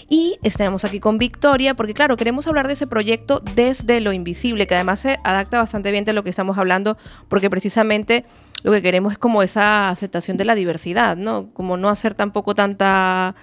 Y 0.08 0.38
estamos 0.44 0.86
aquí 0.86 1.00
con 1.00 1.18
Victoria 1.18 1.74
porque, 1.74 1.96
claro, 1.96 2.16
queremos 2.16 2.46
hablar 2.46 2.68
de 2.68 2.74
ese 2.74 2.86
proyecto 2.86 3.42
desde 3.56 4.02
lo 4.02 4.14
invisible, 4.14 4.68
que 4.68 4.76
además 4.76 5.00
se 5.00 5.18
adapta 5.24 5.58
bastante 5.58 5.90
bien 5.90 6.08
a 6.08 6.14
lo 6.14 6.24
que 6.24 6.30
estamos 6.30 6.60
hablando, 6.60 6.96
porque 7.28 7.50
precisamente 7.50 8.24
lo 8.62 8.72
que 8.72 8.84
queremos 8.84 9.14
es 9.14 9.18
como 9.18 9.42
esa 9.42 9.90
aceptación 9.90 10.38
de 10.38 10.46
la 10.46 10.54
diversidad, 10.54 11.18
¿no? 11.18 11.50
Como 11.52 11.76
no 11.76 11.90
hacer 11.90 12.14
tampoco 12.14 12.54
tanta 12.54 13.34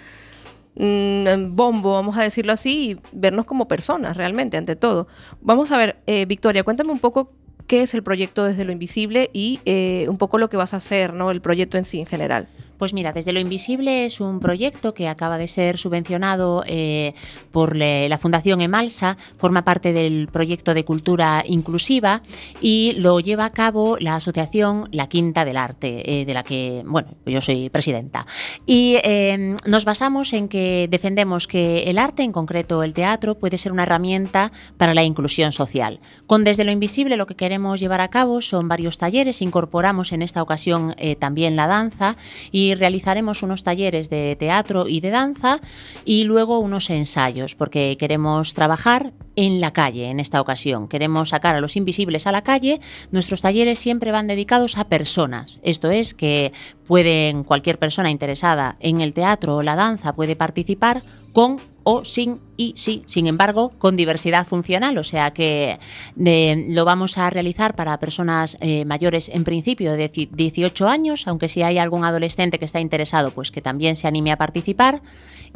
mm, 0.77 1.57
bombo, 1.57 1.95
vamos 1.95 2.17
a 2.17 2.23
decirlo 2.23 2.53
así, 2.53 2.91
y 2.91 3.01
vernos 3.11 3.45
como 3.45 3.67
personas 3.67 4.17
realmente, 4.17 4.57
ante 4.57 4.77
todo. 4.77 5.09
Vamos 5.41 5.73
a 5.73 5.79
ver, 5.79 5.97
eh, 6.07 6.27
Victoria, 6.27 6.63
cuéntame 6.63 6.93
un 6.93 7.01
poco 7.01 7.33
qué 7.67 7.83
es 7.83 7.95
el 7.95 8.03
proyecto 8.03 8.45
desde 8.45 8.65
lo 8.65 8.73
invisible 8.73 9.31
y 9.33 9.61
eh, 9.65 10.07
un 10.09 10.19
poco 10.19 10.39
lo 10.39 10.49
que 10.49 10.57
vas 10.57 10.75
a 10.75 10.79
hacer, 10.79 11.13
¿no? 11.15 11.31
El 11.31 11.41
proyecto 11.41 11.79
en 11.79 11.85
sí 11.85 12.01
en 12.01 12.07
general. 12.07 12.49
Pues 12.79 12.93
mira, 12.93 13.13
Desde 13.13 13.33
lo 13.33 13.41
Invisible 13.41 14.05
es 14.05 14.21
un 14.21 14.41
proyecto 14.41 14.95
que 14.95 15.09
acaba 15.09 15.39
de 15.39 15.49
ser 15.49 15.79
subvencionado 15.79 16.63
eh, 16.67 17.15
por 17.51 17.77
la 17.77 18.19
Fundación 18.19 18.61
Emalsa, 18.61 19.17
forma 19.37 19.65
parte 19.65 19.93
del 19.93 20.29
proyecto 20.29 20.75
de 20.75 20.85
cultura 20.85 21.45
inclusiva 21.47 22.23
y 22.61 22.95
lo 22.99 23.21
lleva 23.21 23.47
a 23.47 23.51
cabo 23.51 23.97
la 23.99 24.17
asociación 24.17 24.89
La 24.93 25.09
Quinta 25.09 25.45
del 25.45 25.57
Arte, 25.57 26.21
eh, 26.21 26.25
de 26.25 26.35
la 26.35 26.43
que, 26.43 26.83
bueno, 26.87 27.09
yo 27.25 27.41
soy 27.41 27.71
presidenta. 27.71 28.27
Y 28.67 28.97
eh, 29.05 29.57
nos 29.65 29.85
basamos 29.85 30.33
en 30.33 30.49
que 30.49 30.89
defendemos 30.91 31.47
que 31.47 31.85
el 31.85 31.99
arte, 31.99 32.23
en 32.23 32.33
concreto 32.33 32.83
el 32.83 32.95
teatro, 32.95 33.37
puede 33.37 33.59
ser 33.59 33.73
una 33.73 33.85
herramienta 33.85 34.53
para 34.77 34.95
la 34.95 35.05
inclusión 35.05 35.53
social. 35.53 36.01
Con 36.27 36.45
Desde 36.45 36.65
lo 36.65 36.73
Invisible 36.73 37.17
lo 37.17 37.27
que 37.27 37.37
queremos 37.37 37.81
llevar 37.81 38.01
a 38.01 38.09
cabo 38.09 38.41
son 38.41 38.69
varios 38.69 38.99
talleres, 38.99 39.43
incorporamos 39.43 40.13
en 40.13 40.23
esta 40.23 40.43
ocasión 40.43 40.95
eh, 40.99 41.17
también 41.17 41.57
la 41.57 41.67
danza 41.67 42.17
y 42.53 42.66
realizaremos 42.75 43.43
unos 43.43 43.63
talleres 43.63 44.11
de 44.11 44.37
teatro 44.37 44.89
y 44.89 45.01
de 45.01 45.11
danza 45.11 45.61
y 46.05 46.25
luego 46.25 46.59
unos 46.59 46.91
ensayos, 46.91 47.55
porque 47.55 47.97
queremos 47.99 48.55
trabajar 48.55 49.13
en 49.37 49.61
la 49.61 49.73
calle 49.73 50.09
en 50.09 50.19
esta 50.19 50.41
ocasión. 50.41 50.89
Queremos 50.89 51.29
sacar 51.29 51.55
a 51.55 51.61
los 51.61 51.77
invisibles 51.77 52.27
a 52.27 52.33
la 52.33 52.43
calle. 52.43 52.81
Nuestros 53.11 53.43
talleres 53.43 53.79
siempre 53.79 54.13
van 54.13 54.27
dedicados 54.27 54.79
a 54.79 54.89
personas. 54.89 55.59
Esto 55.63 55.91
es 55.91 56.15
que 56.15 56.53
pueden 56.87 57.45
cualquier 57.45 57.79
persona 57.79 58.11
interesada 58.11 58.77
en 58.81 59.01
el 59.01 59.13
teatro 59.13 59.57
o 59.57 59.63
la 59.63 59.77
danza 59.77 60.15
puede 60.15 60.37
participar 60.37 61.03
con 61.33 61.61
o 61.89 62.05
sin 62.05 62.41
y 62.57 62.73
sí, 62.77 63.05
sin 63.07 63.29
embargo, 63.29 63.71
con 63.79 63.97
diversidad 63.97 64.45
funcional, 64.45 64.99
o 64.99 65.05
sea 65.05 65.33
que 65.33 65.79
de, 66.17 66.67
lo 66.71 66.85
vamos 66.85 67.17
a 67.17 67.31
realizar 67.31 67.77
para 67.77 67.97
personas 68.01 68.57
eh, 68.61 68.85
mayores 68.85 69.29
en 69.29 69.45
principio 69.45 69.93
de 69.93 70.09
18 70.09 70.89
años, 70.89 71.29
aunque 71.29 71.49
si 71.49 71.63
hay 71.63 71.79
algún 71.79 72.05
adolescente 72.05 72.59
que 72.59 72.65
está 72.65 72.81
interesado, 72.81 73.31
pues 73.31 73.53
que 73.53 73.61
también 73.61 73.95
se 73.95 74.09
anime 74.09 74.33
a 74.33 74.37
participar. 74.37 75.01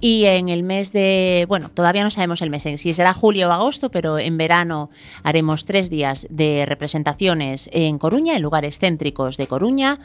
Y 0.00 0.24
en 0.26 0.48
el 0.48 0.62
mes 0.62 0.92
de, 0.92 1.46
bueno, 1.48 1.68
todavía 1.68 2.04
no 2.04 2.10
sabemos 2.10 2.40
el 2.42 2.48
mes 2.48 2.64
en 2.64 2.78
si 2.78 2.94
será 2.94 3.12
julio 3.12 3.48
o 3.48 3.52
agosto, 3.52 3.90
pero 3.90 4.18
en 4.18 4.38
verano 4.38 4.88
haremos 5.24 5.64
tres 5.64 5.90
días 5.90 6.26
de 6.30 6.64
representaciones 6.64 7.68
en 7.72 7.98
Coruña, 7.98 8.36
en 8.36 8.42
lugares 8.42 8.78
céntricos 8.78 9.36
de 9.36 9.46
Coruña, 9.46 9.98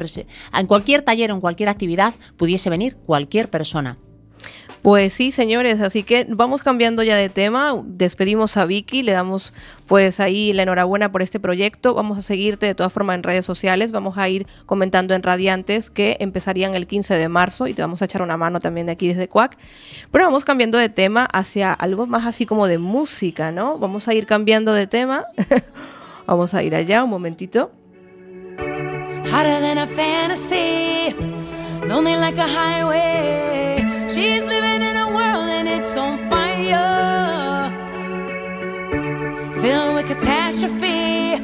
en 0.58 0.66
cualquier 0.66 1.02
taller 1.02 1.30
o 1.32 1.34
en 1.34 1.40
cualquier 1.40 1.68
actividad 1.68 2.14
pudiese 2.36 2.70
venir 2.70 2.96
cualquier 2.96 3.50
persona. 3.50 3.98
Pues 4.82 5.12
sí, 5.12 5.30
señores, 5.30 5.80
así 5.80 6.02
que 6.02 6.26
vamos 6.28 6.64
cambiando 6.64 7.04
ya 7.04 7.16
de 7.16 7.28
tema. 7.28 7.72
Despedimos 7.84 8.56
a 8.56 8.66
Vicky, 8.66 9.02
le 9.02 9.12
damos 9.12 9.54
pues 9.86 10.18
ahí 10.18 10.52
la 10.52 10.64
enhorabuena 10.64 11.12
por 11.12 11.22
este 11.22 11.38
proyecto. 11.38 11.94
Vamos 11.94 12.18
a 12.18 12.22
seguirte 12.22 12.66
de 12.66 12.74
todas 12.74 12.92
formas 12.92 13.14
en 13.14 13.22
redes 13.22 13.44
sociales, 13.44 13.92
vamos 13.92 14.18
a 14.18 14.28
ir 14.28 14.48
comentando 14.66 15.14
en 15.14 15.22
Radiantes 15.22 15.88
que 15.88 16.16
empezarían 16.18 16.74
el 16.74 16.88
15 16.88 17.14
de 17.14 17.28
marzo 17.28 17.68
y 17.68 17.74
te 17.74 17.82
vamos 17.82 18.02
a 18.02 18.06
echar 18.06 18.22
una 18.22 18.36
mano 18.36 18.58
también 18.58 18.86
de 18.86 18.92
aquí 18.92 19.06
desde 19.06 19.28
Cuac. 19.28 19.56
Pero 20.10 20.24
vamos 20.24 20.44
cambiando 20.44 20.78
de 20.78 20.88
tema 20.88 21.26
hacia 21.26 21.72
algo 21.72 22.08
más 22.08 22.26
así 22.26 22.44
como 22.44 22.66
de 22.66 22.78
música, 22.78 23.52
¿no? 23.52 23.78
Vamos 23.78 24.08
a 24.08 24.14
ir 24.14 24.26
cambiando 24.26 24.72
de 24.72 24.88
tema. 24.88 25.24
vamos 26.26 26.54
a 26.54 26.62
ir 26.64 26.74
allá 26.74 27.04
un 27.04 27.10
momentito. 27.10 27.70
Than 29.30 29.78
a 29.78 29.86
fantasy, 29.86 31.14
lonely 31.86 32.16
like 32.16 32.38
a 32.38 32.46
highway. 32.46 34.08
She's 34.08 34.44
it's 35.82 35.96
on 35.96 36.16
fire. 36.30 37.70
Filled 39.60 39.94
with 39.94 40.06
catastrophe, 40.06 41.36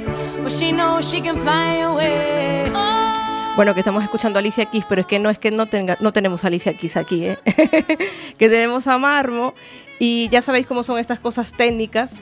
but 0.42 0.52
she 0.52 0.70
knows 0.72 1.08
she 1.10 1.20
can 1.20 1.36
fly 1.38 1.78
away. 1.78 2.70
Oh, 2.74 3.12
Bueno, 3.56 3.74
que 3.74 3.80
estamos 3.80 4.04
escuchando 4.04 4.38
a 4.38 4.40
Alicia 4.40 4.66
Keys, 4.66 4.84
pero 4.88 5.00
es 5.00 5.06
que 5.08 5.18
no 5.18 5.30
es 5.30 5.38
que 5.38 5.50
no, 5.50 5.66
tenga, 5.66 5.96
no 6.00 6.12
tenemos 6.12 6.44
a 6.44 6.46
Alicia 6.46 6.74
Keys 6.74 6.96
aquí, 6.96 7.26
¿eh? 7.26 7.38
que 8.38 8.48
tenemos 8.48 8.86
a 8.86 8.98
Marmo 8.98 9.54
y 9.98 10.28
ya 10.28 10.42
sabéis 10.42 10.68
cómo 10.68 10.84
son 10.84 10.98
estas 10.98 11.18
cosas 11.18 11.52
técnicas, 11.52 12.20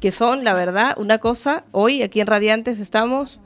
que 0.00 0.10
son, 0.10 0.42
la 0.42 0.52
verdad, 0.52 0.94
una 0.98 1.18
cosa, 1.18 1.62
hoy 1.70 2.02
aquí 2.02 2.20
en 2.20 2.26
Radiantes 2.26 2.80
estamos, 2.80 3.40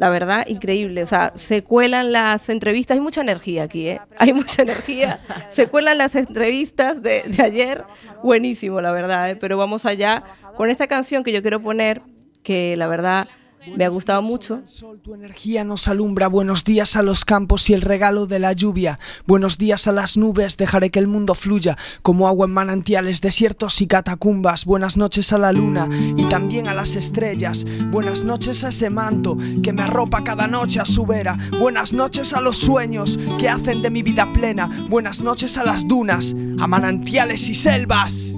la 0.00 0.08
verdad, 0.08 0.46
increíble, 0.48 1.02
o 1.02 1.06
sea, 1.06 1.30
se 1.34 1.62
cuelan 1.62 2.10
las 2.10 2.48
entrevistas, 2.48 2.94
hay 2.94 3.02
mucha 3.02 3.20
energía 3.20 3.64
aquí, 3.64 3.86
¿eh? 3.86 4.00
Hay 4.16 4.32
mucha 4.32 4.62
energía, 4.62 5.18
se 5.50 5.66
cuelan 5.66 5.98
las 5.98 6.14
entrevistas 6.14 7.02
de, 7.02 7.22
de 7.26 7.42
ayer, 7.42 7.84
buenísimo, 8.22 8.80
la 8.80 8.92
verdad, 8.92 9.28
¿eh? 9.28 9.36
Pero 9.36 9.58
vamos 9.58 9.84
allá 9.84 10.24
con 10.56 10.70
esta 10.70 10.86
canción 10.86 11.22
que 11.22 11.32
yo 11.32 11.42
quiero 11.42 11.60
poner, 11.60 12.00
que 12.42 12.78
la 12.78 12.86
verdad 12.86 13.28
me 13.76 13.84
ha 13.84 13.88
gustado 13.88 14.22
mucho. 14.22 14.62
Tu 15.02 15.14
energía 15.14 15.64
nos 15.64 15.88
alumbra. 15.88 16.28
Buenos 16.28 16.64
días 16.64 16.96
a 16.96 17.02
los 17.02 17.24
campos 17.24 17.68
y 17.70 17.74
el 17.74 17.82
regalo 17.82 18.26
de 18.26 18.38
la 18.38 18.52
lluvia. 18.52 18.98
Buenos 19.26 19.58
días 19.58 19.86
a 19.86 19.92
las 19.92 20.16
nubes. 20.16 20.56
Dejaré 20.56 20.90
que 20.90 20.98
el 20.98 21.06
mundo 21.06 21.34
fluya 21.34 21.76
como 22.02 22.26
agua 22.26 22.46
en 22.46 22.52
manantiales, 22.52 23.20
desiertos 23.20 23.80
y 23.80 23.86
catacumbas. 23.86 24.64
Buenas 24.64 24.96
noches 24.96 25.32
a 25.32 25.38
la 25.38 25.52
luna 25.52 25.88
y 26.16 26.24
también 26.28 26.68
a 26.68 26.74
las 26.74 26.96
estrellas. 26.96 27.66
Buenas 27.90 28.24
noches 28.24 28.64
a 28.64 28.68
ese 28.68 28.90
manto 28.90 29.36
que 29.62 29.72
me 29.72 29.82
arropa 29.82 30.24
cada 30.24 30.46
noche 30.46 30.80
a 30.80 30.84
su 30.84 31.04
vera. 31.04 31.36
Buenas 31.58 31.92
noches 31.92 32.32
a 32.34 32.40
los 32.40 32.56
sueños 32.56 33.18
que 33.38 33.48
hacen 33.48 33.82
de 33.82 33.90
mi 33.90 34.02
vida 34.02 34.32
plena. 34.32 34.68
Buenas 34.88 35.20
noches 35.20 35.58
a 35.58 35.64
las 35.64 35.86
dunas, 35.86 36.34
a 36.58 36.66
manantiales 36.66 37.48
y 37.48 37.54
selvas. 37.54 38.34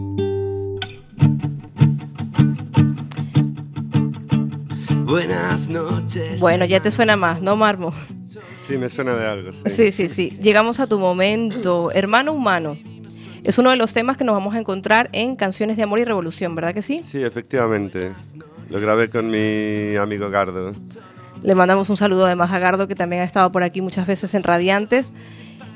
Buenas 5.13 5.69
noches. 5.69 6.41
Bueno, 6.41 6.65
ya 6.65 6.81
te 6.81 6.91
suena 6.91 7.17
más, 7.17 7.43
¿no, 7.43 7.55
Marmo? 7.55 7.93
Sí, 8.67 8.79
me 8.79 8.89
suena 8.89 9.15
de 9.15 9.27
algo. 9.27 9.53
Sí. 9.53 9.61
Sí, 9.67 9.93
sí, 9.93 10.09
sí. 10.09 10.39
Llegamos 10.41 10.81
a 10.81 10.87
tu 10.87 10.99
momento. 10.99 11.91
Hermano 11.93 12.33
humano. 12.33 12.79
Es 13.45 13.59
uno 13.59 13.69
de 13.69 13.77
los 13.77 13.93
temas 13.93 14.17
que 14.17 14.25
nos 14.25 14.35
vamos 14.35 14.55
a 14.55 14.59
encontrar 14.59 15.11
en 15.13 15.37
Canciones 15.37 15.77
de 15.77 15.83
Amor 15.83 15.99
y 15.99 16.07
Revolución, 16.07 16.55
¿verdad 16.55 16.73
que 16.73 16.81
sí? 16.81 17.03
Sí, 17.05 17.23
efectivamente. 17.23 18.11
Lo 18.71 18.81
grabé 18.81 19.11
con 19.11 19.31
mi 19.31 19.97
amigo 19.97 20.31
Gardo. 20.31 20.73
Le 21.43 21.55
mandamos 21.55 21.91
un 21.91 21.99
saludo 21.99 22.25
además 22.25 22.51
a 22.51 22.59
Gardo, 22.59 22.89
que 22.89 22.95
también 22.95 23.21
ha 23.21 23.27
estado 23.27 23.53
por 23.53 23.65
aquí 23.65 23.83
muchas 23.83 24.07
veces 24.07 24.33
en 24.33 24.43
Radiantes. 24.43 25.13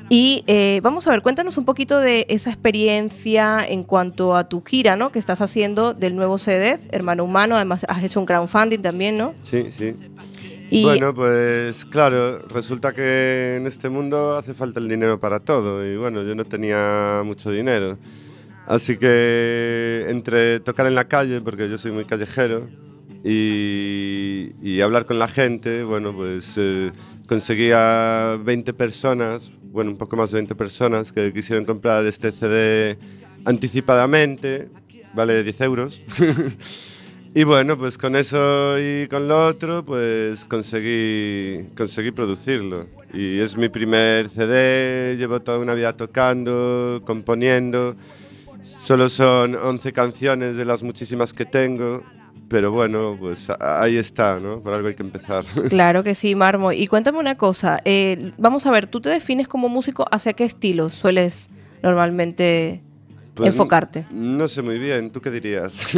Y 0.09 0.43
eh, 0.47 0.79
vamos 0.83 1.05
a 1.07 1.11
ver, 1.11 1.21
cuéntanos 1.21 1.57
un 1.57 1.65
poquito 1.65 1.99
de 1.99 2.25
esa 2.29 2.49
experiencia 2.49 3.59
en 3.67 3.83
cuanto 3.83 4.35
a 4.37 4.47
tu 4.47 4.61
gira, 4.61 4.95
¿no? 4.95 5.11
Que 5.11 5.19
estás 5.19 5.41
haciendo 5.41 5.93
del 5.93 6.15
nuevo 6.15 6.37
CD, 6.37 6.79
Hermano 6.91 7.25
Humano. 7.25 7.55
Además, 7.57 7.85
has 7.89 8.03
hecho 8.03 8.21
un 8.21 8.25
crowdfunding 8.25 8.79
también, 8.79 9.17
¿no? 9.17 9.33
Sí, 9.43 9.65
sí. 9.69 9.93
Y- 10.69 10.83
Bueno, 10.83 11.13
pues 11.13 11.85
claro, 11.85 12.39
resulta 12.53 12.93
que 12.93 13.57
en 13.57 13.67
este 13.67 13.89
mundo 13.89 14.37
hace 14.37 14.53
falta 14.53 14.79
el 14.79 14.87
dinero 14.87 15.19
para 15.19 15.39
todo 15.41 15.85
y 15.85 15.97
bueno, 15.97 16.23
yo 16.23 16.35
no 16.35 16.45
tenía 16.45 17.21
mucho 17.25 17.51
dinero. 17.51 17.97
Así 18.65 18.97
que 18.97 20.05
entre 20.09 20.59
tocar 20.61 20.87
en 20.87 20.95
la 20.95 21.05
calle, 21.05 21.39
porque 21.41 21.69
yo 21.69 21.77
soy 21.77 21.91
muy 21.91 22.03
callejero, 22.05 22.67
y, 23.23 24.51
y 24.61 24.81
hablar 24.81 25.05
con 25.05 25.19
la 25.19 25.27
gente, 25.27 25.83
bueno, 25.83 26.13
pues 26.13 26.53
eh, 26.57 26.91
conseguí 27.27 27.71
a 27.73 28.37
20 28.43 28.73
personas, 28.73 29.51
bueno, 29.77 29.91
un 29.91 29.97
poco 29.97 30.17
más 30.17 30.31
de 30.31 30.37
20 30.37 30.55
personas 30.55 31.11
que 31.11 31.31
quisieron 31.31 31.63
comprar 31.63 32.03
este 32.07 32.31
CD 32.31 32.97
anticipadamente, 33.45 34.69
vale 35.13 35.43
10 35.43 35.61
euros. 35.61 36.03
Y 37.35 37.43
bueno, 37.43 37.77
pues 37.77 37.99
con 37.99 38.15
eso 38.15 38.79
y 38.79 39.07
con 39.09 39.27
lo 39.27 39.45
otro, 39.45 39.85
pues 39.85 40.43
conseguí, 40.45 41.67
conseguí 41.77 42.09
producirlo. 42.09 42.87
Y 43.13 43.39
es 43.39 43.55
mi 43.55 43.69
primer 43.69 44.27
CD, 44.29 45.15
llevo 45.15 45.39
toda 45.41 45.59
una 45.59 45.75
vida 45.75 45.93
tocando, 45.93 47.03
componiendo. 47.05 47.95
Solo 48.63 49.07
son 49.07 49.53
11 49.53 49.93
canciones 49.93 50.57
de 50.57 50.65
las 50.65 50.81
muchísimas 50.81 51.31
que 51.31 51.45
tengo, 51.45 52.01
pero 52.49 52.71
bueno, 52.71 53.15
pues 53.19 53.47
ahí 53.59 53.97
está, 53.97 54.39
¿no? 54.39 54.61
Por 54.61 54.73
algo 54.73 54.87
hay 54.87 54.95
que 54.95 55.03
empezar. 55.03 55.43
Claro 55.69 56.03
que 56.03 56.15
sí, 56.15 56.35
Marmo. 56.35 56.71
Y 56.71 56.87
cuéntame 56.87 57.17
una 57.19 57.35
cosa. 57.35 57.79
eh, 57.85 58.31
vamos 58.37 58.65
a 58.65 58.71
ver, 58.71 58.87
¿tú 58.87 59.01
te 59.01 59.09
defines 59.09 59.47
como 59.47 59.69
músico 59.69 60.05
hacia 60.11 60.33
qué 60.33 60.45
estilo 60.45 60.89
sueles 60.89 61.49
normalmente 61.83 62.81
Pues, 63.33 63.49
enfocarte? 63.49 64.05
No 64.11 64.47
sé 64.47 64.61
muy 64.61 64.79
bien, 64.79 65.09
¿tú 65.11 65.21
qué 65.21 65.31
dirías? 65.31 65.73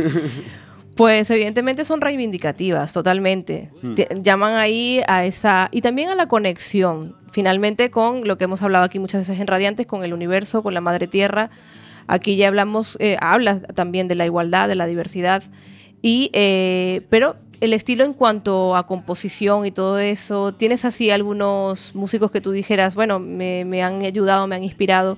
Pues 0.96 1.32
evidentemente 1.32 1.86
son 1.86 2.02
reivindicativas, 2.02 2.92
totalmente. 2.92 3.70
Hmm. 3.82 3.94
Te- 3.96 4.10
Llaman 4.22 4.56
ahí 4.58 5.00
a 5.08 5.24
esa... 5.24 5.70
Y 5.72 5.80
también 5.80 6.10
a 6.10 6.16
la 6.16 6.28
conexión, 6.28 7.16
finalmente, 7.32 7.90
con 7.90 8.28
lo 8.28 8.38
que 8.38 8.44
hemos 8.44 8.62
hablado 8.64 8.84
aquí 8.84 9.00
muchas 9.00 9.22
veces 9.22 9.40
en 9.40 9.48
Radiantes, 9.48 9.88
con 9.88 10.04
el 10.04 10.12
universo, 10.14 10.62
con 10.62 10.74
la 10.74 10.82
madre 10.82 11.08
tierra. 11.08 11.52
Aquí 12.08 12.36
ya 12.36 12.50
hablamos, 12.50 12.98
eh, 13.00 13.16
hablas 13.22 13.62
también 13.76 14.10
de 14.10 14.16
la 14.16 14.26
igualdad, 14.26 14.68
de 14.68 14.76
la 14.76 14.88
diversidad. 14.88 15.42
Y, 16.02 16.30
eh, 16.34 17.02
pero 17.10 17.36
el 17.62 17.74
estilo 17.74 18.06
en 18.06 18.14
cuanto 18.14 18.76
a 18.76 18.86
composición 18.86 19.66
y 19.66 19.72
todo 19.72 20.00
eso, 20.00 20.54
¿tienes 20.54 20.86
así 20.86 21.12
algunos 21.12 21.94
músicos 21.94 22.32
que 22.32 22.42
tú 22.42 22.52
dijeras, 22.52 22.96
bueno, 22.96 23.20
me, 23.20 23.66
me 23.66 23.84
han 23.84 24.02
ayudado, 24.04 24.48
me 24.48 24.56
han 24.56 24.64
inspirado 24.64 25.18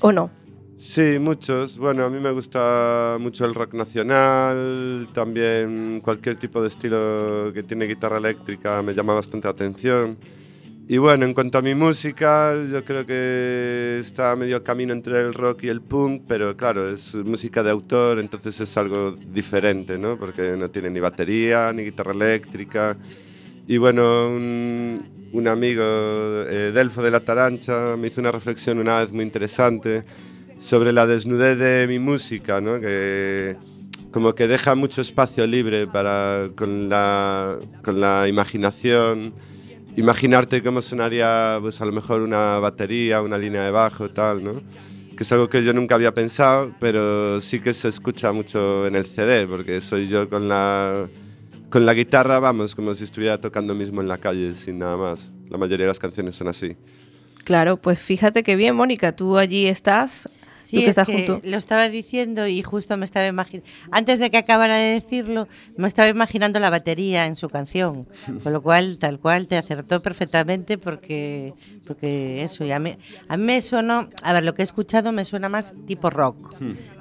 o 0.00 0.12
no? 0.12 0.30
Sí, 0.80 1.18
muchos. 1.20 1.76
Bueno, 1.76 2.04
a 2.04 2.10
mí 2.10 2.18
me 2.20 2.30
gusta 2.30 3.18
mucho 3.20 3.44
el 3.44 3.54
rock 3.54 3.74
nacional, 3.74 5.08
también 5.12 6.00
cualquier 6.02 6.36
tipo 6.36 6.62
de 6.62 6.68
estilo 6.68 7.52
que 7.52 7.62
tiene 7.62 7.84
guitarra 7.84 8.16
eléctrica 8.16 8.80
me 8.80 8.94
llama 8.94 9.12
bastante 9.14 9.46
atención. 9.46 10.16
Y 10.92 10.98
bueno, 10.98 11.24
en 11.24 11.34
cuanto 11.34 11.56
a 11.56 11.62
mi 11.62 11.76
música, 11.76 12.52
yo 12.68 12.84
creo 12.84 13.06
que 13.06 13.98
está 14.00 14.32
a 14.32 14.34
medio 14.34 14.64
camino 14.64 14.92
entre 14.92 15.20
el 15.20 15.34
rock 15.34 15.62
y 15.62 15.68
el 15.68 15.82
punk, 15.82 16.22
pero 16.26 16.56
claro, 16.56 16.92
es 16.92 17.14
música 17.14 17.62
de 17.62 17.70
autor, 17.70 18.18
entonces 18.18 18.60
es 18.60 18.76
algo 18.76 19.12
diferente, 19.12 19.98
¿no? 19.98 20.18
Porque 20.18 20.56
no 20.56 20.68
tiene 20.68 20.90
ni 20.90 20.98
batería, 20.98 21.72
ni 21.72 21.84
guitarra 21.84 22.10
eléctrica. 22.10 22.96
Y 23.68 23.76
bueno, 23.76 24.30
un, 24.30 25.30
un 25.32 25.46
amigo, 25.46 25.84
eh, 25.84 26.72
Delfo 26.74 27.02
de 27.02 27.12
la 27.12 27.20
Tarancha, 27.20 27.96
me 27.96 28.08
hizo 28.08 28.20
una 28.20 28.32
reflexión 28.32 28.80
una 28.80 28.98
vez 28.98 29.12
muy 29.12 29.22
interesante 29.22 30.02
sobre 30.58 30.92
la 30.92 31.06
desnudez 31.06 31.56
de 31.56 31.86
mi 31.86 32.00
música, 32.00 32.60
¿no? 32.60 32.80
que 32.80 33.54
como 34.10 34.34
que 34.34 34.48
deja 34.48 34.74
mucho 34.74 35.02
espacio 35.02 35.46
libre 35.46 35.86
para 35.86 36.48
con 36.56 36.88
la, 36.88 37.60
con 37.84 38.00
la 38.00 38.26
imaginación, 38.26 39.34
imaginarte 40.00 40.62
cómo 40.62 40.82
sonaría 40.82 41.58
pues 41.60 41.80
a 41.80 41.84
lo 41.84 41.92
mejor 41.92 42.22
una 42.22 42.58
batería, 42.58 43.22
una 43.22 43.38
línea 43.38 43.62
de 43.62 43.70
bajo, 43.70 44.10
tal, 44.10 44.42
¿no? 44.42 44.62
que 45.20 45.24
es 45.24 45.32
algo 45.32 45.50
que 45.50 45.62
yo 45.62 45.74
nunca 45.74 45.96
había 45.96 46.14
pensado, 46.14 46.72
pero 46.80 47.42
sí 47.42 47.60
que 47.60 47.74
se 47.74 47.88
escucha 47.88 48.32
mucho 48.32 48.86
en 48.86 48.96
el 48.96 49.04
CD, 49.04 49.46
porque 49.46 49.82
soy 49.82 50.08
yo 50.08 50.30
con 50.30 50.48
la, 50.48 51.10
con 51.68 51.84
la 51.84 51.92
guitarra, 51.92 52.38
vamos, 52.38 52.74
como 52.74 52.94
si 52.94 53.04
estuviera 53.04 53.38
tocando 53.38 53.74
mismo 53.74 54.00
en 54.00 54.08
la 54.08 54.16
calle, 54.16 54.54
sin 54.54 54.78
nada 54.78 54.96
más. 54.96 55.30
La 55.50 55.58
mayoría 55.58 55.84
de 55.84 55.90
las 55.90 55.98
canciones 55.98 56.36
son 56.36 56.48
así. 56.48 56.74
Claro, 57.44 57.76
pues 57.76 58.00
fíjate 58.00 58.42
que 58.42 58.56
bien, 58.56 58.74
Mónica, 58.74 59.14
tú 59.14 59.36
allí 59.36 59.66
estás, 59.66 60.26
Sí, 60.70 60.76
tú 60.76 60.82
que 60.82 60.84
es 60.84 60.90
estás 60.90 61.06
que 61.08 61.26
junto. 61.26 61.40
lo 61.48 61.56
estaba 61.56 61.88
diciendo 61.88 62.46
y 62.46 62.62
justo 62.62 62.96
me 62.96 63.04
estaba 63.04 63.26
imaginando, 63.26 63.68
antes 63.90 64.20
de 64.20 64.30
que 64.30 64.38
acabara 64.38 64.76
de 64.76 64.92
decirlo, 64.92 65.48
me 65.76 65.88
estaba 65.88 66.08
imaginando 66.08 66.60
la 66.60 66.70
batería 66.70 67.26
en 67.26 67.34
su 67.34 67.48
canción, 67.48 68.06
con 68.42 68.52
lo 68.52 68.62
cual, 68.62 68.98
tal 68.98 69.18
cual, 69.18 69.48
te 69.48 69.56
acertó 69.56 70.00
perfectamente 70.00 70.78
porque, 70.78 71.54
porque 71.86 72.44
eso, 72.44 72.64
y 72.64 72.70
a 72.70 72.78
mí, 72.78 72.96
a 73.26 73.36
mí 73.36 73.42
me 73.42 73.60
sonó, 73.62 74.08
a 74.22 74.32
ver, 74.32 74.44
lo 74.44 74.54
que 74.54 74.62
he 74.62 74.64
escuchado 74.64 75.10
me 75.10 75.24
suena 75.24 75.48
más 75.48 75.74
tipo 75.86 76.08
rock, 76.08 76.36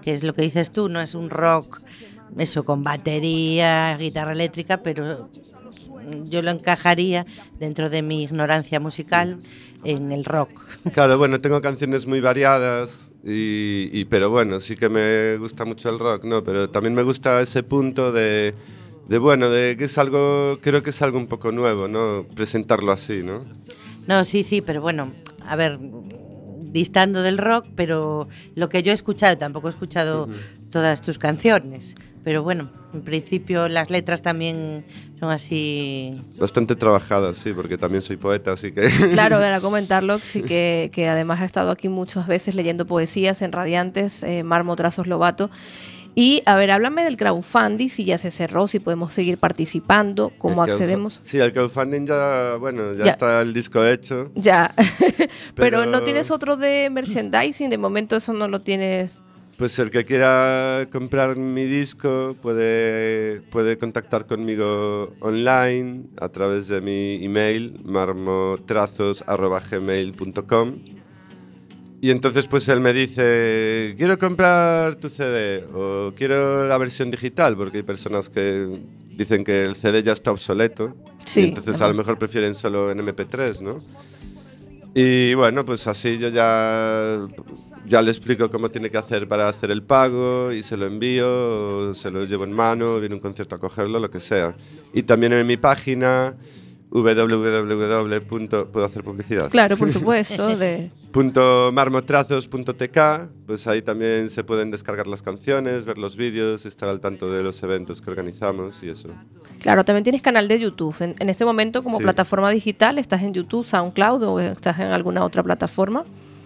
que 0.01 0.13
es 0.13 0.23
lo 0.23 0.33
que 0.33 0.41
dices 0.41 0.71
tú, 0.71 0.89
no 0.89 0.99
es 0.99 1.13
un 1.13 1.29
rock, 1.29 1.79
eso, 2.37 2.63
con 2.63 2.83
batería, 2.83 3.95
guitarra 3.97 4.31
eléctrica, 4.31 4.81
pero 4.81 5.29
yo 6.25 6.41
lo 6.41 6.51
encajaría 6.51 7.25
dentro 7.59 7.89
de 7.89 8.01
mi 8.01 8.23
ignorancia 8.23 8.79
musical 8.79 9.37
en 9.83 10.11
el 10.11 10.25
rock. 10.25 10.49
Claro, 10.93 11.17
bueno, 11.17 11.39
tengo 11.39 11.61
canciones 11.61 12.05
muy 12.07 12.19
variadas, 12.19 13.08
y, 13.23 13.89
y- 13.91 14.05
pero 14.05 14.29
bueno, 14.29 14.59
sí 14.59 14.75
que 14.75 14.89
me 14.89 15.37
gusta 15.37 15.65
mucho 15.65 15.89
el 15.89 15.99
rock, 15.99 16.23
¿no? 16.23 16.43
Pero 16.43 16.69
también 16.69 16.93
me 16.95 17.03
gusta 17.03 17.41
ese 17.41 17.63
punto 17.63 18.11
de, 18.11 18.53
de, 19.07 19.17
bueno, 19.17 19.49
de 19.49 19.75
que 19.77 19.85
es 19.85 19.97
algo, 19.97 20.57
creo 20.61 20.81
que 20.81 20.91
es 20.91 21.01
algo 21.01 21.17
un 21.17 21.27
poco 21.27 21.51
nuevo, 21.51 21.87
¿no? 21.87 22.25
Presentarlo 22.35 22.91
así, 22.91 23.21
¿no? 23.23 23.45
No, 24.07 24.23
sí, 24.25 24.43
sí, 24.43 24.61
pero 24.61 24.81
bueno, 24.81 25.13
a 25.41 25.55
ver, 25.55 25.77
distando 26.71 27.21
del 27.21 27.37
rock, 27.37 27.65
pero 27.75 28.27
lo 28.55 28.69
que 28.69 28.83
yo 28.83 28.91
he 28.91 28.95
escuchado, 28.95 29.37
tampoco 29.37 29.67
he 29.67 29.71
escuchado 29.71 30.27
todas 30.71 31.01
tus 31.01 31.17
canciones, 31.17 31.95
pero 32.23 32.41
bueno, 32.43 32.71
en 32.93 33.01
principio 33.01 33.67
las 33.69 33.89
letras 33.89 34.21
también 34.21 34.85
son 35.19 35.29
así. 35.31 36.19
Bastante 36.39 36.75
trabajadas, 36.75 37.37
sí, 37.37 37.53
porque 37.53 37.77
también 37.77 38.01
soy 38.01 38.17
poeta, 38.17 38.53
así 38.53 38.71
que... 38.71 38.89
Claro, 39.13 39.39
era 39.39 39.59
comentarlo, 39.61 40.19
sí 40.19 40.41
que, 40.41 40.89
que 40.93 41.07
además 41.07 41.41
ha 41.41 41.45
estado 41.45 41.71
aquí 41.71 41.89
muchas 41.89 42.27
veces 42.27 42.55
leyendo 42.55 42.85
poesías 42.85 43.41
en 43.41 43.51
Radiantes, 43.51 44.23
eh, 44.23 44.43
Marmo 44.43 44.75
Trazos 44.75 45.07
Lobato. 45.07 45.49
Y 46.15 46.41
a 46.47 46.55
ver, 46.55 46.71
háblame 46.71 47.03
del 47.03 47.15
crowdfunding, 47.17 47.87
si 47.89 48.03
ya 48.03 48.17
se 48.17 48.31
cerró, 48.31 48.67
si 48.67 48.79
podemos 48.79 49.13
seguir 49.13 49.37
participando, 49.37 50.31
cómo 50.37 50.63
accedemos. 50.63 51.19
Sí, 51.23 51.37
el 51.37 51.53
crowdfunding 51.53 52.07
ya, 52.07 52.55
bueno, 52.59 52.93
ya, 52.95 53.05
Ya. 53.05 53.11
está 53.11 53.41
el 53.41 53.53
disco 53.53 53.85
hecho. 53.85 54.31
Ya, 54.35 54.73
pero, 55.55 55.79
Pero- 55.79 55.85
no 55.85 56.01
tienes 56.01 56.31
otro 56.31 56.57
de 56.57 56.89
merchandising, 56.89 57.69
de 57.69 57.77
momento 57.77 58.15
eso 58.15 58.33
no 58.33 58.47
lo 58.47 58.59
tienes. 58.59 59.21
Pues 59.59 59.77
el 59.77 59.91
que 59.91 60.03
quiera 60.05 60.87
comprar 60.89 61.35
mi 61.35 61.65
disco 61.65 62.37
puede, 62.41 63.41
puede 63.51 63.77
contactar 63.77 64.25
conmigo 64.25 65.13
online 65.19 66.05
a 66.15 66.29
través 66.29 66.69
de 66.69 66.79
mi 66.79 67.21
email 67.21 67.77
marmotrazos.gmail.com 67.83 70.75
y 71.99 72.11
entonces 72.11 72.47
pues 72.47 72.69
él 72.69 72.79
me 72.79 72.93
dice, 72.93 73.95
quiero 73.97 74.17
comprar 74.17 74.95
tu 74.95 75.09
CD 75.09 75.65
o 75.73 76.13
quiero 76.15 76.65
la 76.65 76.77
versión 76.77 77.11
digital 77.11 77.57
porque 77.57 77.79
hay 77.79 77.83
personas 77.83 78.29
que 78.29 78.79
dicen 79.09 79.43
que 79.43 79.65
el 79.65 79.75
CD 79.75 80.01
ya 80.01 80.13
está 80.13 80.31
obsoleto. 80.31 80.95
Sí, 81.25 81.41
y 81.41 81.49
entonces 81.49 81.81
a 81.81 81.89
lo 81.89 81.95
mejor 81.95 82.17
prefieren 82.17 82.55
solo 82.55 82.91
en 82.91 82.99
MP3, 82.99 83.59
¿no? 83.59 83.77
Y 84.93 85.33
bueno, 85.35 85.63
pues 85.65 85.85
así 85.87 86.17
yo 86.17 86.29
ya, 86.29 87.19
ya 87.85 88.01
le 88.01 88.09
explico 88.09 88.49
cómo 88.49 88.69
tiene 88.69 88.89
que 88.89 88.97
hacer 88.97 89.27
para 89.27 89.47
hacer 89.47 89.69
el 89.69 89.83
pago 89.83 90.51
y 90.51 90.63
se 90.63 90.77
lo 90.77 90.87
envío, 90.87 91.93
se 91.93 92.09
lo 92.09 92.25
llevo 92.25 92.43
en 92.43 92.53
mano, 92.53 92.99
viene 92.99 93.15
un 93.15 93.21
concierto 93.21 93.55
a 93.55 93.59
cogerlo, 93.59 93.99
lo 93.99 94.09
que 94.09 94.19
sea. 94.19 94.55
Y 94.93 95.03
también 95.03 95.33
en 95.33 95.45
mi 95.45 95.57
página 95.57 96.35
www. 96.91 98.65
¿Puedo 98.71 98.85
hacer 98.85 99.03
publicidad? 99.03 99.49
Claro, 99.49 99.77
por 99.77 99.91
supuesto. 99.99 100.55
De... 100.57 100.91
Punto 101.11 101.71
marmotrazos.tk, 101.73 102.99
pues 103.45 103.67
ahí 103.67 103.81
también 103.81 104.29
se 104.29 104.43
pueden 104.43 104.71
descargar 104.71 105.07
las 105.07 105.21
canciones, 105.21 105.85
ver 105.85 105.97
los 105.97 106.15
vídeos, 106.15 106.65
estar 106.65 106.89
al 106.89 106.99
tanto 106.99 107.31
de 107.31 107.43
los 107.43 107.61
eventos 107.63 108.01
que 108.01 108.09
organizamos 108.09 108.81
y 108.83 108.89
eso. 108.89 109.09
Claro, 109.59 109.83
también 109.85 110.03
tienes 110.03 110.21
canal 110.21 110.47
de 110.47 110.59
YouTube. 110.59 110.95
En, 111.01 111.15
en 111.19 111.29
este 111.29 111.45
momento, 111.45 111.83
como 111.83 111.97
Sí. 111.97 112.03
plataforma 112.03 112.49
digital, 112.49 112.97
¿estás 112.97 113.21
en 113.23 113.33
YouTube, 113.33 113.65
SoundCloud 113.65 114.23
o 114.23 114.39
estás 114.39 114.79
en 114.79 114.91
alguna 114.91 115.23
otra 115.23 115.43
plataforma? 115.43 116.03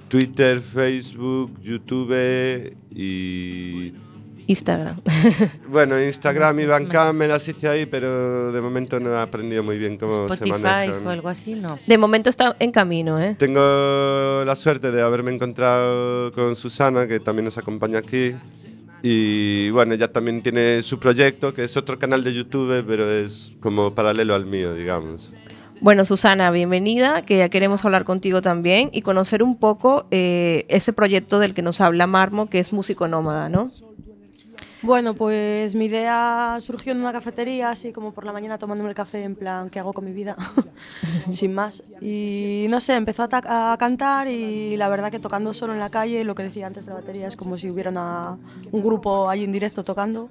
Twitter, 0.10 0.60
Facebook, 0.60 1.52
YouTube 1.62 2.14
y... 2.94 3.94
Instagram. 4.48 4.98
Bueno, 5.68 6.02
Instagram 6.02 6.60
y 6.60 6.66
Bandcamp 6.66 7.18
me 7.18 7.28
las 7.28 7.48
hice 7.48 7.68
ahí, 7.68 7.86
pero 7.86 8.52
de 8.52 8.62
momento 8.62 9.00
no 9.00 9.14
he 9.14 9.20
aprendido 9.20 9.64
muy 9.64 9.78
bien 9.78 9.98
cómo 9.98 10.28
se 10.28 10.36
Spotify 10.36 10.62
manejan. 10.62 11.08
o 11.08 11.10
algo 11.10 11.30
así, 11.30 11.56
¿no? 11.56 11.80
De 11.88 11.98
momento 11.98 12.30
está 12.30 12.56
en 12.60 12.72
camino, 12.72 13.20
¿eh? 13.20 13.36
Tengo 13.40 14.44
la 14.46 14.56
suerte 14.56 14.92
de 14.92 15.02
haberme 15.02 15.32
encontrado 15.32 16.32
con 16.32 16.56
Susana, 16.56 17.08
que 17.08 17.20
también 17.20 17.46
nos 17.46 17.58
acompaña 17.58 18.00
aquí. 18.00 18.36
Y 19.02 19.70
bueno, 19.72 19.96
ella 19.96 20.08
también 20.08 20.42
tiene 20.42 20.82
su 20.82 21.00
proyecto, 21.00 21.54
que 21.54 21.64
es 21.66 21.76
otro 21.76 22.00
canal 22.00 22.24
de 22.24 22.34
YouTube, 22.34 22.86
pero 22.88 23.12
es 23.12 23.54
como 23.60 23.94
paralelo 23.94 24.36
al 24.36 24.46
mío, 24.46 24.74
digamos. 24.74 25.32
Bueno, 25.82 26.06
Susana, 26.06 26.50
bienvenida, 26.52 27.24
que 27.24 27.40
ya 27.40 27.50
queremos 27.50 27.84
hablar 27.84 28.06
contigo 28.06 28.42
también 28.42 28.90
y 28.94 29.02
conocer 29.02 29.44
un 29.44 29.58
poco 29.58 30.06
eh, 30.12 30.66
ese 30.70 30.94
proyecto 30.94 31.40
del 31.40 31.54
que 31.54 31.62
nos 31.62 31.82
habla 31.82 32.08
Marmo, 32.08 32.50
que 32.50 32.60
es 32.60 32.72
Músico 32.72 33.10
Nómada, 33.10 33.50
¿no? 33.50 33.70
Bueno, 34.84 35.14
pues 35.14 35.76
mi 35.76 35.86
idea 35.86 36.58
surgió 36.60 36.92
en 36.92 37.00
una 37.00 37.14
cafetería, 37.14 37.70
así 37.70 37.94
como 37.94 38.12
por 38.12 38.26
la 38.26 38.34
mañana 38.34 38.58
tomándome 38.58 38.90
el 38.90 38.96
café 38.96 39.24
en 39.24 39.36
plan, 39.36 39.70
¿qué 39.70 39.80
hago 39.80 39.94
con 39.94 40.04
mi 40.04 40.12
vida? 40.12 40.36
Sin 41.32 41.54
más. 41.54 41.84
Y 42.02 42.68
no 42.70 42.82
sé, 42.82 42.96
empezó 42.96 43.24
a, 43.24 43.30
ta- 43.30 43.72
a 43.74 43.78
cantar 43.78 44.28
y 44.28 44.76
la 44.76 44.90
verdad 44.90 45.10
que 45.10 45.20
tocando 45.20 45.54
solo 45.54 45.72
en 45.74 45.80
la 45.80 45.90
calle, 45.90 46.26
lo 46.26 46.36
que 46.36 46.44
decía 46.44 46.68
antes 46.68 46.86
de 46.86 46.92
la 46.92 47.00
batería, 47.00 47.28
es 47.28 47.38
como 47.38 47.56
si 47.58 47.70
hubiera 47.72 47.92
un 48.72 48.84
grupo 48.84 49.30
ahí 49.30 49.46
en 49.46 49.54
directo 49.54 49.84
tocando. 49.84 50.30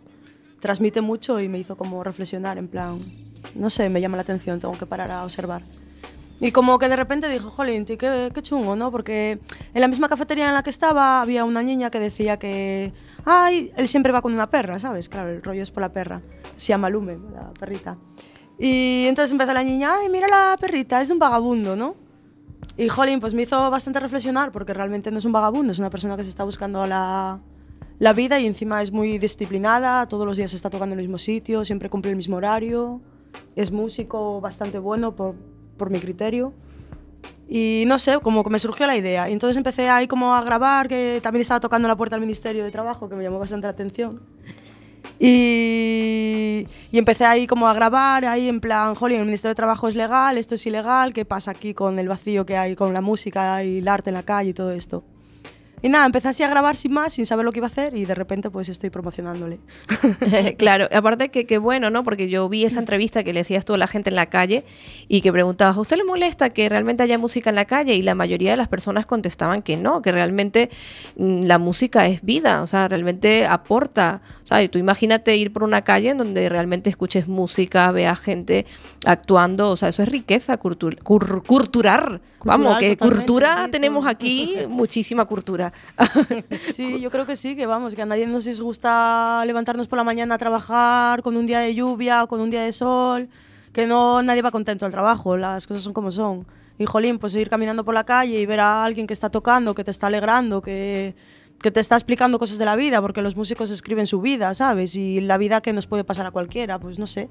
Transmite 0.60 1.00
mucho 1.00 1.40
y 1.40 1.48
me 1.48 1.58
hizo 1.58 1.76
como 1.76 2.04
reflexionar, 2.04 2.58
en 2.58 2.68
plan, 2.68 3.00
no 3.54 3.70
sé, 3.70 3.88
me 3.88 4.00
llama 4.02 4.16
la 4.16 4.22
atención, 4.22 4.60
tengo 4.60 4.76
que 4.76 4.86
parar 4.86 5.10
a 5.10 5.24
observar. 5.24 5.62
Y 6.40 6.50
como 6.52 6.78
que 6.78 6.88
de 6.88 6.96
repente 6.96 7.28
dijo, 7.28 7.50
jolín, 7.50 7.84
qué, 7.84 7.96
qué 8.34 8.42
chungo, 8.42 8.74
¿no? 8.76 8.90
Porque 8.90 9.38
en 9.74 9.80
la 9.80 9.86
misma 9.88 10.08
cafetería 10.08 10.48
en 10.48 10.54
la 10.54 10.62
que 10.62 10.70
estaba 10.70 11.20
había 11.20 11.44
una 11.44 11.62
niña 11.62 11.88
que 11.90 12.00
decía 12.00 12.36
que, 12.36 12.92
ay, 13.24 13.72
él 13.76 13.88
siempre 13.88 14.12
va 14.12 14.22
con 14.22 14.32
una 14.32 14.50
perra, 14.50 14.78
¿sabes? 14.78 15.08
Claro, 15.08 15.30
el 15.30 15.42
rollo 15.42 15.62
es 15.62 15.70
por 15.70 15.80
la 15.80 15.92
perra. 15.92 16.20
Se 16.56 16.68
llama 16.68 16.90
Lume, 16.90 17.18
la 17.32 17.52
perrita. 17.58 17.96
Y 18.58 19.06
entonces 19.08 19.32
empezó 19.32 19.52
la 19.52 19.64
niña, 19.64 19.96
ay, 19.96 20.08
mira 20.08 20.28
la 20.28 20.56
perrita, 20.60 21.00
es 21.00 21.10
un 21.10 21.18
vagabundo, 21.18 21.74
¿no? 21.76 21.96
Y 22.76 22.88
jolín, 22.88 23.20
pues 23.20 23.34
me 23.34 23.42
hizo 23.42 23.70
bastante 23.70 24.00
reflexionar 24.00 24.52
porque 24.52 24.72
realmente 24.72 25.10
no 25.10 25.18
es 25.18 25.24
un 25.24 25.32
vagabundo, 25.32 25.72
es 25.72 25.78
una 25.78 25.90
persona 25.90 26.16
que 26.16 26.24
se 26.24 26.30
está 26.30 26.44
buscando 26.44 26.86
la, 26.86 27.40
la 27.98 28.12
vida 28.12 28.38
y 28.40 28.46
encima 28.46 28.82
es 28.82 28.92
muy 28.92 29.18
disciplinada, 29.18 30.06
todos 30.06 30.26
los 30.26 30.36
días 30.36 30.54
está 30.54 30.70
tocando 30.70 30.94
en 30.94 31.00
el 31.00 31.06
mismo 31.06 31.18
sitio, 31.18 31.64
siempre 31.64 31.90
cumple 31.90 32.10
el 32.10 32.16
mismo 32.16 32.36
horario, 32.36 33.00
es 33.56 33.72
músico 33.72 34.40
bastante 34.40 34.78
bueno 34.78 35.14
por, 35.14 35.34
por 35.76 35.90
mi 35.90 36.00
criterio. 36.00 36.52
Y 37.54 37.84
no 37.86 37.98
sé, 37.98 38.18
como 38.20 38.42
que 38.42 38.48
me 38.48 38.58
surgió 38.58 38.86
la 38.86 38.96
idea. 38.96 39.28
Y 39.28 39.34
entonces 39.34 39.58
empecé 39.58 39.90
ahí 39.90 40.08
como 40.08 40.34
a 40.34 40.42
grabar, 40.42 40.88
que 40.88 41.20
también 41.22 41.42
estaba 41.42 41.60
tocando 41.60 41.86
la 41.86 41.94
puerta 41.94 42.16
del 42.16 42.22
Ministerio 42.22 42.64
de 42.64 42.70
Trabajo, 42.70 43.10
que 43.10 43.14
me 43.14 43.22
llamó 43.22 43.38
bastante 43.38 43.66
la 43.66 43.72
atención. 43.72 44.22
Y, 45.18 46.66
y 46.90 46.96
empecé 46.96 47.26
ahí 47.26 47.46
como 47.46 47.68
a 47.68 47.74
grabar, 47.74 48.24
ahí 48.24 48.48
en 48.48 48.58
plan, 48.58 48.94
jolín, 48.94 49.18
el 49.18 49.26
Ministerio 49.26 49.50
de 49.50 49.56
Trabajo 49.56 49.86
es 49.86 49.94
legal, 49.94 50.38
esto 50.38 50.54
es 50.54 50.64
ilegal, 50.64 51.12
¿qué 51.12 51.26
pasa 51.26 51.50
aquí 51.50 51.74
con 51.74 51.98
el 51.98 52.08
vacío 52.08 52.46
que 52.46 52.56
hay 52.56 52.74
con 52.74 52.94
la 52.94 53.02
música 53.02 53.62
y 53.62 53.80
el 53.80 53.88
arte 53.88 54.08
en 54.08 54.14
la 54.14 54.22
calle 54.22 54.48
y 54.50 54.54
todo 54.54 54.70
esto? 54.70 55.04
Y 55.82 55.88
nada, 55.88 56.06
empecé 56.06 56.28
así 56.28 56.42
a 56.42 56.48
grabar 56.48 56.76
sin 56.76 56.92
más, 56.92 57.12
sin 57.12 57.26
saber 57.26 57.44
lo 57.44 57.52
que 57.52 57.58
iba 57.58 57.66
a 57.66 57.70
hacer 57.70 57.96
y 57.96 58.04
de 58.04 58.14
repente 58.14 58.50
pues 58.50 58.68
estoy 58.68 58.90
promocionándole. 58.90 59.58
claro, 60.58 60.88
aparte 60.92 61.30
que, 61.30 61.44
que 61.46 61.58
bueno, 61.58 61.90
¿no? 61.90 62.04
Porque 62.04 62.28
yo 62.28 62.48
vi 62.48 62.64
esa 62.64 62.78
entrevista 62.78 63.24
que 63.24 63.32
le 63.32 63.40
hacías 63.40 63.64
tú 63.64 63.74
a 63.74 63.78
la 63.78 63.86
gente 63.86 64.10
en 64.10 64.16
la 64.16 64.26
calle 64.26 64.64
y 65.08 65.20
que 65.20 65.32
preguntabas, 65.32 65.76
¿a 65.76 65.80
usted 65.80 65.96
le 65.96 66.04
molesta 66.04 66.50
que 66.50 66.68
realmente 66.68 67.02
haya 67.02 67.18
música 67.18 67.50
en 67.50 67.56
la 67.56 67.64
calle? 67.64 67.94
Y 67.94 68.02
la 68.02 68.14
mayoría 68.14 68.52
de 68.52 68.56
las 68.56 68.68
personas 68.68 69.06
contestaban 69.06 69.62
que 69.62 69.76
no, 69.76 70.02
que 70.02 70.12
realmente 70.12 70.70
mm, 71.16 71.42
la 71.44 71.58
música 71.58 72.06
es 72.06 72.22
vida, 72.22 72.62
o 72.62 72.66
sea, 72.66 72.88
realmente 72.88 73.46
aporta. 73.46 74.20
O 74.44 74.46
sea, 74.46 74.62
y 74.62 74.68
tú 74.68 74.78
imagínate 74.78 75.36
ir 75.36 75.52
por 75.52 75.64
una 75.64 75.82
calle 75.82 76.10
en 76.10 76.18
donde 76.18 76.48
realmente 76.48 76.90
escuches 76.90 77.28
música, 77.28 77.90
veas 77.92 78.20
gente 78.20 78.66
actuando, 79.04 79.70
o 79.70 79.76
sea, 79.76 79.88
eso 79.88 80.02
es 80.02 80.08
riqueza 80.08 80.56
cultur 80.58 80.96
cur- 81.02 81.44
cultural. 81.46 82.20
Vamos, 82.44 82.78
que 82.78 82.96
cultura 82.96 83.68
tenemos 83.70 84.06
aquí, 84.06 84.56
muchísima 84.68 85.24
cultura. 85.26 85.71
Sí, 86.72 87.00
yo 87.00 87.10
creo 87.10 87.26
que 87.26 87.36
sí, 87.36 87.56
que 87.56 87.66
vamos, 87.66 87.94
que 87.94 88.02
a 88.02 88.06
nadie 88.06 88.26
nos 88.26 88.44
disgusta 88.44 89.42
levantarnos 89.46 89.88
por 89.88 89.98
la 89.98 90.04
mañana 90.04 90.34
a 90.36 90.38
trabajar 90.38 91.22
con 91.22 91.36
un 91.36 91.46
día 91.46 91.60
de 91.60 91.74
lluvia 91.74 92.24
o 92.24 92.28
con 92.28 92.40
un 92.40 92.50
día 92.50 92.62
de 92.62 92.72
sol, 92.72 93.28
que 93.72 93.86
no 93.86 94.22
nadie 94.22 94.42
va 94.42 94.50
contento 94.50 94.86
al 94.86 94.92
trabajo, 94.92 95.36
las 95.36 95.66
cosas 95.66 95.82
son 95.82 95.92
como 95.92 96.10
son. 96.10 96.46
Y 96.78 96.86
jolín, 96.86 97.18
pues 97.18 97.34
ir 97.34 97.48
caminando 97.50 97.84
por 97.84 97.94
la 97.94 98.04
calle 98.04 98.40
y 98.40 98.46
ver 98.46 98.60
a 98.60 98.84
alguien 98.84 99.06
que 99.06 99.12
está 99.12 99.30
tocando, 99.30 99.74
que 99.74 99.84
te 99.84 99.90
está 99.90 100.06
alegrando, 100.08 100.62
que, 100.62 101.14
que 101.60 101.70
te 101.70 101.80
está 101.80 101.94
explicando 101.94 102.38
cosas 102.38 102.58
de 102.58 102.64
la 102.64 102.76
vida, 102.76 103.00
porque 103.00 103.22
los 103.22 103.36
músicos 103.36 103.70
escriben 103.70 104.06
su 104.06 104.20
vida, 104.20 104.52
¿sabes? 104.54 104.96
Y 104.96 105.20
la 105.20 105.38
vida 105.38 105.60
que 105.60 105.72
nos 105.72 105.86
puede 105.86 106.04
pasar 106.04 106.26
a 106.26 106.30
cualquiera, 106.30 106.78
pues 106.78 106.98
no 106.98 107.06
sé. 107.06 107.28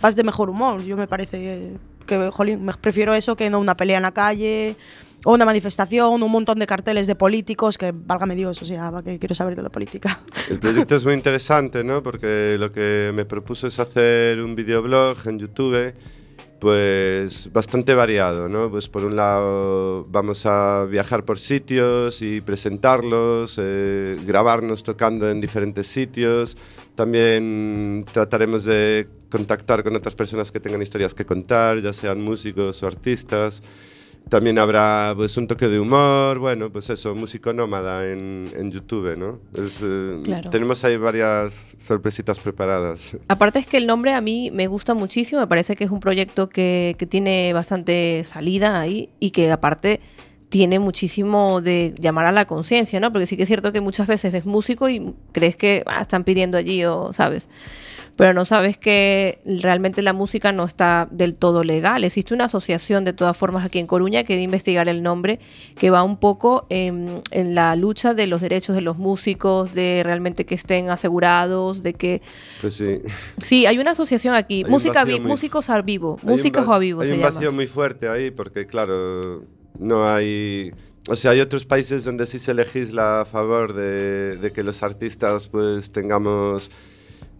Vas 0.00 0.16
de 0.16 0.24
mejor 0.24 0.50
humor, 0.50 0.82
yo 0.82 0.96
me 0.96 1.06
parece 1.06 1.78
que, 2.06 2.30
jolín, 2.30 2.64
me 2.64 2.74
prefiero 2.74 3.14
eso 3.14 3.36
que 3.36 3.48
no 3.48 3.58
una 3.58 3.76
pelea 3.76 3.96
en 3.96 4.02
la 4.02 4.12
calle 4.12 4.76
o 5.24 5.34
una 5.34 5.44
manifestación, 5.44 6.22
un 6.22 6.30
montón 6.30 6.58
de 6.58 6.66
carteles 6.66 7.06
de 7.06 7.14
políticos, 7.14 7.78
que 7.78 7.92
válgame 7.94 8.36
Dios, 8.36 8.60
o 8.62 8.64
sea, 8.64 8.92
que 9.04 9.18
quiero 9.18 9.34
saber 9.34 9.56
de 9.56 9.62
la 9.62 9.70
política. 9.70 10.20
El 10.48 10.58
proyecto 10.58 10.94
es 10.94 11.04
muy 11.04 11.14
interesante, 11.14 11.82
¿no? 11.82 12.02
Porque 12.02 12.56
lo 12.58 12.70
que 12.70 13.10
me 13.14 13.24
propuso 13.24 13.66
es 13.66 13.78
hacer 13.78 14.40
un 14.40 14.54
videoblog 14.54 15.16
en 15.26 15.38
YouTube, 15.38 15.94
pues 16.60 17.50
bastante 17.52 17.94
variado, 17.94 18.48
¿no? 18.48 18.70
Pues 18.70 18.88
por 18.88 19.04
un 19.04 19.16
lado 19.16 20.06
vamos 20.10 20.46
a 20.46 20.84
viajar 20.84 21.24
por 21.24 21.38
sitios 21.38 22.22
y 22.22 22.40
presentarlos, 22.40 23.58
eh, 23.60 24.18
grabarnos 24.26 24.82
tocando 24.82 25.28
en 25.30 25.40
diferentes 25.40 25.86
sitios. 25.86 26.56
También 26.94 28.04
trataremos 28.12 28.64
de 28.64 29.08
contactar 29.30 29.82
con 29.82 29.96
otras 29.96 30.14
personas 30.14 30.52
que 30.52 30.60
tengan 30.60 30.80
historias 30.80 31.12
que 31.12 31.26
contar, 31.26 31.80
ya 31.80 31.92
sean 31.92 32.20
músicos 32.20 32.82
o 32.82 32.86
artistas. 32.86 33.62
También 34.28 34.58
habrá 34.58 35.12
pues 35.14 35.36
un 35.36 35.46
toque 35.46 35.68
de 35.68 35.78
humor, 35.78 36.38
bueno, 36.38 36.70
pues 36.70 36.88
eso, 36.90 37.14
músico 37.14 37.52
nómada 37.52 38.10
en, 38.10 38.50
en 38.56 38.70
YouTube, 38.72 39.16
¿no? 39.16 39.38
Es, 39.54 39.80
eh, 39.84 40.20
Claro. 40.24 40.50
Tenemos 40.50 40.82
ahí 40.84 40.96
varias 40.96 41.76
sorpresitas 41.78 42.38
preparadas. 42.38 43.16
Aparte 43.28 43.58
es 43.58 43.66
que 43.66 43.76
el 43.76 43.86
nombre 43.86 44.12
a 44.14 44.20
mí 44.20 44.50
me 44.50 44.66
gusta 44.66 44.94
muchísimo, 44.94 45.40
me 45.40 45.46
parece 45.46 45.76
que 45.76 45.84
es 45.84 45.90
un 45.90 46.00
proyecto 46.00 46.48
que, 46.48 46.96
que 46.98 47.06
tiene 47.06 47.52
bastante 47.52 48.22
salida 48.24 48.80
ahí 48.80 49.10
y 49.20 49.30
que 49.30 49.50
aparte 49.52 50.00
tiene 50.54 50.78
muchísimo 50.78 51.60
de 51.60 51.92
llamar 51.98 52.26
a 52.26 52.30
la 52.30 52.44
conciencia, 52.44 53.00
¿no? 53.00 53.10
Porque 53.10 53.26
sí 53.26 53.36
que 53.36 53.42
es 53.42 53.48
cierto 53.48 53.72
que 53.72 53.80
muchas 53.80 54.06
veces 54.06 54.30
ves 54.32 54.46
músico 54.46 54.88
y 54.88 55.12
crees 55.32 55.56
que 55.56 55.82
ah, 55.84 56.02
están 56.02 56.22
pidiendo 56.22 56.56
allí 56.56 56.84
o, 56.84 57.12
¿sabes? 57.12 57.48
Pero 58.14 58.34
no 58.34 58.44
sabes 58.44 58.78
que 58.78 59.40
realmente 59.44 60.00
la 60.00 60.12
música 60.12 60.52
no 60.52 60.62
está 60.64 61.08
del 61.10 61.36
todo 61.36 61.64
legal. 61.64 62.04
Existe 62.04 62.32
una 62.34 62.44
asociación 62.44 63.04
de 63.04 63.12
todas 63.12 63.36
formas 63.36 63.64
aquí 63.64 63.80
en 63.80 63.88
Coruña 63.88 64.22
que 64.22 64.36
de 64.36 64.42
investigar 64.42 64.88
el 64.88 65.02
nombre, 65.02 65.40
que 65.76 65.90
va 65.90 66.04
un 66.04 66.18
poco 66.18 66.66
en, 66.68 67.20
en 67.32 67.56
la 67.56 67.74
lucha 67.74 68.14
de 68.14 68.28
los 68.28 68.40
derechos 68.40 68.76
de 68.76 68.82
los 68.82 68.96
músicos, 68.96 69.74
de 69.74 70.02
realmente 70.04 70.46
que 70.46 70.54
estén 70.54 70.88
asegurados, 70.90 71.82
de 71.82 71.94
que 71.94 72.22
Pues 72.60 72.74
sí. 72.74 73.00
Sí, 73.38 73.66
hay 73.66 73.78
una 73.80 73.90
asociación 73.90 74.36
aquí, 74.36 74.62
Hay 74.64 74.70
música 74.70 75.02
vi- 75.04 75.18
muy- 75.18 75.30
músicos 75.30 75.68
a 75.68 75.82
vivo, 75.82 76.20
músicos 76.22 76.68
a 76.68 76.78
vivo 76.78 77.00
Hay 77.00 77.08
se 77.08 77.14
un 77.14 77.18
llama. 77.18 77.32
vacío 77.32 77.50
muy 77.50 77.66
fuerte 77.66 78.08
ahí 78.08 78.30
porque, 78.30 78.68
claro, 78.68 79.42
no 79.78 80.08
hay... 80.08 80.72
O 81.08 81.16
sea, 81.16 81.32
hay 81.32 81.40
otros 81.40 81.66
países 81.66 82.04
donde 82.04 82.24
sí 82.24 82.38
se 82.38 82.54
legisla 82.54 83.20
a 83.20 83.24
favor 83.26 83.74
de, 83.74 84.50
que 84.54 84.62
los 84.62 84.82
artistas 84.82 85.48
pues 85.48 85.92
tengamos 85.92 86.70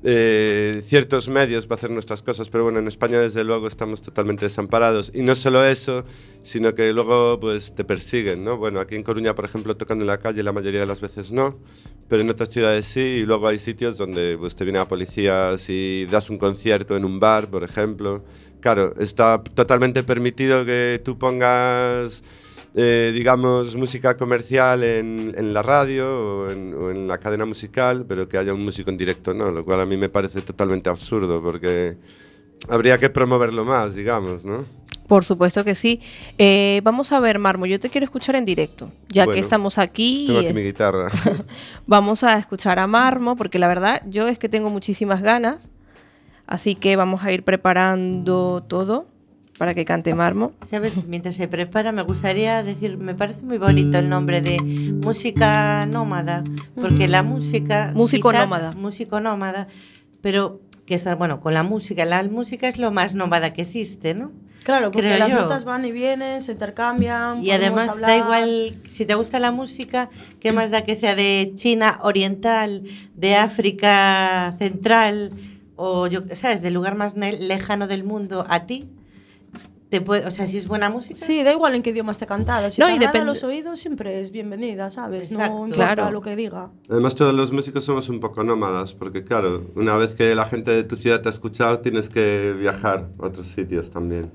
eh, 0.02 0.82
ciertos 0.84 1.30
medios 1.30 1.66
para 1.66 1.78
hacer 1.78 1.90
nuestras 1.90 2.22
cosas, 2.22 2.50
pero 2.50 2.64
bueno, 2.64 2.78
en 2.78 2.88
España 2.88 3.18
desde 3.18 3.42
luego 3.42 3.66
estamos 3.66 4.02
totalmente 4.02 4.44
desamparados. 4.44 5.10
Y 5.14 5.22
no 5.22 5.34
solo 5.34 5.64
eso, 5.64 6.04
sino 6.42 6.74
que 6.74 6.92
luego 6.92 7.40
pues 7.40 7.74
te 7.74 7.84
persiguen, 7.84 8.44
¿no? 8.44 8.58
Bueno, 8.58 8.80
aquí 8.80 8.96
en 8.96 9.02
Coruña, 9.02 9.34
por 9.34 9.46
ejemplo, 9.46 9.78
tocando 9.78 10.02
en 10.02 10.08
la 10.08 10.18
calle 10.18 10.42
la 10.42 10.52
mayoría 10.52 10.80
de 10.80 10.86
las 10.86 11.00
veces 11.00 11.32
no, 11.32 11.58
pero 12.06 12.20
en 12.20 12.28
otras 12.28 12.50
ciudades 12.50 12.84
sí, 12.84 13.00
y 13.00 13.22
luego 13.24 13.48
hay 13.48 13.58
sitios 13.58 13.96
donde 13.96 14.36
pues 14.38 14.54
te 14.54 14.64
viene 14.64 14.78
la 14.78 14.88
policía 14.88 15.56
si 15.56 16.06
das 16.10 16.28
un 16.28 16.36
concierto 16.36 16.98
en 16.98 17.06
un 17.06 17.18
bar, 17.18 17.48
por 17.48 17.64
ejemplo. 17.64 18.24
Claro, 18.64 18.94
está 18.98 19.44
totalmente 19.44 20.02
permitido 20.04 20.64
que 20.64 20.98
tú 21.04 21.18
pongas 21.18 22.24
eh, 22.74 23.12
digamos, 23.14 23.76
música 23.76 24.16
comercial 24.16 24.82
en, 24.82 25.34
en 25.36 25.52
la 25.52 25.60
radio 25.60 26.06
o 26.08 26.50
en, 26.50 26.72
o 26.72 26.90
en 26.90 27.06
la 27.06 27.18
cadena 27.18 27.44
musical, 27.44 28.06
pero 28.08 28.26
que 28.26 28.38
haya 28.38 28.54
un 28.54 28.64
músico 28.64 28.88
en 28.88 28.96
directo, 28.96 29.34
¿no? 29.34 29.50
Lo 29.50 29.66
cual 29.66 29.82
a 29.82 29.84
mí 29.84 29.98
me 29.98 30.08
parece 30.08 30.40
totalmente 30.40 30.88
absurdo 30.88 31.42
porque 31.42 31.98
habría 32.70 32.96
que 32.96 33.10
promoverlo 33.10 33.66
más, 33.66 33.96
digamos, 33.96 34.46
¿no? 34.46 34.64
Por 35.06 35.26
supuesto 35.26 35.62
que 35.62 35.74
sí. 35.74 36.00
Eh, 36.38 36.80
vamos 36.82 37.12
a 37.12 37.20
ver, 37.20 37.38
Marmo, 37.38 37.66
yo 37.66 37.78
te 37.78 37.90
quiero 37.90 38.06
escuchar 38.06 38.34
en 38.36 38.46
directo, 38.46 38.90
ya 39.10 39.26
Bueno, 39.26 39.34
que 39.34 39.40
estamos 39.40 39.76
aquí. 39.76 40.24
Tengo 40.26 40.40
aquí 40.40 40.54
mi 40.54 40.62
guitarra. 40.62 41.10
Vamos 41.86 42.24
a 42.24 42.38
escuchar 42.38 42.78
a 42.78 42.86
Marmo, 42.86 43.36
porque 43.36 43.58
la 43.58 43.68
verdad 43.68 44.00
yo 44.08 44.26
es 44.26 44.38
que 44.38 44.48
tengo 44.48 44.70
muchísimas 44.70 45.20
ganas. 45.20 45.70
Así 46.46 46.74
que 46.74 46.96
vamos 46.96 47.22
a 47.24 47.32
ir 47.32 47.42
preparando 47.44 48.62
todo 48.66 49.06
para 49.58 49.72
que 49.74 49.84
cante 49.84 50.14
Marmo. 50.14 50.52
¿Sabes? 50.64 50.96
Mientras 51.06 51.36
se 51.36 51.48
prepara, 51.48 51.92
me 51.92 52.02
gustaría 52.02 52.62
decir, 52.62 52.96
me 52.98 53.14
parece 53.14 53.40
muy 53.42 53.58
bonito 53.58 53.98
el 53.98 54.08
nombre 54.08 54.40
de 54.40 54.58
música 54.60 55.86
nómada, 55.86 56.42
porque 56.74 57.08
la 57.08 57.22
música. 57.22 57.92
Músico 57.94 58.30
quizá- 58.30 58.42
nómada. 58.42 58.72
Músico 58.72 59.20
nómada, 59.20 59.66
pero 60.20 60.60
que 60.86 60.94
está, 60.94 61.14
bueno, 61.14 61.40
con 61.40 61.54
la 61.54 61.62
música. 61.62 62.04
La 62.04 62.22
música 62.24 62.68
es 62.68 62.78
lo 62.78 62.90
más 62.90 63.14
nómada 63.14 63.52
que 63.52 63.62
existe, 63.62 64.12
¿no? 64.14 64.32
Claro, 64.64 64.90
porque 64.90 65.08
Creo 65.08 65.18
las 65.18 65.30
yo. 65.30 65.40
notas 65.42 65.64
van 65.64 65.84
y 65.84 65.92
vienen, 65.92 66.40
se 66.40 66.52
intercambian. 66.52 67.44
Y 67.44 67.50
además 67.50 67.86
da 67.86 67.92
hablar. 67.92 68.18
igual, 68.18 68.74
si 68.88 69.04
te 69.04 69.14
gusta 69.14 69.38
la 69.38 69.50
música, 69.52 70.08
¿qué 70.40 70.52
más 70.52 70.70
da 70.70 70.82
que 70.84 70.94
sea 70.94 71.14
de 71.14 71.52
China 71.54 71.98
oriental, 72.02 72.82
de 73.14 73.36
África 73.36 74.54
central 74.58 75.32
o 75.76 76.06
yo, 76.06 76.20
sabes, 76.34 76.62
del 76.62 76.74
lugar 76.74 76.94
más 76.96 77.14
lejano 77.16 77.86
del 77.88 78.04
mundo 78.04 78.44
a 78.48 78.66
ti? 78.66 78.88
Te 79.90 80.00
puede, 80.00 80.26
o 80.26 80.30
sea, 80.32 80.46
si 80.48 80.58
es 80.58 80.66
buena 80.66 80.90
música. 80.90 81.18
Sí, 81.20 81.44
da 81.44 81.52
igual 81.52 81.74
en 81.76 81.82
qué 81.82 81.90
idioma 81.90 82.10
esté 82.10 82.26
cantada. 82.26 82.68
Si 82.68 82.80
No, 82.80 82.86
te 82.88 82.94
agrada 82.94 83.12
depende- 83.12 83.26
los 83.26 83.44
oídos, 83.44 83.78
siempre 83.78 84.20
es 84.20 84.32
bienvenida, 84.32 84.90
¿sabes? 84.90 85.30
Exacto. 85.30 85.54
No 85.58 85.66
importa 85.66 85.94
Claro. 85.94 86.10
lo 86.10 86.20
que 86.20 86.34
diga. 86.34 86.70
Además, 86.90 87.14
todos 87.14 87.32
los 87.32 87.52
músicos 87.52 87.84
somos 87.84 88.08
un 88.08 88.18
poco 88.18 88.42
nómadas, 88.42 88.92
porque 88.92 89.22
claro, 89.22 89.70
una 89.76 89.94
vez 89.96 90.16
que 90.16 90.34
la 90.34 90.46
gente 90.46 90.72
de 90.72 90.82
tu 90.82 90.96
ciudad 90.96 91.20
te 91.20 91.28
ha 91.28 91.30
escuchado, 91.30 91.78
tienes 91.78 92.08
que 92.08 92.56
viajar 92.58 93.08
a 93.20 93.26
otros 93.26 93.46
sitios 93.46 93.90
también. 93.90 94.32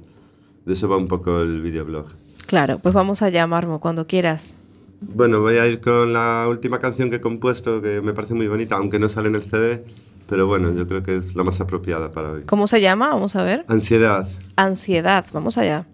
De 0.66 0.74
eso 0.74 0.88
va 0.88 0.96
un 0.96 1.08
poco 1.10 1.42
el 1.42 1.62
videoblog. 1.62 2.06
Claro, 2.46 2.80
pues 2.80 2.94
vamos 2.94 3.22
allá, 3.22 3.46
Marmo, 3.46 3.82
cuando 3.82 4.08
quieras. 4.08 4.54
Bueno, 5.02 5.42
voy 5.42 5.56
a 5.58 5.68
ir 5.68 5.82
con 5.82 6.14
la 6.14 6.46
última 6.50 6.80
canción 6.80 7.10
que 7.10 7.18
he 7.18 7.22
compuesto, 7.22 7.82
que 7.82 8.02
me 8.02 8.14
parece 8.14 8.34
muy 8.34 8.48
bonita, 8.48 8.76
aunque 8.76 8.98
no 9.00 9.10
sale 9.10 9.28
en 9.30 9.36
el 9.36 9.42
CD, 9.44 9.84
pero 10.30 10.46
bueno, 10.46 10.72
yo 10.72 10.88
creo 10.88 11.02
que 11.02 11.14
es 11.14 11.36
la 11.36 11.44
más 11.44 11.60
apropiada 11.60 12.12
para 12.12 12.32
hoy. 12.32 12.44
¿Cómo 12.46 12.68
se 12.68 12.80
llama? 12.80 13.10
Vamos 13.10 13.36
a 13.36 13.44
ver. 13.44 13.66
Ansiedad. 13.68 14.28
Ansiedad, 14.56 15.26
vamos 15.34 15.58
allá. 15.58 15.88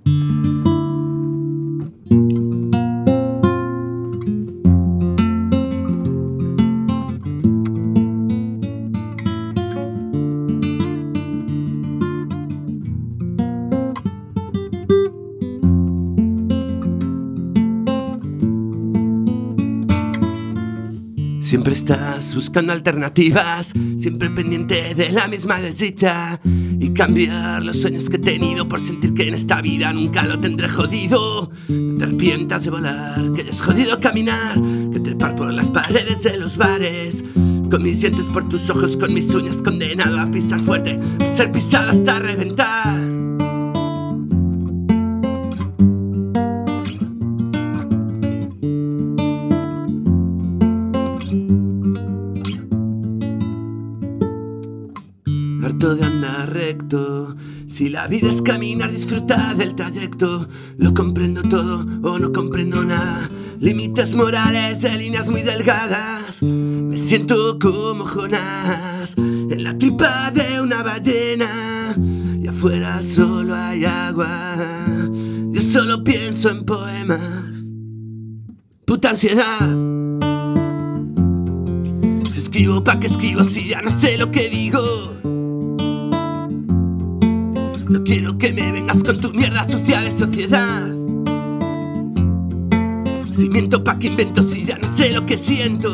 Buscando 22.35 22.73
alternativas, 22.73 23.71
siempre 23.97 24.29
pendiente 24.29 24.93
de 24.93 25.11
la 25.11 25.27
misma 25.27 25.59
desdicha 25.59 26.39
y 26.43 26.89
cambiar 26.89 27.63
los 27.63 27.77
sueños 27.77 28.09
que 28.09 28.17
he 28.17 28.19
tenido 28.19 28.67
por 28.67 28.79
sentir 28.79 29.13
que 29.13 29.27
en 29.27 29.33
esta 29.33 29.61
vida 29.61 29.93
nunca 29.93 30.23
lo 30.25 30.39
tendré 30.39 30.67
jodido. 30.67 31.49
No 31.69 31.97
te 31.97 32.03
arrepientas 32.03 32.63
de 32.63 32.69
volar, 32.69 33.31
que 33.33 33.41
es 33.41 33.61
jodido 33.61 33.99
caminar, 33.99 34.59
que 34.91 34.99
trepar 34.99 35.35
por 35.35 35.51
las 35.53 35.69
paredes 35.69 36.21
de 36.23 36.37
los 36.37 36.57
bares. 36.57 37.23
Con 37.69 37.83
mis 37.83 38.01
dientes 38.01 38.25
por 38.27 38.47
tus 38.49 38.69
ojos, 38.69 38.97
con 38.97 39.13
mis 39.13 39.33
uñas 39.33 39.61
condenado 39.61 40.19
a 40.19 40.29
pisar 40.29 40.59
fuerte, 40.59 40.99
a 41.19 41.25
ser 41.25 41.51
pisado 41.51 41.91
hasta 41.91 42.19
reventar. 42.19 43.04
De 55.93 56.03
andar 56.03 56.51
recto. 56.51 57.35
Si 57.67 57.89
la 57.89 58.07
vida 58.07 58.29
es 58.29 58.41
caminar, 58.41 58.91
disfruta 58.91 59.53
del 59.53 59.75
trayecto. 59.75 60.47
Lo 60.77 60.93
comprendo 60.95 61.43
todo 61.43 61.85
o 62.01 62.17
no 62.17 62.31
comprendo 62.31 62.83
nada. 62.83 63.29
Límites 63.59 64.15
morales 64.15 64.81
de 64.81 64.97
líneas 64.97 65.27
muy 65.27 65.43
delgadas. 65.43 66.41
Me 66.41 66.97
siento 66.97 67.59
como 67.59 68.05
Jonás 68.05 69.15
en 69.17 69.63
la 69.63 69.77
tripa 69.77 70.31
de 70.31 70.61
una 70.61 70.81
ballena. 70.81 71.95
Y 72.41 72.47
afuera 72.47 73.03
solo 73.03 73.53
hay 73.53 73.85
agua. 73.85 74.55
Yo 75.51 75.61
solo 75.61 76.03
pienso 76.03 76.49
en 76.49 76.63
poemas. 76.63 77.65
Puta 78.85 79.11
ansiedad. 79.11 79.69
Si 82.31 82.39
escribo 82.39 82.83
pa' 82.83 82.99
que 82.99 83.07
escribo 83.07 83.43
si 83.43 83.67
ya 83.67 83.81
no 83.81 83.91
sé 83.99 84.17
lo 84.17 84.31
que 84.31 84.49
digo. 84.49 85.34
Quiero 88.05 88.37
que 88.37 88.53
me 88.53 88.71
vengas 88.71 89.03
con 89.03 89.19
tu 89.19 89.31
mierda 89.31 89.63
sucia 89.63 89.99
de 89.99 90.15
sociedad. 90.15 90.87
Si 93.33 93.49
miento 93.49 93.83
pa' 93.83 93.97
que 93.97 94.07
invento 94.07 94.43
si 94.43 94.63
ya 94.63 94.77
no 94.77 94.87
sé 94.95 95.11
lo 95.11 95.25
que 95.25 95.37
siento. 95.37 95.89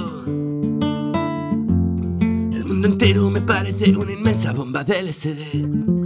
El 2.52 2.66
mundo 2.66 2.90
entero 2.90 3.30
me 3.30 3.40
parece 3.40 3.96
una 3.96 4.12
inmensa 4.12 4.52
bomba 4.52 4.84
de 4.84 5.04
LSD. 5.04 6.01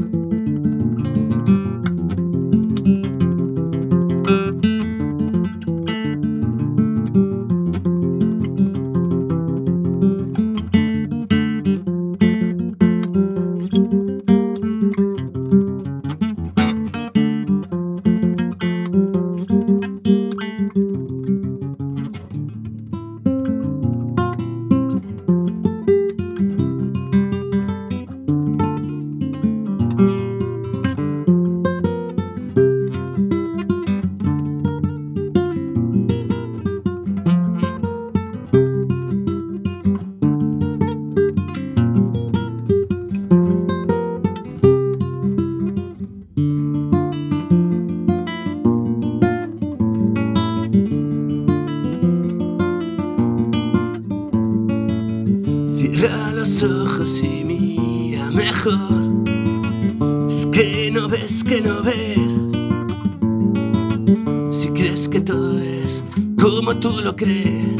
Como 66.52 66.78
tú 66.78 67.02
lo 67.02 67.16
crees, 67.16 67.75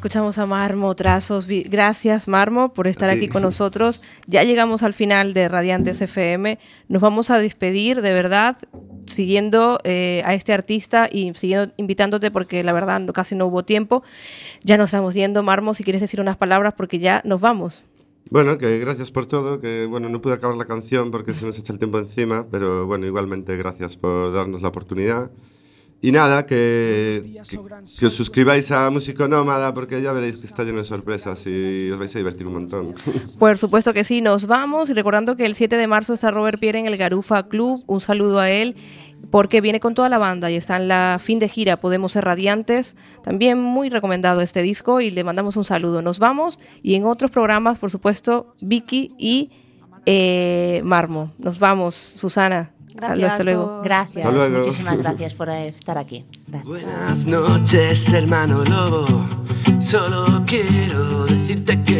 escuchamos 0.00 0.38
a 0.38 0.46
Marmo 0.46 0.94
Trazos. 0.94 1.46
Gracias, 1.46 2.26
Marmo, 2.26 2.72
por 2.72 2.86
estar 2.86 3.10
aquí 3.10 3.28
con 3.28 3.42
nosotros. 3.42 4.00
Ya 4.26 4.42
llegamos 4.44 4.82
al 4.82 4.94
final 4.94 5.34
de 5.34 5.46
Radiantes 5.46 6.00
FM. 6.00 6.58
Nos 6.88 7.02
vamos 7.02 7.28
a 7.28 7.36
despedir, 7.38 8.00
de 8.00 8.10
verdad, 8.14 8.56
siguiendo 9.06 9.78
eh, 9.84 10.22
a 10.24 10.32
este 10.32 10.54
artista 10.54 11.06
y 11.12 11.34
siguiendo 11.34 11.74
invitándote 11.76 12.30
porque 12.30 12.64
la 12.64 12.72
verdad 12.72 12.98
no- 12.98 13.12
casi 13.12 13.34
no 13.34 13.44
hubo 13.48 13.62
tiempo. 13.62 14.02
Ya 14.64 14.78
nos 14.78 14.88
estamos 14.88 15.12
yendo, 15.12 15.42
Marmo, 15.42 15.74
si 15.74 15.84
quieres 15.84 16.00
decir 16.00 16.18
unas 16.22 16.38
palabras 16.38 16.72
porque 16.74 16.98
ya 16.98 17.20
nos 17.26 17.42
vamos. 17.42 17.82
Bueno, 18.30 18.56
que 18.56 18.78
gracias 18.78 19.10
por 19.10 19.26
todo, 19.26 19.60
que 19.60 19.84
bueno, 19.84 20.08
no 20.08 20.22
pude 20.22 20.32
acabar 20.32 20.56
la 20.56 20.64
canción 20.64 21.10
porque 21.10 21.34
se 21.34 21.44
nos 21.44 21.58
echa 21.58 21.74
el 21.74 21.78
tiempo 21.78 21.98
encima, 21.98 22.46
pero 22.50 22.86
bueno, 22.86 23.04
igualmente 23.04 23.54
gracias 23.58 23.98
por 23.98 24.32
darnos 24.32 24.62
la 24.62 24.68
oportunidad. 24.68 25.30
Y 26.02 26.12
nada, 26.12 26.46
que, 26.46 27.40
que, 27.48 27.58
que 27.98 28.06
os 28.06 28.14
suscribáis 28.14 28.70
a 28.70 28.88
Músico 28.88 29.28
Nómada 29.28 29.74
porque 29.74 30.00
ya 30.00 30.14
veréis 30.14 30.36
que 30.38 30.46
está 30.46 30.64
lleno 30.64 30.78
de 30.78 30.84
sorpresas 30.84 31.46
y 31.46 31.90
os 31.90 31.98
vais 31.98 32.14
a 32.14 32.18
divertir 32.18 32.46
un 32.46 32.54
montón. 32.54 32.94
Por 33.38 33.58
supuesto 33.58 33.92
que 33.92 34.04
sí, 34.04 34.22
nos 34.22 34.46
vamos 34.46 34.88
y 34.88 34.94
recordando 34.94 35.36
que 35.36 35.44
el 35.44 35.54
7 35.54 35.76
de 35.76 35.86
marzo 35.86 36.14
está 36.14 36.30
Robert 36.30 36.58
Pierre 36.58 36.78
en 36.78 36.86
el 36.86 36.96
Garufa 36.96 37.48
Club, 37.48 37.82
un 37.86 38.00
saludo 38.00 38.40
a 38.40 38.50
él 38.50 38.76
porque 39.30 39.60
viene 39.60 39.80
con 39.80 39.94
toda 39.94 40.08
la 40.08 40.16
banda 40.16 40.50
y 40.50 40.56
está 40.56 40.76
en 40.76 40.88
la 40.88 41.18
fin 41.20 41.38
de 41.38 41.48
gira 41.48 41.76
Podemos 41.76 42.12
ser 42.12 42.24
radiantes, 42.24 42.96
también 43.22 43.60
muy 43.60 43.90
recomendado 43.90 44.40
este 44.40 44.62
disco 44.62 45.00
y 45.00 45.10
le 45.10 45.24
mandamos 45.24 45.56
un 45.56 45.64
saludo. 45.64 46.00
Nos 46.00 46.18
vamos 46.18 46.58
y 46.82 46.94
en 46.94 47.04
otros 47.04 47.30
programas, 47.30 47.78
por 47.78 47.90
supuesto, 47.90 48.54
Vicky 48.62 49.12
y 49.18 49.50
eh, 50.06 50.80
Marmo. 50.84 51.30
Nos 51.38 51.58
vamos, 51.58 51.94
Susana. 51.94 52.70
Gracias. 52.94 53.32
Hasta 53.32 53.44
luego. 53.44 53.80
Gracias. 53.82 54.24
Hasta 54.24 54.36
luego. 54.36 54.58
Muchísimas 54.58 54.98
gracias 54.98 55.34
por 55.34 55.48
estar 55.48 55.98
aquí. 55.98 56.24
Gracias. 56.46 56.66
Buenas 56.66 57.26
noches, 57.26 58.12
hermano 58.12 58.64
lobo. 58.64 59.06
Solo 59.80 60.44
quiero 60.46 61.24
decirte 61.26 61.82
que 61.82 61.98